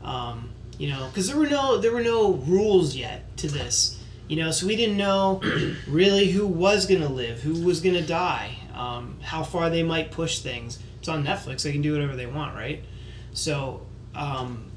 Um, 0.01 0.49
you 0.78 0.89
know, 0.89 1.07
because 1.07 1.28
there 1.28 1.38
were 1.38 1.47
no 1.47 1.78
there 1.78 1.91
were 1.91 2.03
no 2.03 2.34
rules 2.34 2.95
yet 2.95 3.36
to 3.38 3.47
this. 3.47 4.01
You 4.28 4.38
know, 4.38 4.51
so 4.51 4.65
we 4.65 4.76
didn't 4.76 4.97
know 4.97 5.41
really 5.88 6.32
who 6.32 6.47
was 6.47 6.88
gonna 6.88 7.09
live, 7.09 7.41
who 7.41 7.61
was 7.63 7.82
gonna 7.82 8.01
die, 8.01 8.57
um, 8.73 9.17
how 9.21 9.43
far 9.43 9.69
they 9.69 9.84
might 9.84 10.11
push 10.11 10.39
things. 10.39 10.80
It's 10.99 11.07
on 11.07 11.23
Netflix; 11.23 11.63
they 11.63 11.71
can 11.71 11.82
do 11.82 11.93
whatever 11.93 12.15
they 12.15 12.26
want, 12.26 12.55
right? 12.55 12.84
So, 13.34 13.86
um, 14.15 14.71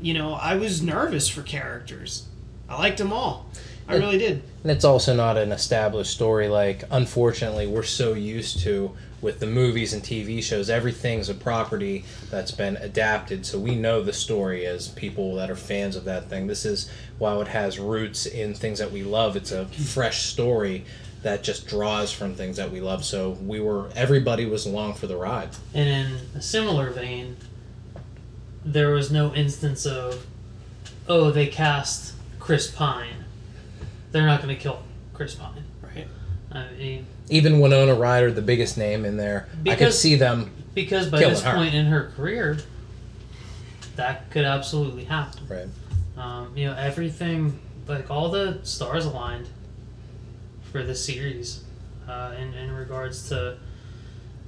you 0.00 0.14
know, 0.14 0.34
I 0.34 0.56
was 0.56 0.82
nervous 0.82 1.28
for 1.28 1.42
characters. 1.42 2.26
I 2.68 2.78
liked 2.78 2.98
them 2.98 3.12
all. 3.12 3.46
I 3.86 3.96
really 3.96 4.18
did. 4.18 4.42
And 4.62 4.72
it's 4.72 4.84
also 4.84 5.14
not 5.14 5.36
an 5.36 5.52
established 5.52 6.12
story 6.12 6.48
like, 6.48 6.84
unfortunately, 6.90 7.66
we're 7.66 7.82
so 7.82 8.14
used 8.14 8.60
to 8.60 8.96
with 9.24 9.40
the 9.40 9.46
movies 9.46 9.94
and 9.94 10.02
TV 10.02 10.42
shows. 10.42 10.68
Everything's 10.68 11.30
a 11.30 11.34
property 11.34 12.04
that's 12.30 12.50
been 12.52 12.76
adapted, 12.76 13.46
so 13.46 13.58
we 13.58 13.74
know 13.74 14.02
the 14.02 14.12
story 14.12 14.66
as 14.66 14.88
people 14.88 15.34
that 15.36 15.50
are 15.50 15.56
fans 15.56 15.96
of 15.96 16.04
that 16.04 16.28
thing. 16.28 16.46
This 16.46 16.66
is, 16.66 16.90
while 17.18 17.40
it 17.40 17.48
has 17.48 17.78
roots 17.78 18.26
in 18.26 18.52
things 18.52 18.78
that 18.78 18.92
we 18.92 19.02
love, 19.02 19.34
it's 19.34 19.50
a 19.50 19.64
fresh 19.64 20.24
story 20.24 20.84
that 21.22 21.42
just 21.42 21.66
draws 21.66 22.12
from 22.12 22.34
things 22.34 22.58
that 22.58 22.70
we 22.70 22.82
love. 22.82 23.02
So 23.02 23.30
we 23.30 23.60
were, 23.60 23.88
everybody 23.96 24.44
was 24.44 24.66
along 24.66 24.94
for 24.94 25.06
the 25.06 25.16
ride. 25.16 25.48
And 25.72 25.88
in 25.88 26.18
a 26.36 26.42
similar 26.42 26.90
vein, 26.90 27.38
there 28.62 28.90
was 28.90 29.10
no 29.10 29.34
instance 29.34 29.86
of, 29.86 30.26
oh, 31.08 31.30
they 31.30 31.46
cast 31.46 32.12
Chris 32.38 32.70
Pine. 32.70 33.24
They're 34.12 34.26
not 34.26 34.42
going 34.42 34.54
to 34.54 34.62
kill 34.62 34.82
Chris 35.14 35.34
Pine. 35.34 35.63
I 36.54 36.70
mean, 36.78 37.06
Even 37.28 37.60
Winona 37.60 37.94
Ryder, 37.94 38.32
the 38.32 38.42
biggest 38.42 38.78
name 38.78 39.04
in 39.04 39.16
there, 39.16 39.48
I 39.66 39.74
could 39.74 39.92
see 39.92 40.14
them. 40.14 40.50
because 40.74 41.08
by 41.10 41.18
this 41.18 41.42
her. 41.42 41.54
point 41.54 41.74
in 41.74 41.86
her 41.86 42.12
career, 42.16 42.58
that 43.96 44.30
could 44.30 44.44
absolutely 44.44 45.04
happen. 45.04 45.46
Right. 45.48 45.68
Um, 46.16 46.56
you 46.56 46.66
know, 46.66 46.76
everything, 46.76 47.58
like 47.88 48.10
all 48.10 48.30
the 48.30 48.60
stars 48.62 49.04
aligned 49.04 49.48
for 50.70 50.82
the 50.82 50.94
series 50.94 51.64
uh, 52.08 52.34
in, 52.38 52.54
in 52.54 52.72
regards 52.72 53.28
to 53.30 53.58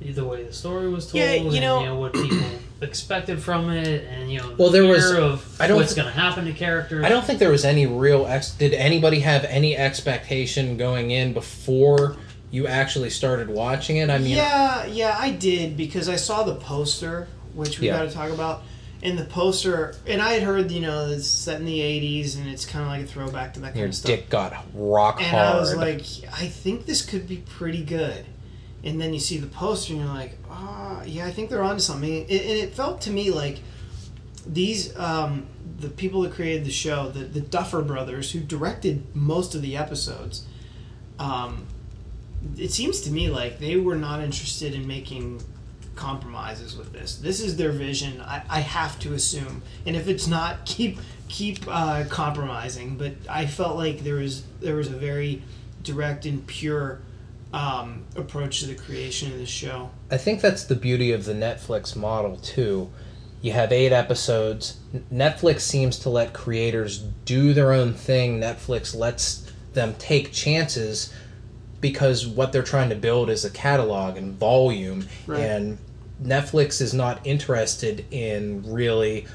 the 0.00 0.24
way 0.24 0.44
the 0.44 0.52
story 0.52 0.88
was 0.88 1.06
told 1.10 1.22
Yeah, 1.22 1.32
you 1.34 1.50
and 1.50 1.60
know- 1.60 1.80
you 1.80 1.86
know 1.86 1.96
what 1.96 2.12
people 2.12 2.38
expected 2.82 3.42
from 3.42 3.70
it 3.70 4.04
and 4.10 4.30
you 4.30 4.38
know 4.38 4.54
Well, 4.58 4.70
there 4.70 4.82
fear 4.82 4.92
was- 4.92 5.12
of 5.12 5.56
I 5.60 5.66
don't 5.66 5.76
what's 5.78 5.94
thi- 5.94 6.02
going 6.02 6.12
to 6.12 6.18
happen 6.20 6.44
to 6.44 6.52
characters 6.52 7.04
I 7.04 7.08
don't 7.08 7.24
think 7.24 7.38
there 7.38 7.50
was 7.50 7.64
any 7.64 7.86
real 7.86 8.26
ex. 8.26 8.50
Did 8.50 8.74
anybody 8.74 9.20
have 9.20 9.44
any 9.44 9.76
expectation 9.76 10.76
going 10.76 11.10
in 11.10 11.32
before 11.32 12.16
you 12.50 12.66
actually 12.66 13.10
started 13.10 13.48
watching 13.48 13.96
it? 13.96 14.10
I 14.10 14.18
mean, 14.18 14.36
yeah, 14.36 14.84
yeah, 14.86 15.16
I 15.18 15.30
did 15.30 15.76
because 15.76 16.08
I 16.08 16.16
saw 16.16 16.42
the 16.44 16.54
poster, 16.56 17.26
which 17.54 17.80
we 17.80 17.86
Yeah. 17.88 17.96
got 17.98 18.08
to 18.08 18.14
talk 18.14 18.30
about. 18.30 18.62
And 19.02 19.18
the 19.18 19.24
poster, 19.24 19.94
and 20.06 20.22
I 20.22 20.32
had 20.34 20.42
heard, 20.42 20.70
you 20.70 20.80
know, 20.80 21.06
it's 21.10 21.26
set 21.28 21.60
in 21.60 21.66
the 21.66 21.80
'80s, 21.80 22.36
and 22.36 22.48
it's 22.48 22.64
kind 22.64 22.82
of 22.84 22.90
like 22.90 23.02
a 23.02 23.06
throwback 23.06 23.54
to 23.54 23.60
that 23.60 23.68
kind 23.68 23.78
your 23.78 23.88
of 23.88 23.94
stuff. 23.94 24.06
dick 24.06 24.28
got 24.30 24.64
rock 24.74 25.18
and 25.20 25.26
hard. 25.30 25.56
I 25.56 25.60
was 25.60 25.74
like, 25.76 26.00
I 26.32 26.46
think 26.46 26.86
this 26.86 27.02
could 27.04 27.28
be 27.28 27.36
pretty 27.38 27.82
good. 27.84 28.24
And 28.84 29.00
then 29.00 29.12
you 29.12 29.20
see 29.20 29.38
the 29.38 29.46
poster, 29.48 29.94
and 29.94 30.02
you're 30.02 30.12
like, 30.12 30.38
ah, 30.50 31.02
yeah, 31.04 31.26
I 31.26 31.32
think 31.32 31.50
they're 31.50 31.62
onto 31.62 31.80
something. 31.80 32.26
It, 32.28 32.42
and 32.42 32.58
it 32.58 32.74
felt 32.74 33.00
to 33.02 33.10
me 33.10 33.30
like 33.30 33.58
these, 34.46 34.96
um, 34.96 35.46
the 35.80 35.88
people 35.88 36.22
that 36.22 36.32
created 36.32 36.64
the 36.64 36.70
show, 36.70 37.10
the, 37.10 37.20
the 37.24 37.40
Duffer 37.40 37.82
Brothers, 37.82 38.30
who 38.30 38.40
directed 38.40 39.14
most 39.14 39.54
of 39.54 39.62
the 39.62 39.76
episodes, 39.76 40.44
um, 41.18 41.66
it 42.56 42.70
seems 42.70 43.00
to 43.02 43.10
me 43.10 43.28
like 43.28 43.58
they 43.58 43.76
were 43.76 43.96
not 43.96 44.22
interested 44.22 44.74
in 44.74 44.86
making 44.86 45.42
compromises 45.96 46.76
with 46.76 46.92
this. 46.92 47.16
This 47.16 47.40
is 47.40 47.56
their 47.56 47.72
vision. 47.72 48.20
I, 48.20 48.42
I 48.48 48.60
have 48.60 48.98
to 49.00 49.14
assume, 49.14 49.62
and 49.86 49.96
if 49.96 50.08
it's 50.08 50.26
not, 50.26 50.64
keep 50.66 50.98
keep 51.28 51.64
uh, 51.66 52.04
compromising. 52.08 52.96
But 52.96 53.14
I 53.28 53.46
felt 53.46 53.76
like 53.76 54.04
there 54.04 54.16
was 54.16 54.44
there 54.60 54.76
was 54.76 54.88
a 54.88 54.96
very 54.96 55.42
direct 55.82 56.26
and 56.26 56.46
pure 56.46 57.00
um, 57.52 58.04
approach 58.16 58.60
to 58.60 58.66
the 58.66 58.74
creation 58.74 59.32
of 59.32 59.38
the 59.38 59.46
show. 59.46 59.90
I 60.10 60.16
think 60.16 60.40
that's 60.40 60.64
the 60.64 60.74
beauty 60.74 61.12
of 61.12 61.24
the 61.24 61.32
Netflix 61.32 61.96
model 61.96 62.36
too. 62.36 62.90
You 63.42 63.52
have 63.52 63.72
eight 63.72 63.92
episodes. 63.92 64.78
Netflix 65.12 65.60
seems 65.60 65.98
to 66.00 66.10
let 66.10 66.32
creators 66.32 66.98
do 67.24 67.52
their 67.54 67.72
own 67.72 67.94
thing. 67.94 68.40
Netflix 68.40 68.94
lets 68.94 69.50
them 69.74 69.94
take 69.98 70.32
chances 70.32 71.12
because 71.80 72.26
what 72.26 72.52
they're 72.52 72.62
trying 72.62 72.88
to 72.88 72.96
build 72.96 73.30
is 73.30 73.44
a 73.44 73.50
catalog 73.50 74.16
and 74.16 74.34
volume 74.38 75.06
Right. 75.26 75.40
and 75.40 75.78
Netflix 76.22 76.80
is 76.80 76.94
not 76.94 77.20
interested 77.26 78.04
in 78.10 78.62
really 78.72 79.26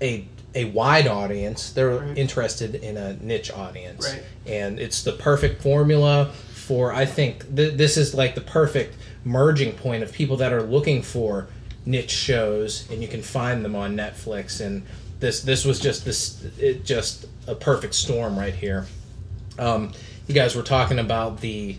a 0.00 0.26
a 0.54 0.66
wide 0.66 1.06
audience. 1.08 1.70
They're 1.70 1.96
Right. 1.96 2.18
interested 2.18 2.74
in 2.74 2.98
a 2.98 3.14
niche 3.14 3.50
audience. 3.50 4.06
Right. 4.06 4.22
And 4.46 4.78
it's 4.78 5.02
the 5.02 5.12
perfect 5.12 5.62
formula 5.62 6.30
for 6.72 6.90
I 6.90 7.04
think 7.04 7.54
th- 7.54 7.74
this 7.74 7.98
is 7.98 8.14
like 8.14 8.34
the 8.34 8.40
perfect 8.40 8.96
merging 9.26 9.74
point 9.74 10.02
of 10.02 10.10
people 10.10 10.38
that 10.38 10.54
are 10.54 10.62
looking 10.62 11.02
for 11.02 11.46
niche 11.84 12.10
shows 12.10 12.90
and 12.90 13.02
you 13.02 13.08
can 13.08 13.20
find 13.20 13.62
them 13.62 13.76
on 13.76 13.94
Netflix 13.94 14.64
and 14.64 14.82
this 15.20 15.42
this 15.42 15.66
was 15.66 15.78
just 15.78 16.06
this 16.06 16.42
it 16.58 16.82
just 16.82 17.26
a 17.46 17.54
perfect 17.54 17.94
storm 17.94 18.38
right 18.38 18.54
here. 18.54 18.86
Um, 19.58 19.92
you 20.26 20.34
guys 20.34 20.56
were 20.56 20.62
talking 20.62 20.98
about 20.98 21.42
the 21.42 21.76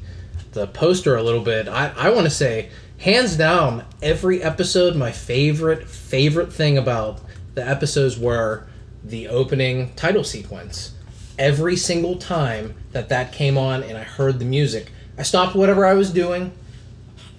the 0.52 0.68
poster 0.68 1.16
a 1.16 1.24
little 1.24 1.42
bit. 1.42 1.68
I, 1.68 1.92
I 1.98 2.10
want 2.12 2.26
to 2.26 2.30
say, 2.30 2.70
hands 3.00 3.36
down, 3.36 3.86
every 4.00 4.44
episode, 4.44 4.96
my 4.96 5.12
favorite 5.12 5.90
favorite 5.90 6.54
thing 6.54 6.78
about 6.78 7.20
the 7.56 7.68
episodes 7.68 8.20
were 8.20 8.68
the 9.04 9.28
opening 9.28 9.96
title 9.96 10.24
sequence. 10.24 10.92
Every 11.38 11.76
single 11.76 12.18
time 12.18 12.76
that 12.92 13.10
that 13.10 13.32
came 13.32 13.58
on 13.58 13.84
and 13.84 13.98
I 13.98 14.04
heard 14.04 14.40
the 14.40 14.46
music, 14.46 14.92
I 15.18 15.24
stopped 15.24 15.56
whatever 15.56 15.86
I 15.86 15.94
was 15.94 16.12
doing. 16.12 16.52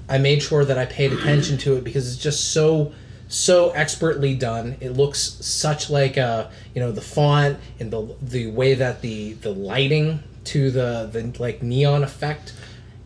I 0.08 0.18
made 0.18 0.42
sure 0.42 0.64
that 0.64 0.78
I 0.78 0.84
paid 0.84 1.12
attention 1.12 1.58
to 1.58 1.76
it 1.76 1.84
because 1.84 2.12
it's 2.12 2.22
just 2.22 2.52
so 2.52 2.92
so 3.28 3.70
expertly 3.70 4.34
done. 4.34 4.76
It 4.80 4.90
looks 4.90 5.20
such 5.20 5.90
like 5.90 6.18
uh 6.18 6.48
you 6.74 6.80
know 6.80 6.92
the 6.92 7.00
font 7.00 7.58
and 7.80 7.90
the 7.90 8.14
the 8.20 8.46
way 8.50 8.74
that 8.74 9.00
the 9.00 9.34
the 9.34 9.52
lighting 9.52 10.22
to 10.44 10.70
the 10.70 11.08
the 11.10 11.34
like 11.40 11.62
neon 11.62 12.02
effect 12.04 12.52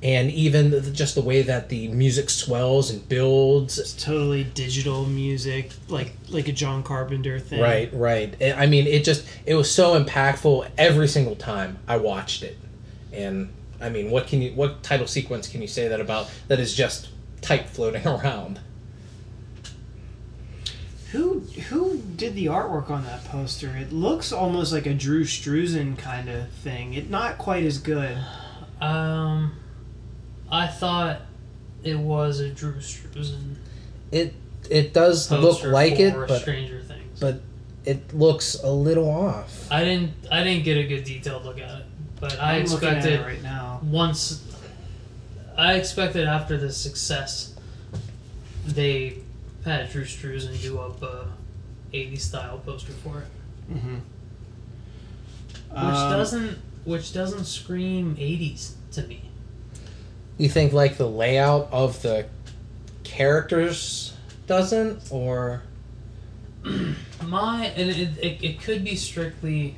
and 0.02 0.30
even 0.30 0.70
the, 0.70 0.80
just 0.92 1.16
the 1.16 1.20
way 1.20 1.42
that 1.42 1.68
the 1.70 1.88
music 1.88 2.30
swells 2.30 2.88
and 2.90 3.08
builds 3.08 3.78
It's 3.78 3.92
totally 3.92 4.44
digital 4.44 5.04
music, 5.06 5.72
like 5.88 6.12
like 6.28 6.46
a 6.48 6.52
John 6.52 6.82
Carpenter 6.82 7.40
thing. 7.40 7.60
Right, 7.60 7.90
right. 7.92 8.34
I 8.40 8.52
I 8.52 8.66
mean, 8.66 8.86
it 8.86 9.04
just 9.04 9.26
it 9.44 9.54
was 9.54 9.70
so 9.70 10.00
impactful 10.02 10.70
every 10.78 11.08
single 11.08 11.34
time 11.36 11.78
I 11.88 11.96
watched 11.96 12.42
it, 12.42 12.56
and 13.12 13.52
I 13.80 13.88
mean, 13.88 14.10
what 14.10 14.28
can 14.28 14.40
you 14.40 14.52
what 14.52 14.82
title 14.82 15.06
sequence 15.06 15.48
can 15.48 15.62
you 15.62 15.68
say 15.68 15.88
that 15.88 16.00
about 16.00 16.30
that 16.46 16.60
is 16.60 16.74
just 16.74 17.08
type 17.40 17.66
floating 17.66 18.06
around? 18.06 18.60
Who 21.10 21.40
who 21.70 21.96
did 22.16 22.34
the 22.36 22.46
artwork 22.46 22.88
on 22.90 23.04
that 23.04 23.24
poster? 23.24 23.74
It 23.76 23.92
looks 23.92 24.30
almost 24.30 24.72
like 24.72 24.86
a 24.86 24.94
Drew 24.94 25.24
Struzan 25.24 25.98
kind 25.98 26.28
of 26.28 26.50
thing. 26.50 26.94
It 26.94 27.10
not 27.10 27.38
quite 27.38 27.64
as 27.64 27.78
good. 27.78 28.16
um 28.80 29.54
i 30.50 30.66
thought 30.66 31.20
it 31.82 31.98
was 31.98 32.40
a 32.40 32.48
drew 32.50 32.74
struzan 32.74 33.56
It 34.10 34.34
it 34.70 34.92
does 34.92 35.30
look 35.30 35.62
like 35.64 35.98
it, 36.00 36.14
but 36.14 36.40
stranger 36.40 36.80
things 36.82 37.20
but 37.20 37.40
it 37.84 38.12
looks 38.14 38.54
a 38.62 38.70
little 38.70 39.08
off. 39.10 39.70
i 39.70 39.84
didn't 39.84 40.12
i 40.30 40.42
didn't 40.42 40.64
get 40.64 40.76
a 40.76 40.84
good 40.86 41.04
detailed 41.04 41.44
look 41.44 41.58
at 41.60 41.80
it 41.80 41.84
but 42.20 42.38
i 42.40 42.56
I'm 42.56 42.66
looking 42.66 42.88
at 42.88 42.96
expected 42.98 43.20
it 43.20 43.24
right 43.24 43.42
now. 43.42 43.80
once 43.82 44.44
I 45.56 45.74
expected 45.74 46.28
after 46.28 46.56
the 46.56 46.70
success 46.72 47.54
they 48.64 49.18
had 49.64 49.90
Drew 49.90 50.04
Struzan 50.04 50.60
do 50.62 50.78
up 50.78 51.02
a 51.02 51.26
80s 51.92 52.20
style 52.20 52.58
poster 52.58 52.92
for 52.92 53.18
it. 53.18 53.74
Mm-hmm. 53.74 53.94
Which 55.70 55.94
doesn't 55.94 56.58
which 56.84 57.12
doesn't 57.12 57.44
scream 57.44 58.14
80s 58.16 58.72
to 58.92 59.02
me. 59.02 59.27
You 60.38 60.48
think 60.48 60.72
like 60.72 60.96
the 60.96 61.08
layout 61.08 61.68
of 61.72 62.00
the 62.02 62.26
characters 63.04 64.14
doesn't, 64.46 65.10
or 65.10 65.62
My 67.26 67.66
and 67.66 67.90
it, 67.90 68.16
it, 68.18 68.42
it 68.42 68.60
could 68.60 68.84
be 68.84 68.94
strictly 68.96 69.74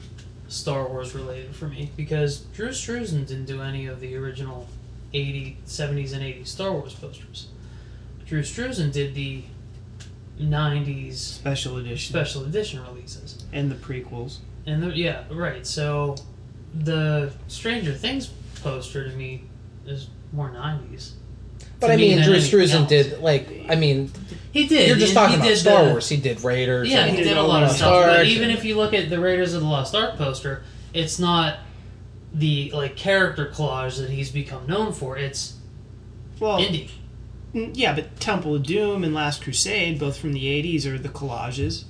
Star 0.49 0.87
Wars 0.87 1.15
related 1.15 1.55
for 1.55 1.67
me 1.69 1.91
because 1.97 2.41
Drew 2.55 2.69
Struzan 2.69 3.27
didn't 3.27 3.47
do 3.47 3.63
any 3.63 3.87
of 3.87 4.01
the 4.01 4.15
original 4.17 4.69
80 5.15 5.59
70s 5.67 6.13
and 6.13 6.23
80s 6.23 6.47
Star 6.49 6.73
Wars 6.73 6.95
posters. 6.95 7.49
Drew 8.27 8.43
Struzan 8.43 8.93
did 8.93 9.15
the 9.15 9.43
90s 10.41 11.15
special 11.15 11.77
edition 11.79 12.13
special 12.13 12.45
edition 12.45 12.83
releases. 12.85 13.45
and 13.53 13.71
the 13.71 13.75
prequels. 13.75 14.39
And 14.67 14.83
the, 14.83 14.89
yeah, 14.97 15.25
right. 15.31 15.67
So 15.67 16.17
the 16.75 17.33
Stranger 17.49 17.93
Things 17.93 18.31
poster 18.63 19.09
to 19.09 19.17
me 19.17 19.45
is 19.87 20.09
more 20.33 20.51
90s. 20.51 21.13
but 21.81 21.91
I 21.91 21.97
mean, 21.97 22.17
than 22.17 22.25
Drew 22.25 22.35
anything 22.35 22.61
Struzan 22.61 22.89
did 22.89 23.19
like 23.21 23.67
I 23.69 23.75
mean, 23.75 24.11
He 24.53 24.67
did. 24.67 24.89
you're 24.89 24.97
just 24.97 25.11
and 25.11 25.15
talking 25.17 25.35
he 25.35 25.41
about 25.41 25.49
did 25.49 25.59
Star 25.59 25.85
the- 25.85 25.91
Wars. 25.91 26.09
He 26.09 26.17
did 26.17 26.43
Raiders. 26.45 26.89
Yeah, 26.89 27.01
and- 27.01 27.11
he 27.11 27.17
He 27.19 27.23
did 27.23 27.29
did 27.31 27.37
a 27.39 27.43
lot 27.43 27.63
of 27.63 27.69
Lost 27.69 27.79
stuff. 27.79 28.05
But 28.05 28.19
Ark. 28.19 28.27
even 28.27 28.51
if 28.51 28.65
you 28.65 28.77
look 28.77 28.93
at 28.95 29.11
the 29.11 29.19
Raiders 29.21 29.55
of 29.55 29.61
the 29.63 29.67
Lost 29.69 29.95
Ark 29.95 30.17
poster, 30.17 30.63
it's 30.95 31.19
not 31.19 31.59
the 32.35 32.71
like 32.75 32.97
character 32.97 33.51
collage 33.53 33.99
that 33.99 34.11
he's 34.11 34.31
become 34.31 34.67
known 34.67 34.93
for. 34.93 35.17
It's 35.17 35.55
Well, 36.39 36.59
indie. 36.59 36.89
mm, 37.55 37.71
yeah, 37.75 37.93
but 37.95 38.19
Temple 38.21 38.55
of 38.55 38.63
Doom 38.63 39.03
and 39.05 39.13
Last 39.15 39.43
Crusade, 39.43 39.99
both 39.99 40.17
from 40.17 40.33
the 40.33 40.47
'80s, 40.47 40.87
are 40.87 40.99
the 40.99 41.09
collages, 41.09 41.85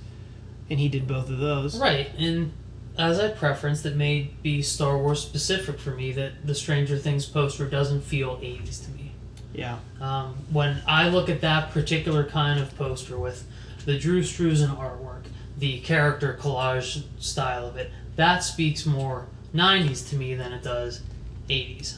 and 0.70 0.80
he 0.80 0.88
did 0.88 1.06
both 1.06 1.28
of 1.28 1.38
those. 1.38 1.78
Right, 1.78 2.10
and 2.18 2.52
as 2.98 3.18
I 3.18 3.28
preference 3.28 3.84
it 3.84 3.96
may 3.96 4.30
be 4.42 4.62
Star 4.62 4.98
Wars 4.98 5.20
specific 5.20 5.78
for 5.78 5.90
me 5.90 6.12
that 6.12 6.46
the 6.46 6.54
Stranger 6.54 6.98
Things 6.98 7.26
poster 7.26 7.66
doesn't 7.66 8.02
feel 8.02 8.36
80s 8.38 8.84
to 8.84 8.90
me. 8.90 9.12
Yeah. 9.52 9.78
Um, 10.00 10.36
when 10.50 10.82
I 10.86 11.08
look 11.08 11.28
at 11.28 11.40
that 11.40 11.70
particular 11.70 12.24
kind 12.24 12.60
of 12.60 12.76
poster 12.76 13.18
with 13.18 13.44
the 13.84 13.98
Drew 13.98 14.22
Struzan 14.22 14.76
artwork, 14.76 15.24
the 15.58 15.80
character 15.80 16.38
collage 16.40 17.02
style 17.18 17.66
of 17.66 17.76
it, 17.76 17.90
that 18.16 18.40
speaks 18.40 18.86
more 18.86 19.26
90s 19.54 20.08
to 20.10 20.16
me 20.16 20.34
than 20.34 20.52
it 20.52 20.62
does 20.62 21.02
80s. 21.48 21.96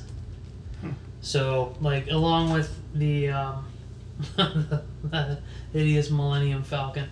So, 1.22 1.76
like, 1.80 2.11
along 2.11 2.53
with 2.53 2.76
the, 2.95 3.30
um, 3.30 3.64
the 4.36 5.38
hideous 5.72 6.11
Millennium 6.11 6.64
Falcon, 6.64 7.09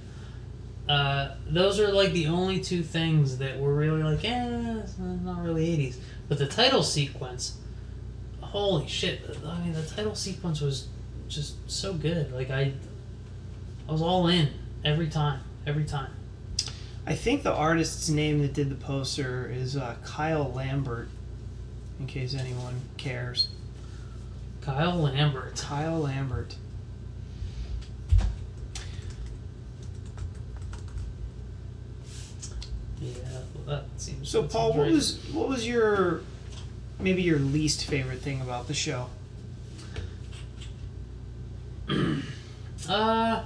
uh, 0.91 1.36
those 1.49 1.78
are 1.78 1.93
like 1.93 2.11
the 2.12 2.26
only 2.26 2.59
two 2.59 2.82
things 2.82 3.38
that 3.38 3.61
were 3.61 3.72
really 3.72 4.03
like, 4.03 4.24
eh, 4.24 4.80
it's 4.82 4.99
not 4.99 5.41
really 5.41 5.64
80s. 5.78 5.97
But 6.28 6.38
the 6.38 6.49
title 6.49 6.82
sequence, 6.82 7.59
holy 8.41 8.88
shit! 8.88 9.20
I 9.47 9.61
mean, 9.61 9.72
the 9.72 9.84
title 9.84 10.16
sequence 10.16 10.61
was 10.61 10.88
just 11.28 11.55
so 11.70 11.93
good. 11.93 12.32
Like 12.32 12.51
I, 12.51 12.72
I 13.88 13.93
was 13.93 14.03
all 14.03 14.26
in 14.26 14.49
every 14.84 15.09
time, 15.09 15.38
every 15.64 15.84
time. 15.84 16.11
I 17.07 17.14
think 17.14 17.45
the 17.45 17.55
artist's 17.55 18.09
name 18.09 18.43
that 18.43 18.53
did 18.53 18.68
the 18.68 18.74
poster 18.74 19.49
is 19.49 19.76
uh, 19.76 19.95
Kyle 20.05 20.51
Lambert. 20.53 21.09
In 22.01 22.09
case 22.09 22.34
anyone 22.34 22.80
cares, 22.97 23.47
Kyle 24.61 24.97
Lambert. 24.97 25.55
Kyle 25.57 26.01
Lambert. 26.01 26.57
Yeah, 33.01 33.12
that 33.70 33.84
seems. 33.96 34.28
So, 34.28 34.42
that 34.42 34.50
Paul, 34.50 34.72
seems 34.72 34.76
what 34.76 34.84
right. 34.84 34.92
was 34.92 35.30
what 35.32 35.48
was 35.48 35.66
your 35.66 36.20
maybe 36.98 37.22
your 37.22 37.38
least 37.38 37.86
favorite 37.86 38.20
thing 38.20 38.40
about 38.40 38.68
the 38.68 38.74
show? 38.74 39.08
Uh, 42.88 43.44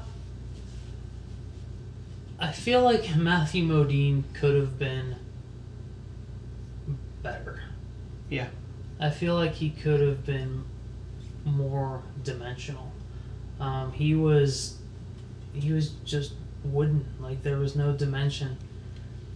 I 2.38 2.52
feel 2.52 2.82
like 2.82 3.14
Matthew 3.14 3.64
Modine 3.64 4.22
could 4.32 4.54
have 4.54 4.78
been 4.78 5.16
better. 7.22 7.60
Yeah. 8.30 8.46
I 8.98 9.10
feel 9.10 9.34
like 9.34 9.52
he 9.52 9.68
could 9.68 10.00
have 10.00 10.24
been 10.24 10.64
more 11.44 12.02
dimensional. 12.22 12.92
Um, 13.60 13.92
he 13.92 14.14
was, 14.14 14.78
he 15.52 15.72
was 15.72 15.90
just 16.06 16.34
wooden. 16.62 17.04
Like 17.20 17.42
there 17.42 17.58
was 17.58 17.76
no 17.76 17.92
dimension 17.92 18.56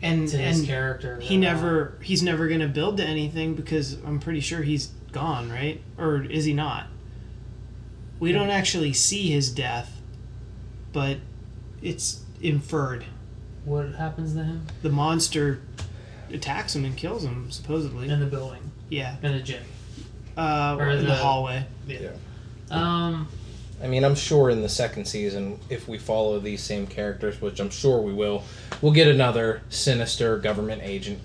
And 0.01 0.29
to 0.29 0.37
his 0.39 0.59
and 0.61 0.69
character. 0.69 1.19
he 1.21 1.35
at 1.37 1.41
never 1.41 1.99
he's 2.03 2.23
never 2.23 2.47
gonna 2.49 2.69
build 2.69 2.99
to 2.99 3.05
anything 3.05 3.55
because 3.55 3.95
I'm 4.07 4.21
pretty 4.21 4.41
sure 4.41 4.63
he's 4.63 4.89
gone, 5.13 5.51
right? 5.51 5.81
Or 5.99 6.23
is 6.23 6.45
he 6.45 6.53
not? 6.53 6.87
We 8.21 8.33
don't 8.33 8.51
actually 8.51 8.93
see 8.93 9.31
his 9.31 9.51
death, 9.51 10.01
but 10.93 11.19
it's 11.83 12.23
inferred. 12.41 13.05
What 13.65 13.95
happens 13.95 14.35
to 14.35 14.45
him 14.45 14.67
The 14.83 14.91
monster 14.91 15.61
attacks 16.33 16.75
him 16.77 16.85
and 16.85 16.97
kills 16.97 17.25
him, 17.25 17.51
supposedly. 17.51 18.09
in 18.09 18.21
the 18.21 18.27
building, 18.27 18.71
Yeah. 18.89 19.17
in 19.23 19.33
the 19.33 19.41
gym? 19.43 19.63
Uh, 20.37 20.77
Or 20.79 20.89
in 20.91 21.01
the, 21.01 21.07
the- 21.07 21.15
hallway. 21.17 21.67
Yeah. 21.87 22.11
Um, 22.71 23.29
I 23.83 23.87
mean, 23.87 24.05
I'm 24.05 24.15
sure 24.17 24.51
in 24.51 24.63
the 24.63 24.69
second 24.69 25.05
season, 25.07 25.59
if 25.71 25.87
we 25.89 25.99
follow 25.99 26.39
these 26.41 26.63
same 26.63 26.87
characters, 26.87 27.41
which 27.41 27.61
I'm 27.61 27.71
sure 27.71 28.01
we 28.01 28.13
will, 28.13 28.43
we'll 28.83 28.93
get 28.93 29.07
another 29.09 29.63
sinister 29.69 30.37
government 30.39 30.83
agent. 30.85 31.21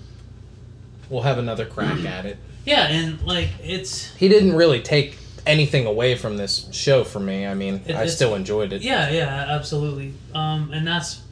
We'll 1.10 1.22
have 1.22 1.38
another 1.38 1.66
crack 1.66 2.04
at 2.06 2.26
it. 2.26 2.38
yeah, 2.64 2.86
and 2.86 3.20
like 3.22 3.48
it's 3.62 4.14
He 4.14 4.28
didn't 4.28 4.54
really 4.54 4.80
take 4.80 5.18
anything 5.46 5.84
away 5.86 6.14
from 6.14 6.36
this 6.36 6.68
show 6.72 7.04
for 7.04 7.20
me. 7.20 7.46
I 7.46 7.54
mean, 7.54 7.82
It- 7.86 7.96
I 7.96 8.06
still 8.06 8.34
enjoyed 8.34 8.72
it. 8.72 8.82
Yeah, 8.82 9.10
yeah, 9.10 9.46
absolutely. 9.50 10.14
Um, 10.34 10.70
and 10.72 10.86
that's, 10.86 11.22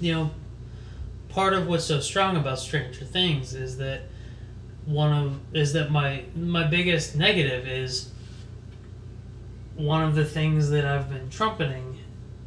you 0.00 0.12
know, 0.12 0.30
part 1.28 1.54
of 1.54 1.66
what's 1.66 1.84
so 1.84 2.00
strong 2.00 2.36
about 2.36 2.58
Stranger 2.58 3.04
Things 3.04 3.54
is 3.54 3.78
that 3.78 4.02
one 4.84 5.12
of 5.12 5.38
is 5.56 5.72
that 5.74 5.90
my 5.92 6.24
my 6.34 6.64
biggest 6.66 7.14
negative 7.16 7.66
is 7.68 8.10
one 9.76 10.02
of 10.04 10.14
the 10.14 10.24
things 10.24 10.70
that 10.70 10.84
I've 10.84 11.08
been 11.08 11.30
trumpeting 11.30 11.98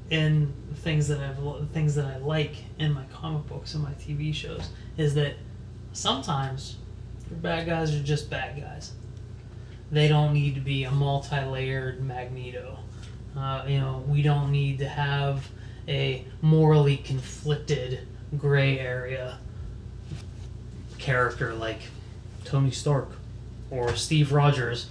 in 0.09 0.53
things 0.76 1.07
that 1.07 1.19
I've 1.19 1.69
things 1.71 1.95
that 1.95 2.05
I 2.05 2.17
like 2.17 2.55
in 2.78 2.93
my 2.93 3.03
comic 3.05 3.47
books 3.47 3.73
and 3.73 3.84
my 3.84 3.91
TV 3.93 4.34
shows 4.34 4.69
is 4.97 5.15
that 5.15 5.34
sometimes 5.93 6.78
your 7.30 7.39
bad 7.39 7.65
guys 7.65 7.95
are 7.95 8.03
just 8.03 8.30
bad 8.30 8.59
guys. 8.59 8.91
They 9.91 10.07
don't 10.07 10.34
need 10.34 10.55
to 10.55 10.61
be 10.61 10.84
a 10.84 10.91
multi-layered 10.91 12.03
Magneto. 12.03 12.80
Uh, 13.36 13.63
you 13.67 13.80
know, 13.80 14.03
we 14.07 14.21
don't 14.21 14.51
need 14.51 14.80
to 14.80 14.88
have 14.88 15.49
a 15.88 16.26
morally 16.41 16.97
conflicted 16.97 18.07
gray 18.38 18.80
area 18.80 19.39
character 20.97 21.53
like 21.53 21.80
Tony 22.43 22.71
Stark 22.71 23.09
or 23.69 23.95
Steve 23.95 24.32
Rogers. 24.32 24.89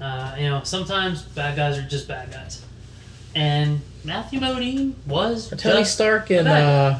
Uh, 0.00 0.34
you 0.38 0.48
know, 0.48 0.62
sometimes 0.64 1.22
bad 1.22 1.56
guys 1.56 1.78
are 1.78 1.82
just 1.82 2.06
bad 2.08 2.30
guys. 2.30 2.64
And 3.34 3.80
Matthew 4.04 4.40
Modine 4.40 4.94
was 5.06 5.52
Are 5.52 5.56
Tony 5.56 5.80
just 5.80 5.94
Stark 5.94 6.30
and 6.30 6.44
bad. 6.46 6.62
uh, 6.94 6.98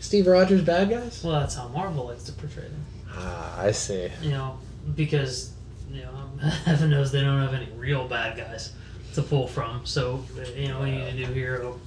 Steve 0.00 0.26
Rogers 0.26 0.62
bad 0.62 0.88
guys? 0.90 1.22
well, 1.24 1.40
that's 1.40 1.54
how 1.54 1.68
Marvel 1.68 2.06
likes 2.06 2.24
to 2.24 2.32
portray 2.32 2.64
them. 2.64 2.84
Ah, 3.10 3.60
I 3.60 3.72
see. 3.72 4.08
You 4.22 4.30
know, 4.30 4.58
because 4.94 5.52
you 5.90 6.02
know, 6.02 6.48
heaven 6.64 6.90
knows 6.90 7.12
they 7.12 7.20
don't 7.20 7.40
have 7.40 7.54
any 7.54 7.68
real 7.76 8.06
bad 8.06 8.36
guys 8.36 8.72
to 9.14 9.22
pull 9.22 9.46
from. 9.46 9.84
So 9.84 10.24
you 10.56 10.68
know, 10.68 10.80
we 10.80 10.90
need 10.92 11.10
to 11.18 11.26
do 11.26 11.32
hero, 11.32 11.80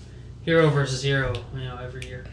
hero 0.43 0.69
versus 0.69 1.01
hero. 1.03 1.33
You 1.53 1.61
know, 1.65 1.77
every 1.81 2.05
year. 2.07 2.25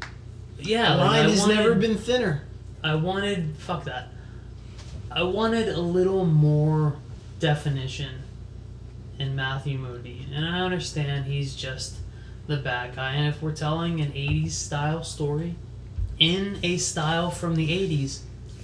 But 0.00 0.66
yeah, 0.66 0.92
The 0.92 0.98
like, 0.98 1.06
line 1.10 1.26
I 1.26 1.30
has 1.30 1.40
wanted- 1.40 1.54
never 1.56 1.74
been 1.74 1.96
thinner. 1.98 2.42
I 2.84 2.94
wanted 2.94 3.54
fuck 3.58 3.84
that. 3.84 4.08
I 5.10 5.22
wanted 5.22 5.68
a 5.70 5.80
little 5.80 6.24
more 6.24 6.96
definition 7.38 8.22
in 9.18 9.34
Matthew 9.34 9.78
Modine, 9.78 10.34
and 10.34 10.44
I 10.44 10.60
understand 10.60 11.26
he's 11.26 11.54
just 11.54 11.96
the 12.46 12.56
bad 12.56 12.94
guy. 12.94 13.12
And 13.12 13.28
if 13.28 13.42
we're 13.42 13.54
telling 13.54 14.00
an 14.00 14.12
'80s 14.12 14.52
style 14.52 15.02
story 15.02 15.56
in 16.18 16.58
a 16.62 16.76
style 16.76 17.30
from 17.30 17.54
the 17.54 17.68
'80s, 17.68 18.20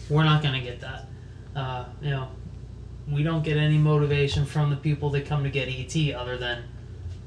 we're 0.08 0.24
not 0.24 0.42
gonna 0.42 0.60
get 0.60 0.80
that. 0.80 1.06
Uh, 1.54 1.84
you 2.00 2.10
know, 2.10 2.28
we 3.10 3.22
don't 3.22 3.44
get 3.44 3.56
any 3.56 3.78
motivation 3.78 4.44
from 4.46 4.70
the 4.70 4.76
people 4.76 5.10
that 5.10 5.26
come 5.26 5.44
to 5.44 5.50
get 5.50 5.68
ET 5.68 6.14
other 6.14 6.36
than 6.36 6.64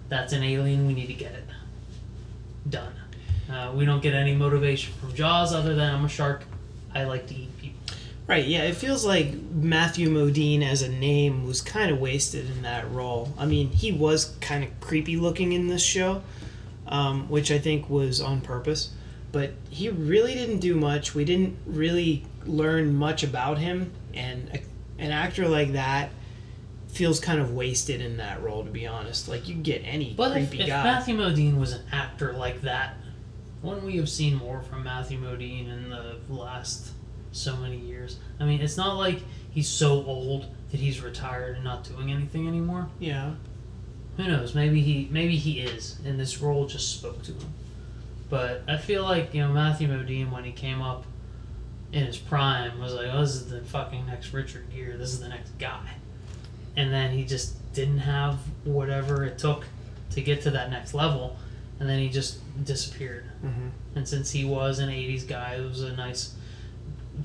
that's 0.10 0.34
an 0.34 0.44
alien. 0.44 0.88
We 0.88 0.94
need 0.94 1.08
to 1.08 1.14
get 1.14 1.32
it 1.34 1.46
done. 2.70 2.94
Uh, 3.50 3.72
we 3.76 3.86
don't 3.86 4.02
get 4.02 4.14
any 4.14 4.34
motivation 4.34 4.94
from 4.96 5.14
Jaws 5.14 5.54
other 5.54 5.76
than 5.76 5.94
I'm 5.94 6.06
a 6.06 6.10
shark. 6.10 6.44
I 6.94 7.04
like 7.04 7.28
to 7.28 7.36
eat. 7.36 7.50
Right, 8.28 8.46
yeah, 8.46 8.64
it 8.64 8.76
feels 8.76 9.06
like 9.06 9.34
Matthew 9.52 10.10
Modine 10.10 10.64
as 10.64 10.82
a 10.82 10.90
name 10.90 11.46
was 11.46 11.62
kind 11.62 11.92
of 11.92 12.00
wasted 12.00 12.50
in 12.50 12.64
that 12.64 12.90
role. 12.92 13.32
I 13.38 13.46
mean, 13.46 13.70
he 13.70 13.92
was 13.92 14.36
kind 14.42 14.64
of 14.64 14.80
creepy 14.80 15.16
looking 15.16 15.52
in 15.52 15.68
this 15.68 15.84
show, 15.84 16.24
um, 16.88 17.30
which 17.30 17.52
I 17.52 17.60
think 17.60 17.88
was 17.88 18.20
on 18.22 18.42
purpose, 18.42 18.92
but 19.32 19.52
he 19.70 19.90
really 19.90 20.34
didn't 20.34 20.60
do 20.60 20.74
much. 20.74 21.14
We 21.14 21.24
didn't 21.24 21.56
really 21.68 22.26
learn 22.46 22.96
much 22.96 23.22
about 23.22 23.60
him, 23.60 23.92
and 24.16 24.50
a, 24.50 24.62
an 24.98 25.12
actor 25.12 25.48
like 25.48 25.74
that 25.74 26.10
feels 26.88 27.20
kind 27.20 27.40
of 27.40 27.54
wasted 27.54 28.02
in 28.02 28.18
that 28.18 28.42
role, 28.42 28.64
to 28.64 28.72
be 28.72 28.88
honest. 28.88 29.28
Like, 29.28 29.48
you 29.48 29.54
get 29.54 29.84
any 29.86 30.16
But 30.16 30.36
if, 30.36 30.50
creepy 30.50 30.64
if 30.64 30.70
guy. 30.70 30.84
Matthew 30.84 31.16
Modine 31.16 31.60
was 31.60 31.74
an 31.74 31.84
actor 31.92 32.34
like 32.34 32.62
that, 32.62 32.96
wouldn't 33.62 33.86
we 33.86 33.98
have 33.98 34.10
seen 34.10 34.36
more 34.36 34.62
from 34.64 34.84
Matthew 34.84 35.20
Modine 35.20 35.70
in 35.70 35.90
the 35.90 36.18
last 36.30 36.92
so 37.36 37.56
many 37.58 37.78
years? 37.78 38.18
I 38.40 38.46
mean, 38.46 38.62
it's 38.62 38.78
not 38.78 38.98
like 38.98 39.20
he's 39.52 39.68
so 39.70 40.04
old 40.06 40.48
that 40.72 40.80
he's 40.80 41.02
retired 41.02 41.56
and 41.56 41.64
not 41.64 41.84
doing 41.84 42.12
anything 42.12 42.48
anymore. 42.48 42.88
yeah. 43.00 43.34
Who 44.18 44.24
knows? 44.30 44.56
Maybe 44.56 44.80
he 44.82 45.10
maybe 45.12 45.36
he 45.36 45.60
is, 45.60 46.00
and 46.06 46.18
this 46.18 46.40
role 46.42 46.68
just 46.68 46.98
spoke 46.98 47.22
to 47.24 47.34
him. 47.34 47.54
But 48.30 48.64
I 48.66 48.78
feel 48.78 49.04
like 49.04 49.34
you 49.34 49.42
know 49.42 49.52
Matthew 49.52 49.90
Modine 49.90 50.32
when 50.32 50.46
he 50.46 50.54
came 50.54 50.82
up 50.82 51.04
in 51.92 52.06
his 52.06 52.18
prime 52.18 52.80
was 52.80 52.94
like, 52.94 53.08
oh, 53.12 53.20
this 53.20 53.36
is 53.36 53.50
the 53.50 53.60
fucking 53.62 54.06
next 54.08 54.32
Richard 54.34 54.68
Gere. 54.74 54.96
This 54.96 55.12
is 55.12 55.20
the 55.20 55.28
next 55.28 55.58
guy. 55.60 55.96
And 56.78 56.94
then 56.94 57.12
he 57.12 57.26
just 57.26 57.56
didn't 57.74 58.00
have 58.00 58.40
whatever 58.64 59.26
it 59.26 59.38
took 59.38 59.66
to 60.12 60.22
get 60.22 60.42
to 60.44 60.52
that 60.52 60.70
next 60.72 60.94
level, 60.94 61.36
and 61.82 61.90
then 61.90 62.00
he 62.00 62.08
just 62.08 62.40
disappeared. 62.64 63.26
hmm 63.42 63.68
And 63.96 64.08
since 64.08 64.32
he 64.32 64.46
was 64.46 64.80
an 64.80 64.88
'80s 64.90 65.28
guy, 65.28 65.56
it 65.56 65.68
was 65.68 65.82
a 65.82 65.92
nice 65.94 66.36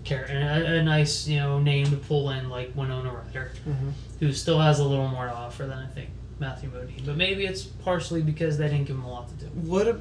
character, 0.04 0.34
a, 0.34 0.78
a 0.78 0.82
nice 0.82 1.26
you 1.28 1.38
know 1.38 1.58
name 1.58 1.86
to 1.86 1.96
pull 1.96 2.30
in 2.30 2.48
like 2.48 2.72
Winona 2.74 3.12
Ryder 3.12 3.52
hmm 3.64 3.90
who 4.20 4.32
still 4.34 4.60
has 4.60 4.78
a 4.80 4.84
little 4.84 5.08
more 5.08 5.24
to 5.24 5.32
offer 5.32 5.64
than 5.64 5.78
I 5.78 5.86
think 5.86 6.10
Matthew 6.38 6.68
Modine. 6.68 7.06
But 7.06 7.16
maybe 7.16 7.46
it's 7.46 7.62
partially 7.62 8.20
because 8.20 8.58
they 8.58 8.68
didn't 8.68 8.84
give 8.84 8.96
him 8.96 9.04
a 9.04 9.10
lot 9.10 9.28
to 9.30 9.46
do. 9.46 9.46
What 9.46 9.88
a, 9.88 9.98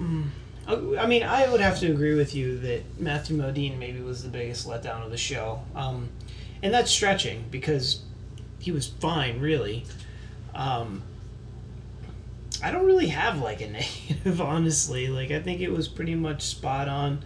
mm, 0.00 0.26
Uh, 0.68 0.96
I 0.96 1.06
mean, 1.06 1.24
I 1.24 1.50
would 1.50 1.60
have 1.60 1.80
to 1.80 1.90
agree 1.90 2.14
with 2.14 2.32
you 2.32 2.58
that 2.60 3.00
Matthew 3.00 3.36
Modine 3.36 3.76
maybe 3.76 4.00
was 4.00 4.22
the 4.22 4.28
biggest 4.28 4.68
letdown 4.68 5.04
of 5.04 5.10
the 5.10 5.16
show, 5.16 5.62
um, 5.74 6.08
and 6.62 6.72
that's 6.72 6.92
stretching 6.92 7.44
because 7.50 8.02
he 8.60 8.70
was 8.70 8.86
fine, 8.86 9.40
really. 9.40 9.84
Um, 10.54 11.02
I 12.62 12.70
don't 12.70 12.86
really 12.86 13.08
have 13.08 13.40
like 13.40 13.60
a 13.60 13.68
negative, 13.70 14.40
honestly. 14.40 15.08
Like 15.08 15.30
I 15.30 15.40
think 15.40 15.60
it 15.60 15.70
was 15.72 15.88
pretty 15.88 16.14
much 16.14 16.42
spot 16.42 16.88
on 16.88 17.24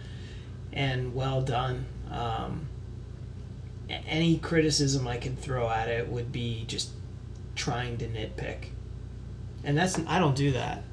and 0.73 1.13
well 1.13 1.41
done. 1.41 1.85
Um, 2.11 2.67
any 4.07 4.37
criticism 4.37 5.07
I 5.07 5.17
could 5.17 5.39
throw 5.39 5.69
at 5.69 5.87
it 5.89 6.07
would 6.09 6.31
be 6.31 6.63
just 6.67 6.89
trying 7.55 7.97
to 7.97 8.07
nitpick, 8.07 8.67
and 9.63 9.77
that's 9.77 9.99
I 10.07 10.19
don't 10.19 10.35
do 10.35 10.51
that 10.53 10.83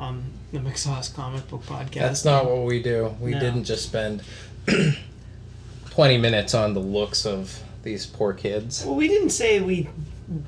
on 0.00 0.24
the 0.52 0.58
McSauce 0.58 1.14
Comic 1.14 1.48
Book 1.48 1.62
Podcast. 1.64 1.94
That's 1.94 2.24
not 2.24 2.44
what 2.46 2.64
we 2.64 2.82
do. 2.82 3.14
We 3.20 3.32
No. 3.32 3.40
didn't 3.40 3.64
just 3.64 3.84
spend 3.84 4.22
20 5.90 6.18
minutes 6.18 6.54
on 6.54 6.74
the 6.74 6.80
looks 6.80 7.26
of 7.26 7.62
these 7.82 8.06
poor 8.06 8.32
kids. 8.32 8.84
Well, 8.84 8.94
we 8.94 9.08
didn't 9.08 9.30
say 9.30 9.60
we 9.60 9.88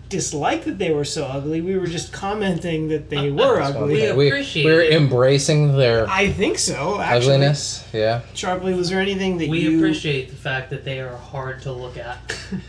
disliked 0.09 0.65
that 0.65 0.79
they 0.79 0.93
were 0.93 1.05
so 1.05 1.25
ugly. 1.25 1.61
We 1.61 1.77
were 1.77 1.87
just 1.87 2.13
commenting 2.13 2.89
that 2.89 3.11
they 3.11 3.31
were 3.31 3.61
ugly. 3.63 3.95
We 3.95 4.13
we, 4.13 4.29
appreciate 4.29 4.65
we're 4.65 4.83
it. 4.83 4.93
embracing 4.93 5.77
their 5.77 6.09
I 6.09 6.31
think 6.31 6.59
so. 6.59 7.01
Actually, 7.01 7.35
ugliness. 7.35 7.87
Yeah. 7.93 8.23
Sharpley, 8.35 8.77
was 8.77 8.91
there 8.91 9.01
anything 9.01 9.39
that 9.39 9.49
We 9.49 9.61
you 9.61 9.79
appreciate 9.79 10.31
the 10.31 10.37
fact 10.37 10.71
that 10.71 10.85
they 10.85 11.01
are 11.01 11.17
hard 11.17 11.63
to 11.63 11.73
look 11.73 11.97
at. 11.97 12.19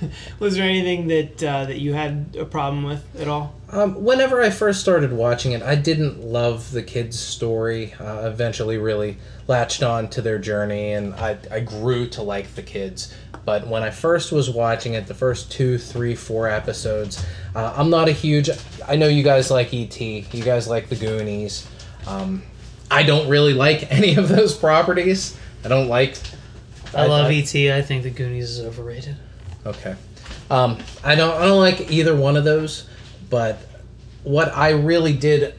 was 0.40 0.56
there 0.56 0.68
anything 0.68 1.08
that 1.08 1.44
uh, 1.44 1.66
that 1.66 1.80
you 1.80 1.94
had 1.94 2.36
a 2.38 2.46
problem 2.46 2.84
with 2.84 3.04
at 3.20 3.28
all? 3.28 3.56
Um, 3.70 4.04
whenever 4.04 4.42
I 4.42 4.52
first 4.52 4.80
started 4.80 5.12
watching 5.12 5.52
it, 5.54 5.62
I 5.64 5.76
didn't 5.76 6.24
love 6.24 6.72
the 6.72 6.84
kids' 6.84 7.20
story. 7.20 7.94
Uh, 8.00 8.28
eventually, 8.28 8.78
really 8.78 9.18
latched 9.48 9.84
on 9.84 10.08
to 10.10 10.22
their 10.22 10.38
journey, 10.38 10.94
and 10.94 11.14
I, 11.16 11.38
I 11.52 11.60
grew 11.62 12.08
to 12.10 12.22
like 12.22 12.56
the 12.56 12.62
kids. 12.62 13.14
But 13.46 13.68
when 13.68 13.84
I 13.84 13.92
first 13.92 14.32
was 14.32 14.50
watching 14.50 14.96
it, 14.96 15.06
the 15.06 15.14
first 15.14 15.52
two, 15.52 15.78
three, 15.78 16.16
four 16.16 16.50
episodes, 16.50 17.24
uh, 17.56 17.74
I'm 17.78 17.92
not 17.92 18.10
a 18.10 18.12
huge. 18.12 18.50
I 18.88 18.96
know 18.96 19.08
you 19.08 19.24
guys 19.24 19.52
like 19.52 19.72
ET. 19.74 20.02
You 20.02 20.44
guys 20.44 20.68
like 20.68 20.90
the 20.90 20.96
Goonies. 20.96 21.68
Um, 22.08 22.42
I 22.90 23.04
don't 23.04 23.30
really 23.30 23.54
like 23.54 23.92
any 23.92 24.16
of 24.16 24.28
those 24.28 24.56
properties. 24.56 25.38
I 25.64 25.68
don't 25.68 25.88
like. 25.88 26.18
I 26.94 27.06
love 27.06 27.30
ET. 27.32 27.54
I 27.56 27.82
think 27.82 28.04
the 28.04 28.10
Goonies 28.10 28.58
is 28.58 28.66
overrated. 28.66 29.18
Okay. 29.66 29.96
Um, 30.50 30.80
I 31.04 31.16
don't. 31.16 31.40
I 31.40 31.46
don't 31.46 31.60
like 31.60 31.92
either 31.92 32.16
one 32.16 32.38
of 32.38 32.44
those. 32.44 32.88
But 33.30 33.60
what 34.24 34.56
I 34.56 34.72
really 34.72 35.14
did 35.14 35.56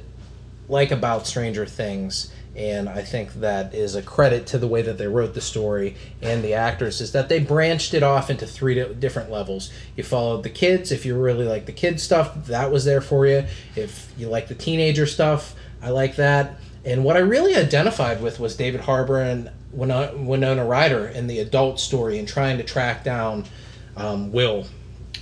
like 0.69 0.91
about 0.91 1.27
Stranger 1.27 1.67
Things, 1.67 2.33
and 2.57 2.89
I 2.89 3.03
think 3.03 3.35
that 3.35 3.75
is 3.75 3.95
a 3.95 4.03
credit 4.03 4.47
to 4.49 4.59
the 4.59 4.67
way 4.67 4.83
that 4.83 4.97
they 4.97 5.07
wrote 5.07 5.35
the 5.35 5.41
story 5.41 5.95
and 6.23 6.43
the 6.43 6.55
actors, 6.55 7.01
is 7.01 7.13
that 7.13 7.29
they 7.29 7.39
branched 7.39 7.93
it 7.93 8.03
off 8.03 8.31
into 8.31 8.47
three 8.47 8.83
different 8.95 9.31
levels. 9.31 9.71
You 9.97 10.05
followed 10.05 10.43
the 10.43 10.51
kids. 10.51 10.91
If 10.91 11.05
you 11.05 11.19
really 11.19 11.45
like 11.45 11.67
the 11.67 11.73
kids 11.73 12.03
stuff, 12.03 12.47
that 12.47 12.73
was 12.73 12.85
there 12.85 13.01
for 13.03 13.27
you. 13.27 13.45
If 13.75 14.11
you 14.17 14.29
like 14.29 14.49
the 14.49 14.55
teenager 14.55 15.07
stuff, 15.07 15.55
I 15.83 15.91
like 15.91 16.17
that. 16.17 16.57
And 16.85 17.05
what 17.05 17.17
I 17.17 17.21
really 17.21 17.55
identified 17.55 18.23
with 18.23 18.41
was 18.41 18.57
David 18.57 18.81
Harbour 18.83 19.21
and 19.21 19.51
Winona, 19.73 20.17
Winona 20.17 20.65
Ryder 20.65 21.09
in 21.09 21.27
the 21.27 21.41
adult 21.41 21.79
story 21.79 22.19
and 22.19 22.27
trying 22.27 22.57
to 22.59 22.65
track 22.65 23.05
down 23.05 23.45
um, 23.97 24.33
Will 24.33 24.67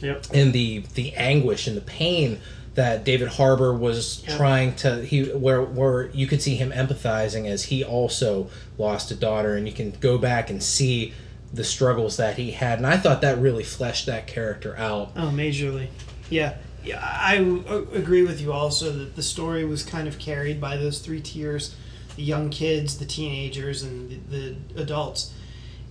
Yep. 0.00 0.26
and 0.34 0.52
the 0.52 0.84
the 0.94 1.14
anguish 1.14 1.66
and 1.66 1.76
the 1.76 1.80
pain 1.80 2.40
that 2.74 3.04
David 3.04 3.28
Harbour 3.28 3.72
was 3.72 4.22
Yeah. 4.26 4.36
trying 4.36 4.74
to 4.76 5.04
he 5.04 5.24
where 5.24 5.62
where 5.62 6.08
you 6.10 6.26
could 6.26 6.42
see 6.42 6.56
him 6.56 6.72
empathizing 6.72 7.46
as 7.46 7.64
he 7.64 7.84
also 7.84 8.48
lost 8.78 9.10
a 9.10 9.14
daughter 9.14 9.54
and 9.56 9.66
you 9.68 9.72
can 9.72 9.92
go 10.00 10.18
back 10.18 10.50
and 10.50 10.62
see 10.62 11.12
the 11.52 11.62
struggles 11.64 12.16
that 12.16 12.36
he 12.36 12.50
had 12.50 12.78
and 12.78 12.86
I 12.86 12.96
thought 12.96 13.20
that 13.20 13.38
really 13.38 13.62
fleshed 13.62 14.06
that 14.06 14.26
character 14.26 14.76
out. 14.76 15.12
Oh, 15.16 15.30
majorly. 15.34 15.88
Yeah. 16.30 16.54
Yeah, 16.84 17.00
I 17.02 17.38
w- 17.38 17.88
agree 17.94 18.22
with 18.24 18.42
you 18.42 18.52
also 18.52 18.90
that 18.92 19.16
the 19.16 19.22
story 19.22 19.64
was 19.64 19.82
kind 19.82 20.06
of 20.06 20.18
carried 20.18 20.60
by 20.60 20.76
those 20.76 20.98
three 20.98 21.20
tiers 21.20 21.74
the 22.16 22.22
young 22.22 22.48
kids, 22.50 22.98
the 22.98 23.04
teenagers, 23.06 23.82
and 23.82 24.10
the, 24.30 24.54
the 24.74 24.82
adults. 24.82 25.32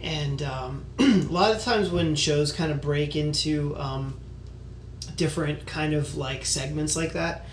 And 0.02 0.42
um, 0.44 0.86
a 1.00 1.04
lot 1.30 1.52
of 1.56 1.62
times 1.64 1.90
when 1.90 2.16
shows 2.16 2.52
kind 2.54 2.72
of 2.72 2.80
break 2.80 3.16
into 3.16 3.76
um, 3.78 4.20
different 5.16 5.66
kind 5.66 5.94
of 5.94 6.16
like 6.16 6.46
segments 6.46 6.96
like 6.96 7.14
that, 7.14 7.46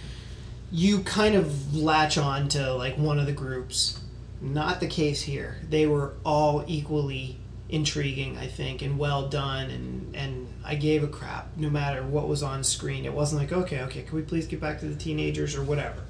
you 0.70 1.00
kind 1.02 1.34
of 1.34 1.74
latch 1.74 2.18
on 2.18 2.48
to 2.48 2.74
like 2.74 2.96
one 2.96 3.18
of 3.18 3.26
the 3.26 3.32
groups. 3.32 4.00
Not 4.40 4.80
the 4.80 4.86
case 4.86 5.22
here. 5.22 5.58
They 5.68 5.86
were 5.86 6.14
all 6.24 6.64
equally 6.66 7.38
intriguing, 7.68 8.38
I 8.38 8.46
think, 8.46 8.82
and 8.82 8.98
well 8.98 9.28
done. 9.28 9.70
And 9.70 10.16
and 10.16 10.48
I 10.64 10.74
gave 10.76 11.02
a 11.02 11.08
crap 11.08 11.56
no 11.56 11.70
matter 11.70 12.02
what 12.02 12.28
was 12.28 12.42
on 12.42 12.64
screen. 12.64 13.04
It 13.04 13.12
wasn't 13.12 13.42
like 13.42 13.52
okay, 13.52 13.82
okay, 13.82 14.02
can 14.02 14.16
we 14.16 14.22
please 14.22 14.46
get 14.46 14.61
back 14.61 14.80
to 14.80 14.86
the 14.86 14.96
teenagers 14.96 15.56
or 15.56 15.62
whatever. 15.62 16.02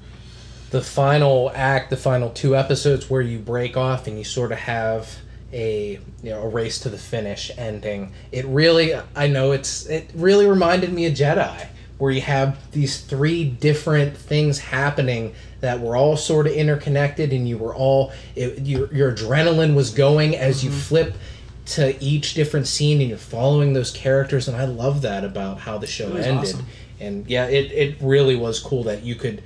The 0.69 0.81
final 0.81 1.51
act, 1.53 1.89
the 1.89 1.97
final 1.97 2.29
two 2.29 2.55
episodes 2.55 3.09
where 3.09 3.21
you 3.21 3.39
break 3.39 3.75
off 3.75 4.07
and 4.07 4.17
you 4.17 4.23
sort 4.23 4.53
of 4.53 4.59
have 4.59 5.17
a 5.53 5.99
you 6.23 6.29
know 6.29 6.41
a 6.41 6.47
race 6.47 6.79
to 6.79 6.89
the 6.89 6.97
finish 6.97 7.51
ending. 7.57 8.13
It 8.31 8.45
really 8.45 8.93
I 9.15 9.27
know 9.27 9.51
it's 9.51 9.85
it 9.85 10.09
really 10.13 10.47
reminded 10.47 10.91
me 10.91 11.05
of 11.05 11.13
Jedi 11.13 11.67
where 11.97 12.11
you 12.11 12.21
have 12.21 12.71
these 12.71 12.99
three 13.01 13.45
different 13.45 14.17
things 14.17 14.57
happening 14.57 15.35
that 15.59 15.79
were 15.79 15.95
all 15.95 16.17
sort 16.17 16.47
of 16.47 16.53
interconnected 16.53 17.31
and 17.31 17.47
you 17.47 17.57
were 17.57 17.75
all 17.75 18.11
it, 18.35 18.59
your 18.59 18.91
your 18.93 19.11
adrenaline 19.11 19.75
was 19.75 19.91
going 19.91 20.35
as 20.35 20.63
you 20.63 20.71
mm-hmm. 20.71 20.79
flip 20.79 21.15
to 21.63 22.03
each 22.03 22.33
different 22.33 22.67
scene 22.67 22.99
and 23.01 23.09
you're 23.09 23.17
following 23.19 23.73
those 23.73 23.91
characters 23.91 24.47
and 24.47 24.57
I 24.57 24.65
love 24.65 25.03
that 25.03 25.23
about 25.23 25.59
how 25.59 25.77
the 25.77 25.87
show 25.87 26.15
ended. 26.15 26.55
awesome. 26.55 26.65
And 26.99 27.27
yeah, 27.27 27.45
it, 27.45 27.71
it 27.71 27.97
really 28.01 28.35
was 28.35 28.59
cool 28.59 28.83
that 28.83 29.03
you 29.03 29.15
could 29.15 29.43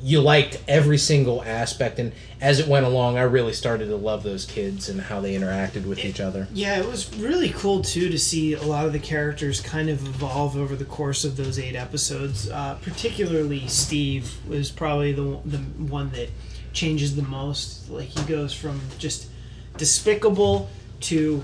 you 0.00 0.20
liked 0.20 0.62
every 0.66 0.96
single 0.96 1.42
aspect 1.44 1.98
and 1.98 2.12
as 2.40 2.58
it 2.58 2.66
went 2.66 2.86
along 2.86 3.18
i 3.18 3.22
really 3.22 3.52
started 3.52 3.86
to 3.86 3.96
love 3.96 4.22
those 4.22 4.46
kids 4.46 4.88
and 4.88 4.98
how 5.00 5.20
they 5.20 5.34
interacted 5.34 5.84
with 5.86 6.02
each 6.04 6.20
other 6.20 6.48
Yeah, 6.54 6.78
it 6.78 6.86
was 6.86 7.14
really 7.18 7.50
cool 7.50 7.82
too 7.82 8.08
to 8.08 8.18
see 8.18 8.54
a 8.54 8.62
lot 8.62 8.86
of 8.86 8.92
the 8.94 8.98
characters 8.98 9.60
kind 9.60 9.90
of 9.90 10.00
evolve 10.06 10.56
over 10.56 10.74
the 10.74 10.86
course 10.86 11.24
of 11.24 11.36
those 11.36 11.58
eight 11.58 11.74
episodes. 11.76 12.48
Uh, 12.48 12.76
particularly 12.82 13.66
Steve 13.68 14.34
was 14.48 14.70
probably 14.70 15.12
the 15.12 15.38
the 15.44 15.58
one 15.58 16.10
that 16.12 16.30
changes 16.72 17.14
the 17.16 17.22
most. 17.22 17.90
Like 17.90 18.08
he 18.08 18.24
goes 18.24 18.54
from 18.54 18.80
just 18.98 19.28
despicable 19.76 20.70
to 21.00 21.42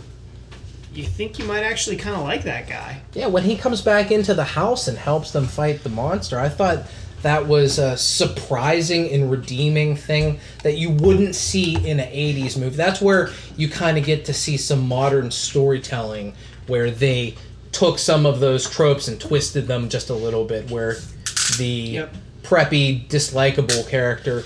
you 0.93 1.05
think 1.05 1.39
you 1.39 1.45
might 1.45 1.63
actually 1.63 1.97
kind 1.97 2.17
of 2.17 2.23
like 2.23 2.43
that 2.45 2.69
guy. 2.69 3.01
yeah 3.15 3.27
when 3.27 3.45
he 3.45 3.57
comes 3.57 3.81
back 3.81 4.11
into 4.11 4.35
the 4.35 4.45
house 4.45 4.89
and 4.89 4.99
helps 4.99 5.31
them 5.31 5.45
fight 5.45 5.83
the 5.85 5.89
monster 5.89 6.39
i 6.39 6.49
thought 6.49 6.85
that 7.23 7.47
was 7.47 7.79
a 7.79 7.97
surprising 7.97 9.11
and 9.11 9.31
redeeming 9.31 9.95
thing 9.97 10.41
that 10.63 10.79
you 10.79 10.91
wouldn't 10.91 11.35
see 11.35 11.77
in 11.89 12.01
an 12.01 12.09
80s 12.09 12.59
movie 12.59 12.77
that's 12.77 13.01
where 13.01 13.31
you 13.57 13.69
kind 13.69 13.99
of 13.99 14.05
get 14.05 14.25
to 14.27 14.33
see 14.33 14.57
some 14.57 14.87
modern 14.89 15.31
storytelling 15.31 16.35
where 16.67 16.91
they 16.91 17.35
took 17.73 17.99
some 17.99 18.27
of 18.27 18.41
those 18.41 18.69
tropes 18.69 19.07
and 19.09 19.21
twisted 19.21 19.67
them 19.67 19.89
just 19.89 20.11
a 20.11 20.15
little 20.15 20.45
bit 20.45 20.71
where 20.71 20.97
the 21.59 21.65
Yep. 21.65 22.15
preppy 22.43 23.07
dislikable 23.09 23.89
character 23.89 24.45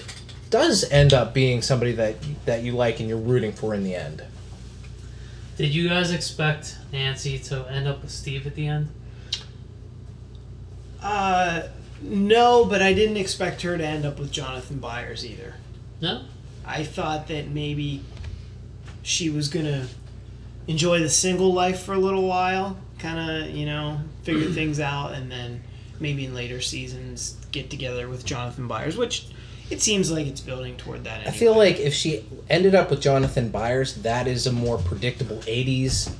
does 0.50 0.84
end 0.90 1.12
up 1.14 1.32
being 1.34 1.62
somebody 1.62 1.92
that 1.92 2.16
that 2.44 2.62
you 2.62 2.72
like 2.72 3.00
and 3.00 3.08
you're 3.08 3.18
rooting 3.18 3.52
for 3.52 3.74
in 3.74 3.82
the 3.84 3.94
end 3.94 4.22
Did 5.56 5.74
you 5.74 5.88
guys 5.88 6.10
expect 6.10 6.76
Nancy 6.92 7.38
to 7.38 7.64
end 7.70 7.86
up 7.88 8.02
with 8.02 8.10
Steve 8.10 8.46
at 8.46 8.54
the 8.56 8.66
end? 8.66 8.88
Uh, 11.02 11.62
no, 12.02 12.64
but 12.64 12.82
I 12.82 12.92
didn't 12.92 13.16
expect 13.16 13.62
her 13.62 13.76
to 13.76 13.84
end 13.84 14.04
up 14.04 14.18
with 14.18 14.30
Jonathan 14.30 14.78
Byers 14.78 15.24
either. 15.24 15.54
No. 16.00 16.22
I 16.64 16.84
thought 16.84 17.28
that 17.28 17.48
maybe 17.48 18.02
she 19.02 19.30
was 19.30 19.48
gonna 19.48 19.86
enjoy 20.66 21.00
the 21.00 21.08
single 21.08 21.52
life 21.52 21.82
for 21.82 21.94
a 21.94 21.98
little 21.98 22.26
while, 22.26 22.76
kind 22.98 23.18
of, 23.18 23.50
you 23.50 23.66
know, 23.66 24.00
figure 24.22 24.50
things 24.52 24.80
out, 24.80 25.12
and 25.12 25.30
then 25.30 25.62
maybe 26.00 26.24
in 26.24 26.34
later 26.34 26.60
seasons 26.60 27.36
get 27.52 27.70
together 27.70 28.08
with 28.08 28.24
Jonathan 28.24 28.66
Byers, 28.66 28.96
which 28.96 29.28
it 29.70 29.80
seems 29.80 30.10
like 30.10 30.26
it's 30.26 30.40
building 30.40 30.76
toward 30.76 31.04
that. 31.04 31.26
I 31.26 31.30
feel 31.30 31.56
like 31.56 31.78
if 31.78 31.94
she 31.94 32.24
ended 32.50 32.74
up 32.74 32.90
with 32.90 33.00
Jonathan 33.00 33.48
Byers, 33.50 33.94
that 33.96 34.26
is 34.26 34.46
a 34.46 34.52
more 34.52 34.78
predictable 34.78 35.38
80s 35.38 36.12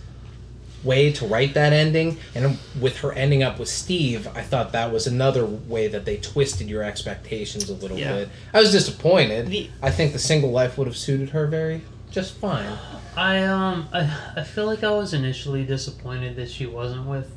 way 0.84 1.12
to 1.14 1.26
write 1.26 1.54
that 1.54 1.72
ending. 1.72 2.18
And 2.34 2.58
with 2.80 2.98
her 2.98 3.12
ending 3.12 3.42
up 3.42 3.58
with 3.58 3.68
Steve, 3.68 4.28
I 4.34 4.42
thought 4.42 4.72
that 4.72 4.92
was 4.92 5.06
another 5.06 5.44
way 5.44 5.88
that 5.88 6.04
they 6.04 6.18
twisted 6.18 6.68
your 6.68 6.82
expectations 6.82 7.68
a 7.70 7.74
little 7.74 7.98
Yeah. 7.98 8.14
bit. 8.14 8.28
I 8.52 8.60
was 8.60 8.70
disappointed. 8.70 9.48
The- 9.48 9.70
I 9.82 9.90
think 9.90 10.12
the 10.12 10.18
single 10.18 10.50
life 10.50 10.76
would 10.78 10.86
have 10.86 10.96
suited 10.96 11.30
her 11.30 11.46
very 11.46 11.82
just 12.10 12.34
fine. 12.34 12.78
I 13.16 13.42
um 13.44 13.88
I, 13.92 14.16
I 14.36 14.42
feel 14.44 14.66
like 14.66 14.84
I 14.84 14.90
was 14.90 15.12
initially 15.14 15.64
disappointed 15.64 16.36
that 16.36 16.48
she 16.50 16.64
wasn't 16.66 17.06
with 17.06 17.28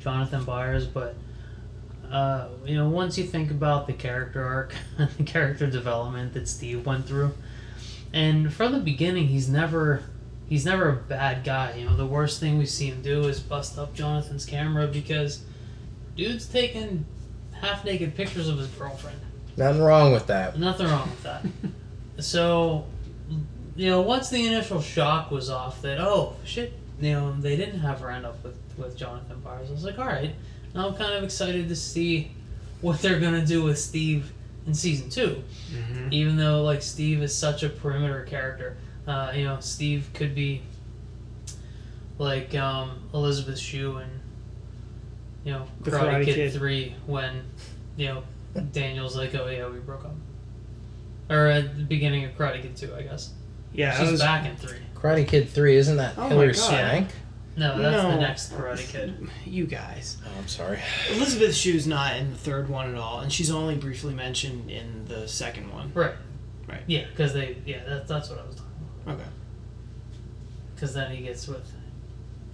Jonathan 0.00 0.44
Byers, 0.44 0.86
but 0.86 1.14
uh, 2.10 2.48
you 2.64 2.74
know 2.74 2.88
once 2.88 3.18
you 3.18 3.24
think 3.24 3.50
about 3.50 3.86
the 3.86 3.92
character 3.92 4.42
arc 4.42 4.74
and 4.96 5.10
the 5.18 5.24
character 5.24 5.66
development 5.66 6.32
that 6.32 6.48
Steve 6.48 6.86
went 6.86 7.06
through, 7.06 7.32
And 8.14 8.50
from 8.52 8.72
the 8.72 8.78
beginning, 8.78 9.28
he's 9.28 9.48
never 9.48 10.04
he's 10.48 10.64
never 10.64 10.90
a 10.90 10.96
bad 10.96 11.44
guy. 11.44 11.74
You 11.76 11.86
know, 11.86 11.96
the 11.96 12.06
worst 12.06 12.40
thing 12.40 12.58
we 12.58 12.66
see 12.66 12.86
him 12.86 13.02
do 13.02 13.24
is 13.28 13.40
bust 13.40 13.78
up 13.78 13.94
Jonathan's 13.94 14.44
camera 14.44 14.86
because 14.86 15.42
dude's 16.16 16.46
taking 16.46 17.04
half 17.52 17.84
naked 17.84 18.14
pictures 18.14 18.48
of 18.48 18.58
his 18.58 18.68
girlfriend. 18.68 19.18
Nothing 19.56 19.82
wrong 19.82 20.12
with 20.12 20.26
that. 20.28 20.58
Nothing 20.58 20.86
wrong 20.86 21.10
with 21.10 21.22
that. 21.24 21.44
so, 22.22 22.86
you 23.76 23.88
know, 23.90 24.00
once 24.00 24.30
the 24.30 24.46
initial 24.46 24.80
shock 24.80 25.30
was 25.30 25.50
off 25.50 25.82
that 25.82 26.00
oh 26.00 26.36
shit, 26.44 26.72
you 27.00 27.12
know, 27.12 27.32
they 27.38 27.56
didn't 27.56 27.80
have 27.80 28.00
her 28.00 28.10
end 28.10 28.26
up 28.26 28.42
with 28.42 28.56
with 28.76 28.96
Jonathan 28.96 29.40
Byers. 29.40 29.70
I 29.70 29.72
was 29.72 29.84
like, 29.84 29.98
all 29.98 30.06
right. 30.06 30.34
Now 30.74 30.88
I'm 30.88 30.94
kind 30.94 31.14
of 31.14 31.24
excited 31.24 31.68
to 31.68 31.76
see 31.76 32.30
what 32.80 33.00
they're 33.02 33.18
gonna 33.18 33.44
do 33.44 33.62
with 33.62 33.78
Steve 33.78 34.32
in 34.66 34.74
season 34.74 35.08
2 35.10 35.42
Mm-hmm. 35.72 36.12
Even 36.12 36.36
though 36.36 36.62
like 36.62 36.82
Steve 36.82 37.22
is 37.22 37.34
such 37.34 37.62
a 37.62 37.68
perimeter 37.68 38.22
character, 38.24 38.76
uh, 39.08 39.32
you 39.34 39.44
know, 39.44 39.58
Steve 39.60 40.10
could 40.14 40.34
be 40.34 40.62
like 42.18 42.54
um, 42.54 43.08
Elizabeth 43.14 43.58
Shue 43.58 43.96
and 43.96 44.10
you 45.44 45.52
know 45.52 45.66
The 45.80 45.90
Karate, 45.90 46.00
Karate 46.00 46.24
Kid, 46.26 46.34
Kid. 46.34 46.52
three 46.52 46.94
when 47.06 47.44
you 47.96 48.08
know 48.08 48.22
Daniel's 48.72 49.16
like, 49.16 49.34
oh 49.34 49.48
yeah, 49.48 49.68
we 49.68 49.78
broke 49.78 50.04
up, 50.04 50.14
or 51.30 51.46
at 51.46 51.76
the 51.76 51.84
beginning 51.84 52.24
of 52.24 52.36
Karate 52.36 52.62
Kid 52.62 52.76
two, 52.76 52.94
I 52.94 53.02
guess. 53.02 53.32
Yeah, 53.72 53.98
She's 53.98 54.12
was, 54.12 54.20
back 54.20 54.46
in 54.46 54.56
three. 54.56 54.78
Karate 54.94 55.28
Kid 55.28 55.48
3, 55.48 55.76
isn't 55.76 55.96
that 55.98 56.14
Oh 56.16 56.22
my 56.22 56.28
Hilary 56.30 56.54
Swank? 56.54 57.10
No, 57.56 57.78
that's 57.78 58.02
the 58.02 58.16
next 58.16 58.52
Karate 58.52 58.88
Kid. 58.88 59.28
You 59.44 59.66
guys. 59.66 60.16
Oh, 60.24 60.30
I'm 60.38 60.48
sorry. 60.48 60.80
Elizabeth 61.10 61.54
Shue's 61.54 61.86
not 61.86 62.16
in 62.16 62.30
the 62.30 62.36
third 62.36 62.68
one 62.68 62.88
at 62.88 62.94
all, 62.96 63.20
and 63.20 63.32
she's 63.32 63.50
only 63.50 63.76
briefly 63.76 64.14
mentioned 64.14 64.70
in 64.70 65.04
the 65.06 65.28
second 65.28 65.72
one. 65.72 65.92
Right. 65.94 66.14
Right. 66.68 66.82
Yeah, 66.86 67.06
because 67.10 67.32
they 67.32 67.56
yeah 67.64 67.84
that, 67.84 68.06
that's 68.06 68.28
what 68.30 68.38
I 68.38 68.46
was 68.46 68.54
talking 68.54 68.60
about. 68.60 68.67
Okay. 69.08 69.22
Because 70.74 70.94
then 70.94 71.10
he 71.10 71.22
gets 71.22 71.48
with 71.48 71.70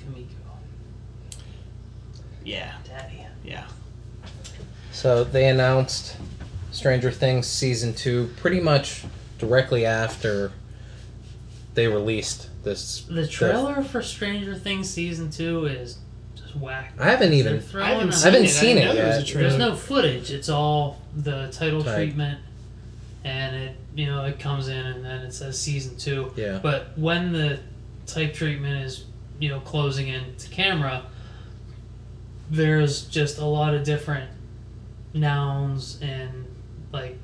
Kumiko, 0.01 0.27
Yeah. 2.45 2.73
Daddy. 2.87 3.27
Yeah. 3.45 3.65
So 4.93 5.25
they 5.25 5.49
announced 5.49 6.17
Stranger 6.71 7.11
Things 7.11 7.47
season 7.47 7.95
two 7.95 8.31
pretty 8.37 8.61
much 8.61 9.05
directly 9.39 9.85
after 9.85 10.53
they 11.75 11.89
released 11.89 12.49
this. 12.63 13.03
The 13.11 13.27
trailer 13.27 13.83
for 13.83 14.01
Stranger 14.03 14.55
Things 14.55 14.89
season 14.89 15.31
two 15.31 15.67
is 15.67 15.99
just 16.37 16.55
whack. 16.57 16.93
I 16.99 17.11
haven't 17.11 17.33
even. 17.33 17.63
I 17.75 17.89
haven't 17.91 18.09
out- 18.09 18.15
seen 18.15 18.33
haven't 18.33 18.45
it. 18.45 18.49
seen 18.51 18.79
I 18.79 18.81
it 18.81 18.85
didn't 18.85 18.87
know 18.87 18.95
there 19.03 19.17
was 19.21 19.29
yet. 19.35 19.39
There's 19.41 19.59
no 19.59 19.75
footage. 19.77 20.31
It's 20.31 20.49
all 20.49 21.01
the 21.17 21.49
title 21.51 21.83
Right. 21.83 21.97
treatment, 21.97 22.39
and 23.25 23.57
it 23.57 23.77
you 23.95 24.07
know 24.07 24.25
it 24.25 24.39
comes 24.39 24.69
in 24.69 24.77
and 24.87 25.05
then 25.05 25.21
it 25.23 25.33
says 25.33 25.59
season 25.61 25.97
two. 25.97 26.33
Yeah. 26.37 26.61
But 26.63 26.97
when 26.99 27.33
the 27.33 27.61
type 28.07 28.35
treatment 28.35 28.85
is 28.85 29.05
you 29.39 29.49
know 29.49 29.61
closing 29.61 30.09
in 30.09 30.37
to 30.37 30.49
camera, 30.51 31.05
there's 32.51 33.03
just 33.07 33.39
a 33.39 33.45
lot 33.45 33.75
of 33.75 33.85
different 33.85 34.31
nouns 35.13 35.99
and 36.03 36.47
like 36.93 37.17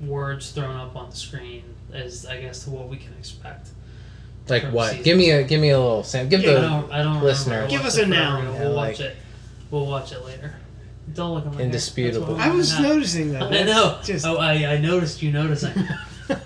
words 0.00 0.50
thrown 0.50 0.76
up 0.76 0.94
on 0.96 1.10
the 1.10 1.16
screen 1.16 1.62
as 1.92 2.26
I 2.26 2.40
guess 2.40 2.64
to 2.64 2.70
what 2.70 2.88
we 2.88 2.96
can 2.96 3.12
expect. 3.14 3.70
Like 4.48 4.64
what? 4.64 4.90
season 4.90 5.04
Give 5.04 5.16
me 5.18 5.30
a 5.30 5.42
give 5.42 5.60
me 5.60 5.70
a 5.70 5.78
little 5.80 6.02
Sam. 6.04 6.28
Give 6.28 6.40
I 6.40 6.46
the 6.46 6.60
don't. 6.60 6.92
I 6.92 7.02
don't 7.02 7.22
listener. 7.22 7.66
Give 7.68 7.84
us 7.84 7.96
a 7.98 8.06
noun. 8.06 8.42
forever 8.42 8.48
ago. 8.48 8.52
Yeah, 8.58 8.64
We'll 8.68 8.76
like- 8.76 8.88
watch 8.92 9.00
it. 9.00 9.16
We'll 9.70 9.86
watch 9.86 10.12
it 10.12 10.24
later. 10.24 10.54
Don't 11.14 11.34
look 11.34 11.46
at 11.46 11.54
my. 11.54 11.60
Indisputable. 11.60 12.34
That's 12.34 12.38
what 12.46 12.48
I 12.48 12.54
was 12.54 12.70
we're 12.72 12.76
gonna 12.76 12.88
have. 12.88 12.96
noticing 12.96 13.32
that. 13.32 13.42
I 13.44 13.48
That's 13.50 13.66
know. 13.70 13.98
Just, 14.04 14.26
Oh, 14.26 14.36
I, 14.36 14.52
I 14.74 14.78
noticed 14.78 15.22
you 15.22 15.32
noticing. 15.32 15.72
it's 16.28 16.40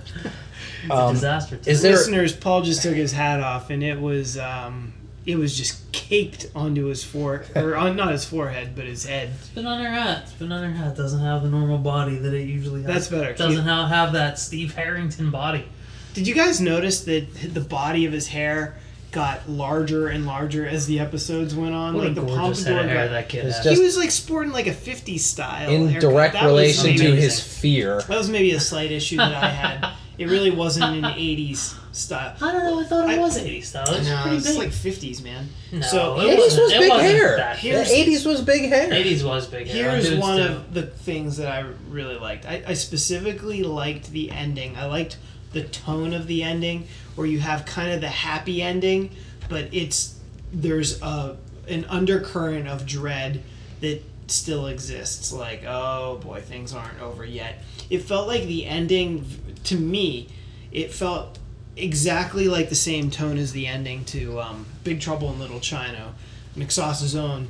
a 0.89 0.93
Um, 0.95 1.15
disaster. 1.15 1.59
is 1.67 1.83
there- 1.83 1.93
listeners, 1.93 2.35
Paul 2.35 2.63
just 2.63 2.83
took 2.83 2.95
his 2.95 3.13
hat 3.13 3.41
off, 3.41 3.71
and 3.71 3.83
it 3.83 4.01
was 4.01 4.39
um, 4.39 4.93
it 5.27 5.37
was 5.37 5.57
just 5.57 5.91
caked 5.93 6.47
onto 6.55 6.87
his 6.87 7.05
fore 7.05 7.45
or 7.55 7.77
on 7.83 7.97
not 7.97 8.11
his 8.13 8.25
forehead, 8.25 8.71
but 8.75 8.87
his 8.87 9.05
head. 9.05 9.31
It's 9.39 9.49
been 9.49 9.67
on 9.67 9.83
her 9.83 9.91
hat. 9.91 10.23
It's 10.25 10.33
been 10.33 10.51
on 10.53 10.63
her 10.65 10.73
hat. 10.73 10.97
Doesn't 10.97 11.21
have 11.21 11.43
the 11.43 11.49
normal 11.51 11.79
body 11.79 12.17
that 12.17 12.33
it 12.35 12.47
usually 12.49 12.83
has. 12.83 12.93
That's 12.93 13.09
better. 13.09 13.33
Doesn't 13.35 13.65
have, 13.65 13.89
have 13.89 14.13
that 14.15 14.39
Steve 14.39 14.75
Harrington 14.75 15.31
body. 15.31 15.67
Did 16.15 16.27
you 16.27 16.35
guys 16.35 16.61
notice 16.61 17.05
that 17.05 17.55
the 17.55 17.61
body 17.61 18.05
of 18.07 18.13
his 18.13 18.27
hair 18.29 18.77
got 19.13 19.49
larger 19.49 20.09
and 20.09 20.27
larger 20.27 20.67
as 20.67 20.87
the 20.87 21.01
episodes 21.01 21.55
went 21.55 21.75
on? 21.75 21.95
What 21.95 22.05
like 22.09 22.13
a 22.13 22.21
the 22.21 22.27
gorgeous 22.27 22.65
head 22.65 22.77
pompadour 22.77 22.81
of 22.85 22.91
hair 22.91 23.05
got. 23.07 23.11
that 23.13 23.29
kid 23.29 23.45
has. 23.45 23.65
just- 23.65 23.77
he 23.77 23.83
was 23.85 23.97
like 23.97 24.11
sporting 24.11 24.53
like 24.53 24.67
a 24.67 24.75
50s 24.75 25.21
style. 25.21 25.69
in 25.71 25.89
haircut. 25.89 26.11
direct 26.11 26.33
That 26.35 26.45
relation 26.47 26.97
to 26.97 27.15
his 27.17 27.41
fear. 27.41 28.01
That 28.03 28.17
was 28.19 28.29
maybe 28.31 28.53
a 28.53 28.61
slight 28.61 28.91
issue 28.93 29.17
that 29.17 29.35
I 29.35 29.49
had. 29.49 29.93
It 30.19 30.29
really 30.29 30.51
wasn't 30.51 30.97
an 30.97 31.05
80s 31.05 31.75
style. 31.93 32.37
I 32.43 32.53
don't 32.53 32.65
know. 32.65 32.79
I 32.81 32.85
thought 32.85 33.09
it 33.09 33.17
I- 33.17 33.19
was 33.19 33.39
80s 33.39 33.65
style. 33.65 33.85
It's 33.95 34.07
no, 34.07 34.21
pretty 34.21 34.37
it's 34.37 34.49
big. 34.49 34.59
like 34.59 34.69
50s, 34.69 35.23
man. 35.25 35.49
no, 35.73 35.81
so 35.81 36.21
it 36.21 36.25
80s 36.25 36.39
wasn't- 36.39 36.63
was 36.65 36.73
it 36.73 36.79
big 36.81 36.93
hair. 36.93 37.37
that 37.39 37.61
The 37.63 37.71
80s 37.71 38.27
was 38.27 38.41
big 38.43 38.69
hair. 38.69 38.91
80s 38.91 39.23
was 39.25 39.47
big 39.47 39.67
hair. 39.67 39.91
Here's 39.99 40.15
one 40.19 40.37
do. 40.37 40.43
of 40.45 40.75
the 40.75 40.83
things 40.83 41.39
that 41.39 41.51
I 41.51 41.65
really 41.89 42.17
liked. 42.19 42.45
I, 42.45 42.63
I 42.67 42.75
specifically 42.75 43.63
liked 43.63 44.11
the 44.13 44.31
ending. 44.31 44.77
I 44.77 44.85
liked 44.87 45.17
the 45.53 45.65
tone 45.65 46.13
of 46.13 46.27
the 46.27 46.43
ending, 46.43 46.87
where 47.15 47.27
you 47.27 47.41
have 47.41 47.65
kind 47.67 47.91
of 47.93 48.01
the 48.01 48.09
happy 48.09 48.63
ending, 48.63 49.11
but 49.49 49.69
it's 49.73 50.17
there's 50.53 51.01
a 51.03 51.37
an 51.69 51.85
undercurrent 51.87 52.67
of 52.69 52.87
dread 52.87 53.43
that 53.81 54.03
still 54.27 54.67
exists. 54.67 55.33
Like, 55.33 55.65
oh 55.67 56.19
boy, 56.23 56.41
things 56.41 56.73
aren't 56.73 57.01
over 57.01 57.25
yet. 57.25 57.63
It 57.89 58.03
felt 58.03 58.29
like 58.29 58.45
the 58.45 58.67
ending 58.67 59.25
to 59.65 59.77
me. 59.77 60.29
It 60.73 60.93
felt 60.93 61.39
exactly 61.77 62.47
like 62.49 62.69
the 62.69 62.75
same 62.75 63.11
tone 63.11 63.39
as 63.39 63.53
the 63.53 63.67
ending 63.67 64.05
to 64.07 64.41
um, 64.41 64.67
Big 64.85 65.01
Trouble 65.01 65.33
in 65.33 65.39
Little 65.39 65.61
China, 65.61 66.15
McSauce's 66.57 67.17
own 67.17 67.49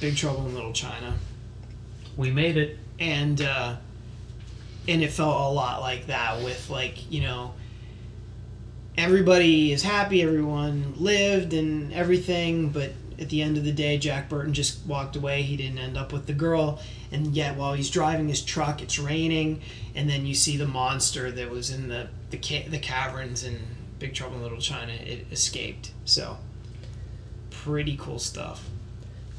Big 0.00 0.16
Trouble 0.16 0.46
in 0.46 0.54
Little 0.54 0.72
China 0.72 1.14
We 2.16 2.30
made 2.30 2.56
it. 2.56 2.78
and 2.98 3.40
uh, 3.40 3.76
and 4.86 5.02
it 5.02 5.10
felt 5.10 5.34
a 5.34 5.48
lot 5.54 5.80
like 5.80 6.06
that 6.06 6.42
with 6.42 6.68
like 6.70 7.10
you 7.10 7.22
know 7.22 7.54
everybody 8.96 9.72
is 9.72 9.82
happy 9.82 10.22
everyone 10.22 10.94
lived 10.96 11.52
and 11.52 11.92
everything 11.92 12.68
but 12.68 12.92
at 13.18 13.28
the 13.28 13.42
end 13.42 13.56
of 13.56 13.64
the 13.64 13.72
day 13.72 13.96
jack 13.98 14.28
burton 14.28 14.52
just 14.52 14.84
walked 14.86 15.16
away. 15.16 15.42
He 15.42 15.56
didn't 15.56 15.78
end 15.78 15.96
up 15.96 16.12
with 16.12 16.26
the 16.26 16.32
girl. 16.32 16.80
And 17.12 17.34
yet 17.34 17.56
while 17.56 17.74
he's 17.74 17.90
driving 17.90 18.28
his 18.28 18.42
truck 18.42 18.82
it's 18.82 18.98
raining 18.98 19.60
and 19.94 20.08
then 20.08 20.26
you 20.26 20.34
see 20.34 20.56
the 20.56 20.66
monster 20.66 21.30
that 21.30 21.50
was 21.50 21.70
in 21.70 21.88
the 21.88 22.08
the, 22.30 22.38
ca- 22.38 22.68
the 22.68 22.78
caverns 22.78 23.44
in 23.44 23.60
big 23.98 24.14
trouble 24.14 24.36
in 24.36 24.42
little 24.42 24.58
china. 24.58 24.92
It 24.92 25.26
escaped. 25.30 25.92
So 26.04 26.38
pretty 27.50 27.96
cool 27.96 28.18
stuff. 28.18 28.68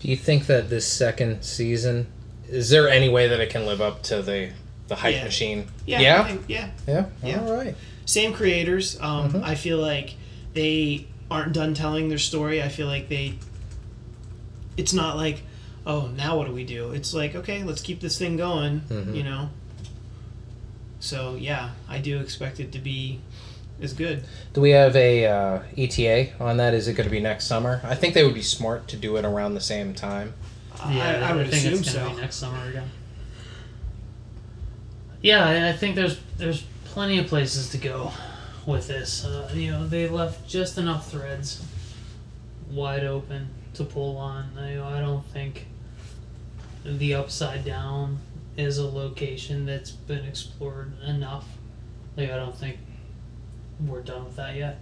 Do 0.02 0.08
you 0.10 0.16
think 0.16 0.48
that 0.48 0.70
this 0.70 0.88
second 0.88 1.43
season 1.43 2.08
is 2.48 2.70
there 2.70 2.88
any 2.88 3.10
way 3.10 3.28
that 3.28 3.39
it 3.39 3.50
can 3.50 3.66
live 3.66 3.82
up 3.82 4.04
to 4.04 4.22
the 4.22 4.52
the 4.88 4.96
hype 4.96 5.16
Yeah. 5.16 5.24
machine? 5.24 5.68
yeah 5.86 6.00
Yeah? 6.00 6.24
Think- 6.24 6.42
yeah 6.48 6.70
Yeah. 6.88 7.06
Yeah. 7.24 7.42
All 7.42 7.54
right. 7.54 7.76
same 8.06 8.34
creators. 8.34 8.98
Um, 9.02 9.32
Mhm. 9.34 9.44
I 9.44 9.56
feel 9.56 9.78
like 9.80 10.14
they 10.54 11.08
aren't 11.32 11.54
done 11.54 11.74
telling 11.74 12.10
their 12.10 12.20
story. 12.20 12.62
I 12.62 12.70
feel 12.70 12.88
like 12.88 13.10
they. 13.10 13.34
It's 14.78 14.94
not 14.94 15.16
like, 15.18 15.42
oh, 15.88 16.08
now 16.16 16.38
what 16.38 16.46
do 16.48 16.54
we 16.54 16.64
do? 16.66 16.92
It's 16.92 17.14
like, 17.14 17.34
okay, 17.36 17.64
let's 17.64 17.82
keep 17.82 18.02
this 18.02 18.18
thing 18.20 18.38
going. 18.38 18.82
Mhm. 18.90 19.16
You 19.16 19.24
know. 19.24 19.50
So 21.00 21.36
yeah, 21.40 21.72
I 21.90 21.98
do 22.00 22.20
expect 22.20 22.60
it 22.60 22.72
to 22.74 22.80
be 22.80 23.20
as 23.82 23.94
good. 23.94 24.24
Do 24.54 24.62
we 24.62 24.72
have 24.72 24.96
a 24.96 25.26
uh, 25.26 25.60
ETA 25.78 26.34
on 26.40 26.58
that? 26.58 26.74
Is 26.74 26.88
it 26.88 26.94
going 26.94 27.08
to 27.08 27.12
be 27.12 27.20
next 27.20 27.46
summer? 27.46 27.82
I 27.84 27.96
think 27.96 28.14
they 28.14 28.24
would 28.24 28.34
be 28.34 28.42
smart 28.42 28.88
to 28.90 28.98
do 28.98 29.18
it 29.18 29.26
around 29.26 29.54
the 29.56 29.62
same 29.62 29.94
time. 29.94 30.34
I, 30.80 31.16
I 31.16 31.34
would 31.34 31.50
think 31.50 31.66
assume 31.66 31.80
it's 31.80 31.92
so. 31.92 32.10
be 32.10 32.22
next 32.22 32.36
summer 32.36 32.70
again. 32.70 32.90
Yeah, 35.26 35.69
I- 35.69 35.73
think 35.73 35.95
there's 35.95 36.19
there's 36.38 36.63
plenty 36.84 37.17
of 37.17 37.26
places 37.26 37.69
to 37.71 37.80
go 37.80 38.11
with 38.67 38.88
this. 38.88 39.26
Uh, 39.26 39.49
you 39.55 39.71
know, 39.71 39.88
they 39.88 40.07
left 40.07 40.47
just 40.47 40.78
enough 40.78 41.09
threads 41.09 41.65
wide 42.69 43.03
open 43.03 43.49
to 43.73 43.84
pull 43.86 44.17
on. 44.17 44.51
I, 44.55 44.80
I 44.97 45.01
don't 45.01 45.26
think 45.26 45.65
the 46.84 47.15
upside 47.15 47.65
down 47.65 48.19
is 48.55 48.78
a 48.78 48.86
location 48.86 49.65
that's 49.65 49.89
been 49.89 50.26
explored 50.26 50.91
enough. 51.03 51.47
Like 52.15 52.30
I 52.30 52.36
don't 52.36 52.55
think 52.55 52.78
we're 53.84 54.03
done 54.03 54.26
with 54.26 54.36
that 54.36 54.55
yet. 54.55 54.80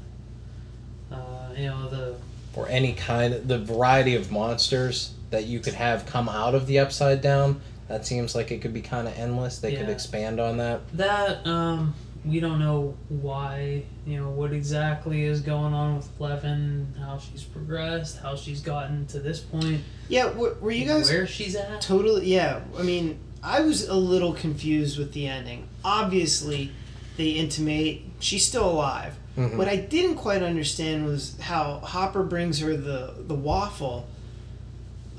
Uh, 1.09 1.53
you 1.55 1.67
know 1.67 1.87
the 1.87 2.15
Or 2.53 2.67
any 2.67 2.91
kind 2.91 3.33
the 3.47 3.59
variety 3.59 4.15
of 4.15 4.29
monsters 4.29 5.13
that 5.29 5.45
you 5.45 5.61
could 5.61 5.75
have 5.75 6.05
come 6.05 6.27
out 6.27 6.53
of 6.53 6.67
the 6.67 6.79
upside 6.79 7.21
down. 7.21 7.61
That 7.93 8.07
seems 8.07 8.33
like 8.33 8.49
it 8.49 8.59
could 8.63 8.73
be 8.73 8.81
kind 8.81 9.07
of 9.07 9.15
endless. 9.19 9.59
They 9.59 9.75
could 9.75 9.87
expand 9.87 10.39
on 10.39 10.57
that. 10.57 10.81
That 10.97 11.45
um, 11.45 11.93
we 12.25 12.39
don't 12.39 12.57
know 12.57 12.97
why. 13.07 13.83
You 14.07 14.19
know 14.19 14.31
what 14.31 14.51
exactly 14.51 15.25
is 15.25 15.41
going 15.41 15.75
on 15.75 15.97
with 15.97 16.09
Eleven, 16.19 16.95
how 16.99 17.19
she's 17.19 17.43
progressed, 17.43 18.17
how 18.17 18.35
she's 18.35 18.61
gotten 18.61 19.05
to 19.07 19.19
this 19.19 19.41
point, 19.41 19.81
Yeah, 20.09 20.31
were, 20.31 20.55
were 20.55 20.71
you 20.71 20.87
guys 20.87 21.07
where 21.11 21.27
she's 21.27 21.55
at. 21.55 21.81
Totally, 21.81 22.25
yeah. 22.33 22.61
I 22.79 22.81
mean, 22.81 23.19
I 23.43 23.61
was 23.61 23.87
a 23.87 23.93
little 23.93 24.33
confused 24.33 24.97
with 24.97 25.13
the 25.13 25.27
ending. 25.27 25.67
Obviously, 25.85 26.71
they 27.17 27.29
intimate 27.29 28.01
she's 28.17 28.43
still 28.43 28.67
alive. 28.67 29.15
Mhm. 29.37 29.55
What 29.55 29.67
I 29.67 29.75
didn't 29.75 30.15
quite 30.15 30.41
understand 30.41 31.05
was 31.05 31.39
how 31.39 31.77
Hopper 31.83 32.23
brings 32.23 32.57
her 32.57 32.75
the 32.75 33.13
the 33.19 33.35
waffle. 33.35 34.07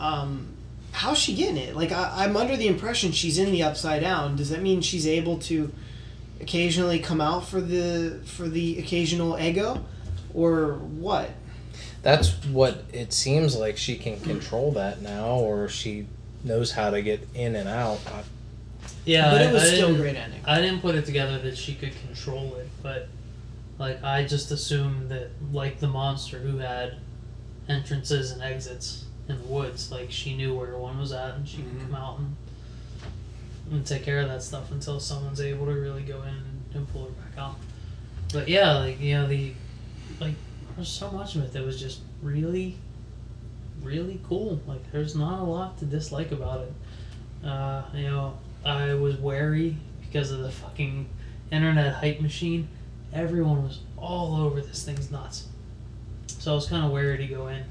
Um, 0.01 0.54
how's 0.95 1.19
she 1.19 1.35
getting 1.35 1.57
it? 1.57 1.75
Like 1.77 1.93
I, 1.93 2.25
I'm 2.25 2.37
under 2.37 2.57
the 2.57 2.69
impression 2.69 3.11
she's 3.13 3.37
in 3.39 3.51
the 3.53 3.63
upside 3.65 4.01
down. 4.03 4.37
Does 4.37 4.51
that 4.51 4.63
mean 4.63 4.81
she's 4.81 5.07
able 5.07 5.39
to 5.41 5.73
occasionally 6.41 6.99
come 7.01 7.21
out 7.21 7.47
for 7.49 7.61
the 7.61 8.21
for 8.25 8.49
the 8.49 8.79
occasional 8.79 9.35
Eggo, 9.35 9.83
or 10.33 10.75
what? 10.75 11.31
That's 12.03 12.33
what 12.47 12.85
it 12.93 13.13
seems 13.13 13.57
like. 13.57 13.77
She 13.77 13.97
can 13.97 14.21
control 14.21 14.73
that 14.73 15.03
now, 15.03 15.37
or 15.37 15.69
she 15.69 16.07
knows 16.45 16.71
how 16.73 16.91
to 16.91 17.03
get 17.03 17.27
in 17.35 17.57
and 17.57 17.69
out. 17.69 17.99
I- 18.07 18.23
Yeah, 19.07 19.31
but 19.31 19.41
it 19.43 19.53
was 19.53 19.63
I 19.63 19.67
still 19.67 19.85
a 19.89 19.93
didn't- 19.93 20.01
great 20.03 20.17
ending. 20.17 20.41
I 20.45 20.61
didn't 20.61 20.81
put 20.81 20.95
it 20.95 21.07
together 21.07 21.39
that 21.41 21.57
she 21.59 21.75
could 21.75 21.93
control 22.07 22.55
it, 22.57 22.69
but 22.83 23.09
like 23.79 24.05
I 24.05 24.25
just 24.25 24.51
assumed 24.53 25.11
that 25.11 25.31
like 25.53 25.81
the 25.81 25.89
monster 25.89 26.39
who 26.39 26.59
had 26.59 26.99
entrances 27.69 28.31
and 28.31 28.43
exits 28.43 29.04
in 29.29 29.39
the 29.39 29.45
woods, 29.45 29.91
like 29.91 30.11
she 30.11 30.37
knew 30.37 30.55
where 30.55 30.77
one 30.77 30.99
was 30.99 31.13
at 31.13 31.35
and 31.35 31.49
she 31.49 31.59
Mhm. 31.59 31.71
could 31.71 31.81
come 31.87 31.95
out 31.95 32.19
and 32.19 32.37
and 33.73 33.87
take 33.87 34.03
care 34.05 34.21
of 34.21 34.29
that 34.29 34.43
stuff 34.43 34.71
until 34.71 35.01
someone's 35.01 35.41
able 35.41 35.65
to 35.65 35.73
really 35.73 36.03
go 36.03 36.21
in 36.23 36.29
and, 36.29 36.63
and 36.75 36.89
pull 36.93 37.05
her 37.07 37.11
back 37.13 37.39
out. 37.39 37.57
But 38.33 38.47
yeah, 38.49 38.75
like 38.75 39.01
you 39.01 39.15
know 39.15 39.27
the 39.27 39.55
like 40.21 40.35
there's 40.77 40.89
so 40.91 41.11
much 41.11 41.35
of 41.35 41.43
it 41.45 41.53
that 41.55 41.65
was 41.65 41.81
just 41.81 42.01
really 42.23 42.77
really 43.83 44.21
cool. 44.29 44.61
Like 44.67 44.91
there's 44.93 45.15
not 45.17 45.41
a 45.41 45.45
lot 45.45 45.79
to 45.79 45.87
dislike 45.87 46.31
about 46.33 46.61
it. 46.63 47.47
Uh, 47.47 47.83
you 47.95 48.05
know, 48.05 48.35
I 48.65 48.95
was 48.95 49.17
wary 49.17 49.77
because 50.03 50.31
of 50.31 50.41
the 50.41 50.51
fucking 50.51 51.07
internet 51.51 51.95
hype 51.95 52.21
machine. 52.21 52.69
Everyone 53.13 53.63
was 53.65 53.81
all 53.97 54.37
over 54.37 54.61
this 54.61 54.85
thing's 54.85 55.11
nuts. 55.11 55.47
So 56.27 56.53
I 56.53 56.55
was 56.55 56.67
kind 56.67 56.85
of 56.85 56.91
wary 56.91 57.17
to 57.19 57.27
go 57.27 57.49
in 57.49 57.63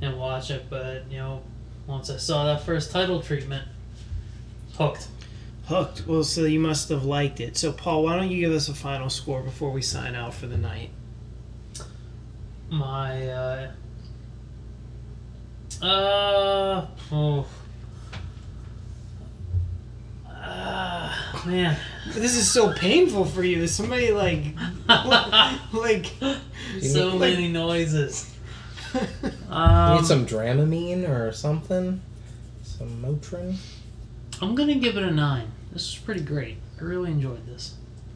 and 0.00 0.18
watch 0.18 0.50
it, 0.50 0.66
but 0.70 1.04
you 1.10 1.18
know, 1.18 1.42
once 1.86 2.10
I 2.10 2.16
saw 2.16 2.46
that 2.46 2.62
first 2.62 2.90
title 2.90 3.20
treatment, 3.20 3.66
hooked. 4.76 5.08
Hooked. 5.66 6.06
Well, 6.06 6.24
so 6.24 6.44
you 6.44 6.58
must 6.60 6.88
have 6.88 7.04
liked 7.04 7.40
it. 7.40 7.56
So, 7.56 7.72
Paul, 7.72 8.04
why 8.04 8.16
don't 8.16 8.30
you 8.30 8.40
give 8.40 8.52
us 8.52 8.68
a 8.68 8.74
final 8.74 9.08
score 9.08 9.42
before 9.42 9.70
we 9.70 9.82
sign 9.82 10.14
out 10.14 10.34
for 10.34 10.46
the 10.46 10.56
night? 10.56 10.90
My 12.70 13.28
uh, 13.28 13.70
uh, 15.82 16.86
oh, 17.10 17.46
ah, 20.26 21.42
man. 21.46 21.76
This 22.14 22.36
is 22.36 22.50
so 22.50 22.72
painful 22.74 23.24
for 23.24 23.42
you. 23.42 23.62
Is 23.62 23.74
somebody 23.74 24.12
like, 24.12 24.44
like? 25.72 26.06
so 26.82 27.12
need- 27.12 27.18
many 27.18 27.48
noises. 27.48 28.34
You 28.94 29.30
Um, 29.50 29.96
need 29.96 30.06
some 30.06 30.26
Dramamine 30.26 31.08
or 31.08 31.32
something? 31.32 32.00
Some 32.62 33.02
Motrin? 33.02 33.56
I'm 34.40 34.54
gonna 34.54 34.76
give 34.76 34.96
it 34.96 35.02
a 35.02 35.10
nine. 35.10 35.48
This 35.72 35.82
is 35.88 35.96
pretty 35.96 36.20
great. 36.22 36.56
I 36.80 36.84
really 36.84 37.10
enjoyed 37.10 37.46
this. 37.46 37.74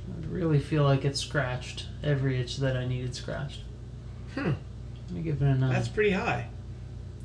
I 0.09 0.27
really 0.27 0.59
feel 0.61 0.85
like 0.85 1.05
it 1.05 1.17
scratched 1.17 1.87
every 2.03 2.41
itch 2.41 2.59
that 2.59 2.77
I 2.77 2.87
needed 2.87 3.15
scratched. 3.15 3.61
Hmm. 4.35 4.53
Let 5.09 5.11
me 5.11 5.23
give 5.23 5.43
it 5.43 5.45
a 5.47 5.55
nine. 5.55 5.73
That's 5.73 5.89
pretty 5.89 6.11
high. 6.11 6.47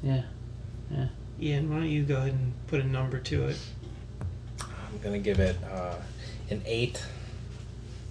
Yeah. 0.03 0.23
Yeah. 0.91 1.07
Ian, 1.41 1.69
why 1.69 1.77
don't 1.77 1.89
you 1.89 2.03
go 2.03 2.17
ahead 2.17 2.33
and 2.33 2.53
put 2.67 2.81
a 2.81 2.87
number 2.87 3.19
to 3.19 3.47
it? 3.47 3.57
I'm 4.61 4.97
gonna 5.03 5.19
give 5.19 5.39
it 5.39 5.55
uh, 5.71 5.95
an 6.49 6.61
eight. 6.65 7.03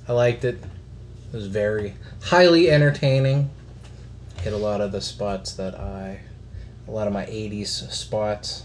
I 0.08 0.12
liked 0.12 0.44
it. 0.44 0.62
It 1.32 1.36
was 1.36 1.46
very 1.48 1.94
highly 2.22 2.70
entertaining. 2.70 3.50
Hit 4.40 4.52
a 4.52 4.56
lot 4.56 4.80
of 4.80 4.92
the 4.92 5.00
spots 5.00 5.52
that 5.54 5.74
I, 5.74 6.20
a 6.86 6.90
lot 6.90 7.06
of 7.06 7.12
my 7.12 7.26
'80s 7.26 7.90
spots. 7.90 8.64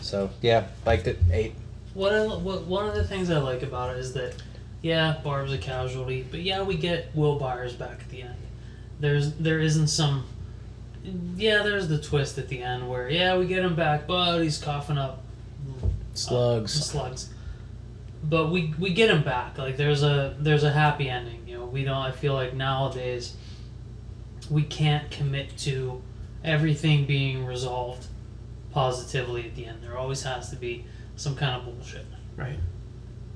So 0.00 0.30
yeah, 0.42 0.66
liked 0.86 1.06
it. 1.06 1.18
Eight. 1.30 1.54
What, 1.94 2.12
I, 2.12 2.26
what 2.26 2.64
one 2.64 2.86
of 2.88 2.94
the 2.94 3.04
things 3.04 3.30
I 3.30 3.38
like 3.38 3.62
about 3.62 3.94
it 3.94 3.98
is 3.98 4.12
that, 4.14 4.34
yeah, 4.82 5.16
Barb's 5.22 5.52
a 5.52 5.58
casualty, 5.58 6.26
but 6.28 6.40
yeah, 6.40 6.62
we 6.62 6.76
get 6.76 7.14
Will 7.14 7.38
Byers 7.38 7.74
back 7.74 8.00
at 8.00 8.08
the 8.10 8.22
end. 8.22 8.34
There's 8.98 9.34
there 9.34 9.60
isn't 9.60 9.88
some, 9.88 10.24
yeah, 11.36 11.62
there's 11.62 11.88
the 11.88 11.98
twist 11.98 12.38
at 12.38 12.48
the 12.48 12.62
end 12.62 12.88
where 12.88 13.08
yeah 13.08 13.36
we 13.36 13.46
get 13.46 13.64
him 13.64 13.76
back, 13.76 14.06
but 14.06 14.40
he's 14.42 14.58
coughing 14.58 14.98
up 14.98 15.22
uh, 15.82 15.88
Slugs. 16.14 16.72
slugs. 16.72 17.30
But 18.22 18.50
we 18.50 18.72
we 18.78 18.94
get 18.94 19.10
him 19.10 19.22
back. 19.22 19.58
Like 19.58 19.76
there's 19.76 20.02
a 20.02 20.34
there's 20.38 20.64
a 20.64 20.72
happy 20.72 21.08
ending. 21.10 21.46
You 21.46 21.58
know, 21.58 21.66
we 21.66 21.84
don't. 21.84 21.96
I 21.96 22.10
feel 22.10 22.34
like 22.34 22.54
nowadays 22.54 23.36
we 24.50 24.62
can't 24.62 25.10
commit 25.10 25.56
to 25.58 26.02
everything 26.42 27.06
being 27.06 27.44
resolved 27.44 28.06
positively 28.70 29.46
at 29.46 29.54
the 29.54 29.66
end. 29.66 29.82
There 29.82 29.96
always 29.96 30.22
has 30.24 30.50
to 30.50 30.56
be 30.56 30.84
some 31.16 31.36
kind 31.36 31.56
of 31.56 31.64
bullshit. 31.64 32.06
Right. 32.36 32.58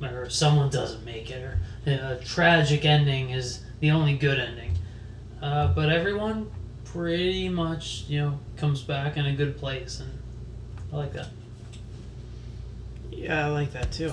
Or 0.03 0.29
someone 0.29 0.71
doesn't 0.71 1.05
make 1.05 1.31
it, 1.31 1.43
or 1.43 1.59
a 1.87 2.17
tragic 2.25 2.85
ending 2.85 3.31
is 3.31 3.61
the 3.81 3.91
only 3.91 4.17
good 4.17 4.39
ending. 4.39 4.73
Uh, 5.43 5.73
but 5.73 5.91
everyone 5.91 6.51
pretty 6.85 7.49
much, 7.49 8.05
you 8.09 8.21
know, 8.21 8.39
comes 8.57 8.83
back 8.83 9.17
in 9.17 9.27
a 9.27 9.33
good 9.35 9.57
place, 9.59 10.01
and 10.01 10.11
I 10.93 10.97
like 10.97 11.13
that. 11.15 11.29
Yeah, 13.11 13.47
I 13.47 13.51
like 13.51 13.73
that 13.73 13.91
too. 13.93 14.13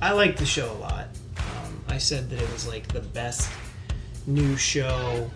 I 0.00 0.12
like 0.12 0.36
the 0.36 0.46
show 0.46 0.72
a 0.72 0.78
lot. 0.78 1.08
Um, 1.38 1.84
I 1.88 1.98
said 1.98 2.30
that 2.30 2.40
it 2.40 2.52
was 2.52 2.66
like 2.66 2.88
the 2.88 3.00
best 3.00 3.50
new 4.26 4.56
show. 4.56 5.30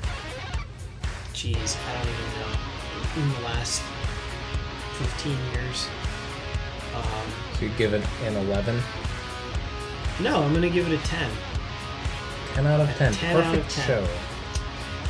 Jeez, 1.39 1.77
I 1.89 1.95
don't 1.95 2.09
even 2.13 2.41
know. 2.41 3.23
In 3.23 3.33
the 3.35 3.49
last 3.49 3.81
fifteen 4.99 5.39
years. 5.53 5.87
Um, 6.97 7.05
So 7.55 7.65
you 7.67 7.71
give 7.79 7.95
it 7.95 8.03
an 8.25 8.35
11. 8.37 8.83
no, 10.21 10.43
I'm 10.43 10.53
gonna 10.53 10.69
give 10.69 10.91
it 10.91 11.01
a 11.01 11.05
ten. 11.07 11.31
10 12.55 12.67
out 12.67 12.81
of 12.81 12.89
10. 12.97 13.13
10 13.13 13.37
out 13.37 13.39
of 13.41 13.45
Perfect 13.53 13.71
10. 13.71 13.87
show. 13.87 14.09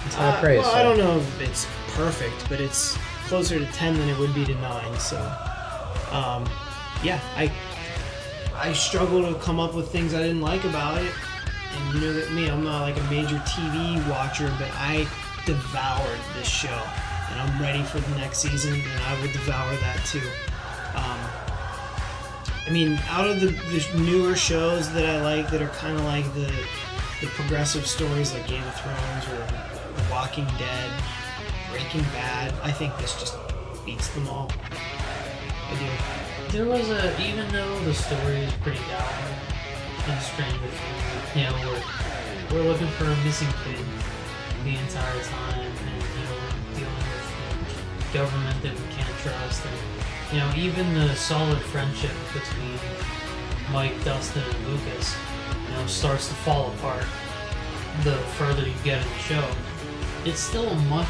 That's 0.03 0.14
high 0.16 0.29
Uh, 0.29 0.41
praise. 0.41 0.61
well, 0.61 0.70
sir. 0.72 0.79
I 0.79 0.83
don't 0.83 0.99
know 0.99 1.16
if 1.16 1.41
it's 1.41 1.66
perfect, 1.95 2.47
but 2.51 2.61
it's 2.61 2.99
closer 3.26 3.59
to 3.59 3.66
ten 3.72 3.99
than 3.99 4.11
it 4.11 4.18
would 4.18 4.35
be 4.35 4.45
to 4.45 4.55
nine. 4.57 5.01
So, 5.01 5.16
um, 6.12 6.45
yeah, 7.03 7.20
I 7.39 7.51
I 8.55 8.74
struggle 8.74 9.22
to 9.33 9.39
come 9.41 9.59
up 9.59 9.72
with 9.72 9.91
things 9.91 10.12
I 10.12 10.18
didn't 10.20 10.43
like 10.43 10.64
about 10.64 10.99
it. 11.01 11.11
And 11.74 11.95
you 11.95 12.01
know 12.07 12.12
that 12.12 12.33
me, 12.33 12.51
I'm 12.51 12.64
not 12.64 12.83
like 12.83 12.99
a 12.99 13.05
major 13.05 13.39
TV 13.47 13.97
watcher, 14.11 14.53
but 14.59 14.68
I 14.74 15.07
devoured 15.49 16.20
this 16.36 16.46
show, 16.46 16.82
and 17.30 17.40
I'm 17.40 17.62
ready 17.62 17.82
for 17.82 17.99
the 18.01 18.16
next 18.18 18.40
season, 18.40 18.74
and 18.74 19.03
I 19.05 19.18
will 19.18 19.32
devour 19.32 19.74
that 19.76 20.05
too. 20.05 20.20
Um, 20.94 21.18
I 22.66 22.70
mean, 22.70 23.01
out 23.09 23.26
of 23.26 23.40
the, 23.40 23.46
the 23.46 23.99
newer 23.99 24.36
shows 24.36 24.92
that 24.92 25.07
I 25.07 25.22
like 25.22 25.51
that 25.51 25.62
are 25.62 25.70
kind 25.70 25.99
of 25.99 26.05
like 26.05 26.26
the 26.34 26.53
the 27.22 27.28
progressive 27.28 27.86
stories 27.86 28.34
like 28.34 28.46
Game 28.46 28.62
of 28.62 28.74
Thrones 28.78 29.26
or 29.26 29.38
The 29.96 30.11
Walking 30.11 30.44
Dead, 30.59 30.90
Breaking 31.70 32.03
Bad, 32.12 32.53
I 32.62 32.70
think 32.70 32.96
this 32.99 33.18
just 33.18 33.34
beats 33.86 34.09
them 34.09 34.28
all. 34.28 34.53
I 34.61 35.78
do. 35.78 36.53
There 36.53 36.66
was 36.66 36.90
a, 36.90 37.20
even 37.26 37.51
though 37.51 37.80
the 37.80 37.94
story 37.94 38.36
is 38.36 38.53
pretty 38.62 38.78
dour 38.90 39.12
and 40.07 40.22
Stranger 40.22 40.61
you 41.34 41.42
know, 41.42 41.82
we're, 42.53 42.59
we're 42.59 42.68
looking 42.70 42.86
for 42.88 43.05
a 43.05 43.16
missing 43.24 43.49
kid 43.64 43.84
the 44.64 44.76
entire 44.76 45.20
time, 45.22 45.61
and, 45.61 46.02
you 46.18 46.24
know, 46.24 46.36
we're 46.36 46.78
dealing 46.80 46.94
with 46.94 48.11
government 48.12 48.62
that 48.62 48.72
we 48.72 48.94
can't 48.94 49.16
trust, 49.22 49.62
and, 49.66 49.76
you 50.32 50.38
know, 50.38 50.52
even 50.56 50.94
the 50.94 51.14
solid 51.14 51.59
friendship 51.59 52.11
between 52.32 52.78
Mike, 53.72 53.92
Dustin, 54.04 54.42
and 54.42 54.66
Lucas, 54.68 55.16
you 55.68 55.74
know, 55.74 55.86
starts 55.86 56.28
to 56.28 56.34
fall 56.34 56.68
apart 56.72 57.04
the 58.04 58.16
further 58.38 58.62
you 58.66 58.74
get 58.84 59.02
in 59.02 59.09
the 59.09 59.18
show. 59.18 59.44
It's 60.24 60.40
still 60.40 60.68
a 60.68 60.74
much 60.82 61.09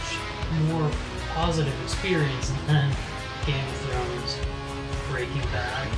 more 0.69 0.91
positive 1.35 1.75
experience 1.85 2.51
than 2.67 2.91
Game 3.47 3.65
of 3.67 3.77
Thrones, 3.77 4.39
Breaking 5.11 5.43
Bad, 5.53 5.89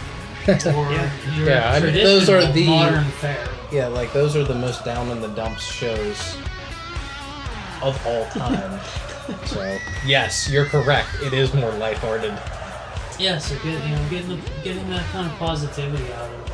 or 0.75 0.91
Yeah. 0.93 1.11
your 1.37 1.49
Yeah, 1.49 1.73
I 1.73 1.81
mean, 1.81 1.95
those 1.95 2.29
are 2.29 2.45
the- 2.53 2.67
modern 2.67 3.05
fare. 3.05 3.49
Yeah, 3.73 3.87
like 3.87 4.13
those 4.13 4.35
are 4.37 4.43
the 4.45 4.55
most 4.55 4.85
down 4.85 5.09
in 5.11 5.21
the 5.21 5.29
dumps 5.29 5.63
shows 5.63 6.37
of 7.83 8.07
all 8.07 8.25
time. 8.27 8.81
so 9.47 9.79
yes, 10.07 10.51
you're 10.51 10.67
correct. 10.67 11.09
It 11.23 11.33
is 11.33 11.53
more 11.55 11.71
lighthearted. 11.73 12.37
Yeah, 13.19 13.39
so 13.39 13.55
get, 13.57 13.87
you 13.87 13.95
know, 13.95 14.09
getting 14.09 14.29
the, 14.29 14.51
getting 14.63 14.89
that 14.91 15.05
kind 15.13 15.31
of 15.31 15.37
positivity 15.39 16.11
out 16.13 16.31
of 16.31 16.47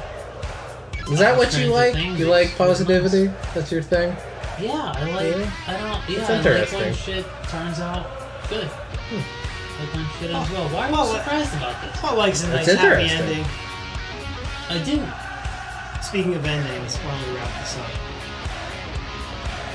it. 1.06 1.12
Is 1.12 1.18
that 1.20 1.36
what 1.38 1.56
you 1.56 1.68
like? 1.68 1.94
You 1.96 2.26
like 2.26 2.48
is 2.48 2.54
positivity? 2.54 3.26
That's 3.54 3.70
your 3.70 3.82
thing. 3.82 4.16
Yeah, 4.60 4.92
I 4.96 5.10
like. 5.10 5.24
Really? 5.24 5.48
I 5.68 5.76
don't. 5.76 6.10
Yeah, 6.10 6.26
That's 6.26 6.72
I 6.72 6.76
like 6.78 6.86
when 6.86 6.94
shit 6.94 7.24
turns 7.48 7.78
out 7.78 8.06
good. 8.48 8.66
Hmm. 8.66 9.22
Like 9.80 9.94
when 9.94 10.06
shit 10.18 10.34
ends 10.34 10.50
well. 10.50 10.68
Why 10.70 10.88
are 10.88 10.92
Well, 10.92 11.12
you 11.12 11.18
surprised 11.18 11.54
about 11.54 11.80
this? 11.82 12.00
Paul 12.00 12.16
likes 12.16 12.42
a 12.42 12.48
nice 12.48 12.66
happy 12.66 13.08
ending. 13.10 13.44
I 14.68 14.82
do. 14.82 15.02
Speaking 16.02 16.34
of 16.34 16.44
endings, 16.44 16.96
why 16.96 17.10
don't 17.20 17.30
we 17.30 17.36
wrap 17.36 17.60
this 17.60 17.76
up? 17.78 17.90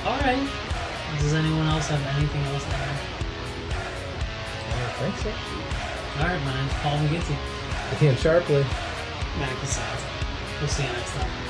All 0.06 0.20
right. 0.20 0.50
Does 1.20 1.34
anyone 1.34 1.68
else 1.68 1.88
have 1.90 2.02
anything 2.18 2.42
else 2.44 2.64
to 2.64 2.76
add? 2.76 3.00
I 4.68 4.80
don't 4.80 5.12
think 5.12 5.18
so. 5.18 5.30
All 6.20 6.28
right, 6.28 6.42
my 6.44 6.54
name's 6.56 6.74
Paul 6.82 6.98
McGinty. 7.00 7.38
Ian 8.02 8.16
Sharpley. 8.16 8.64
Mac 9.40 9.64
aside. 9.64 10.00
We'll 10.60 10.70
see 10.70 10.84
you 10.84 10.90
next 10.94 11.14
time. 11.14 11.41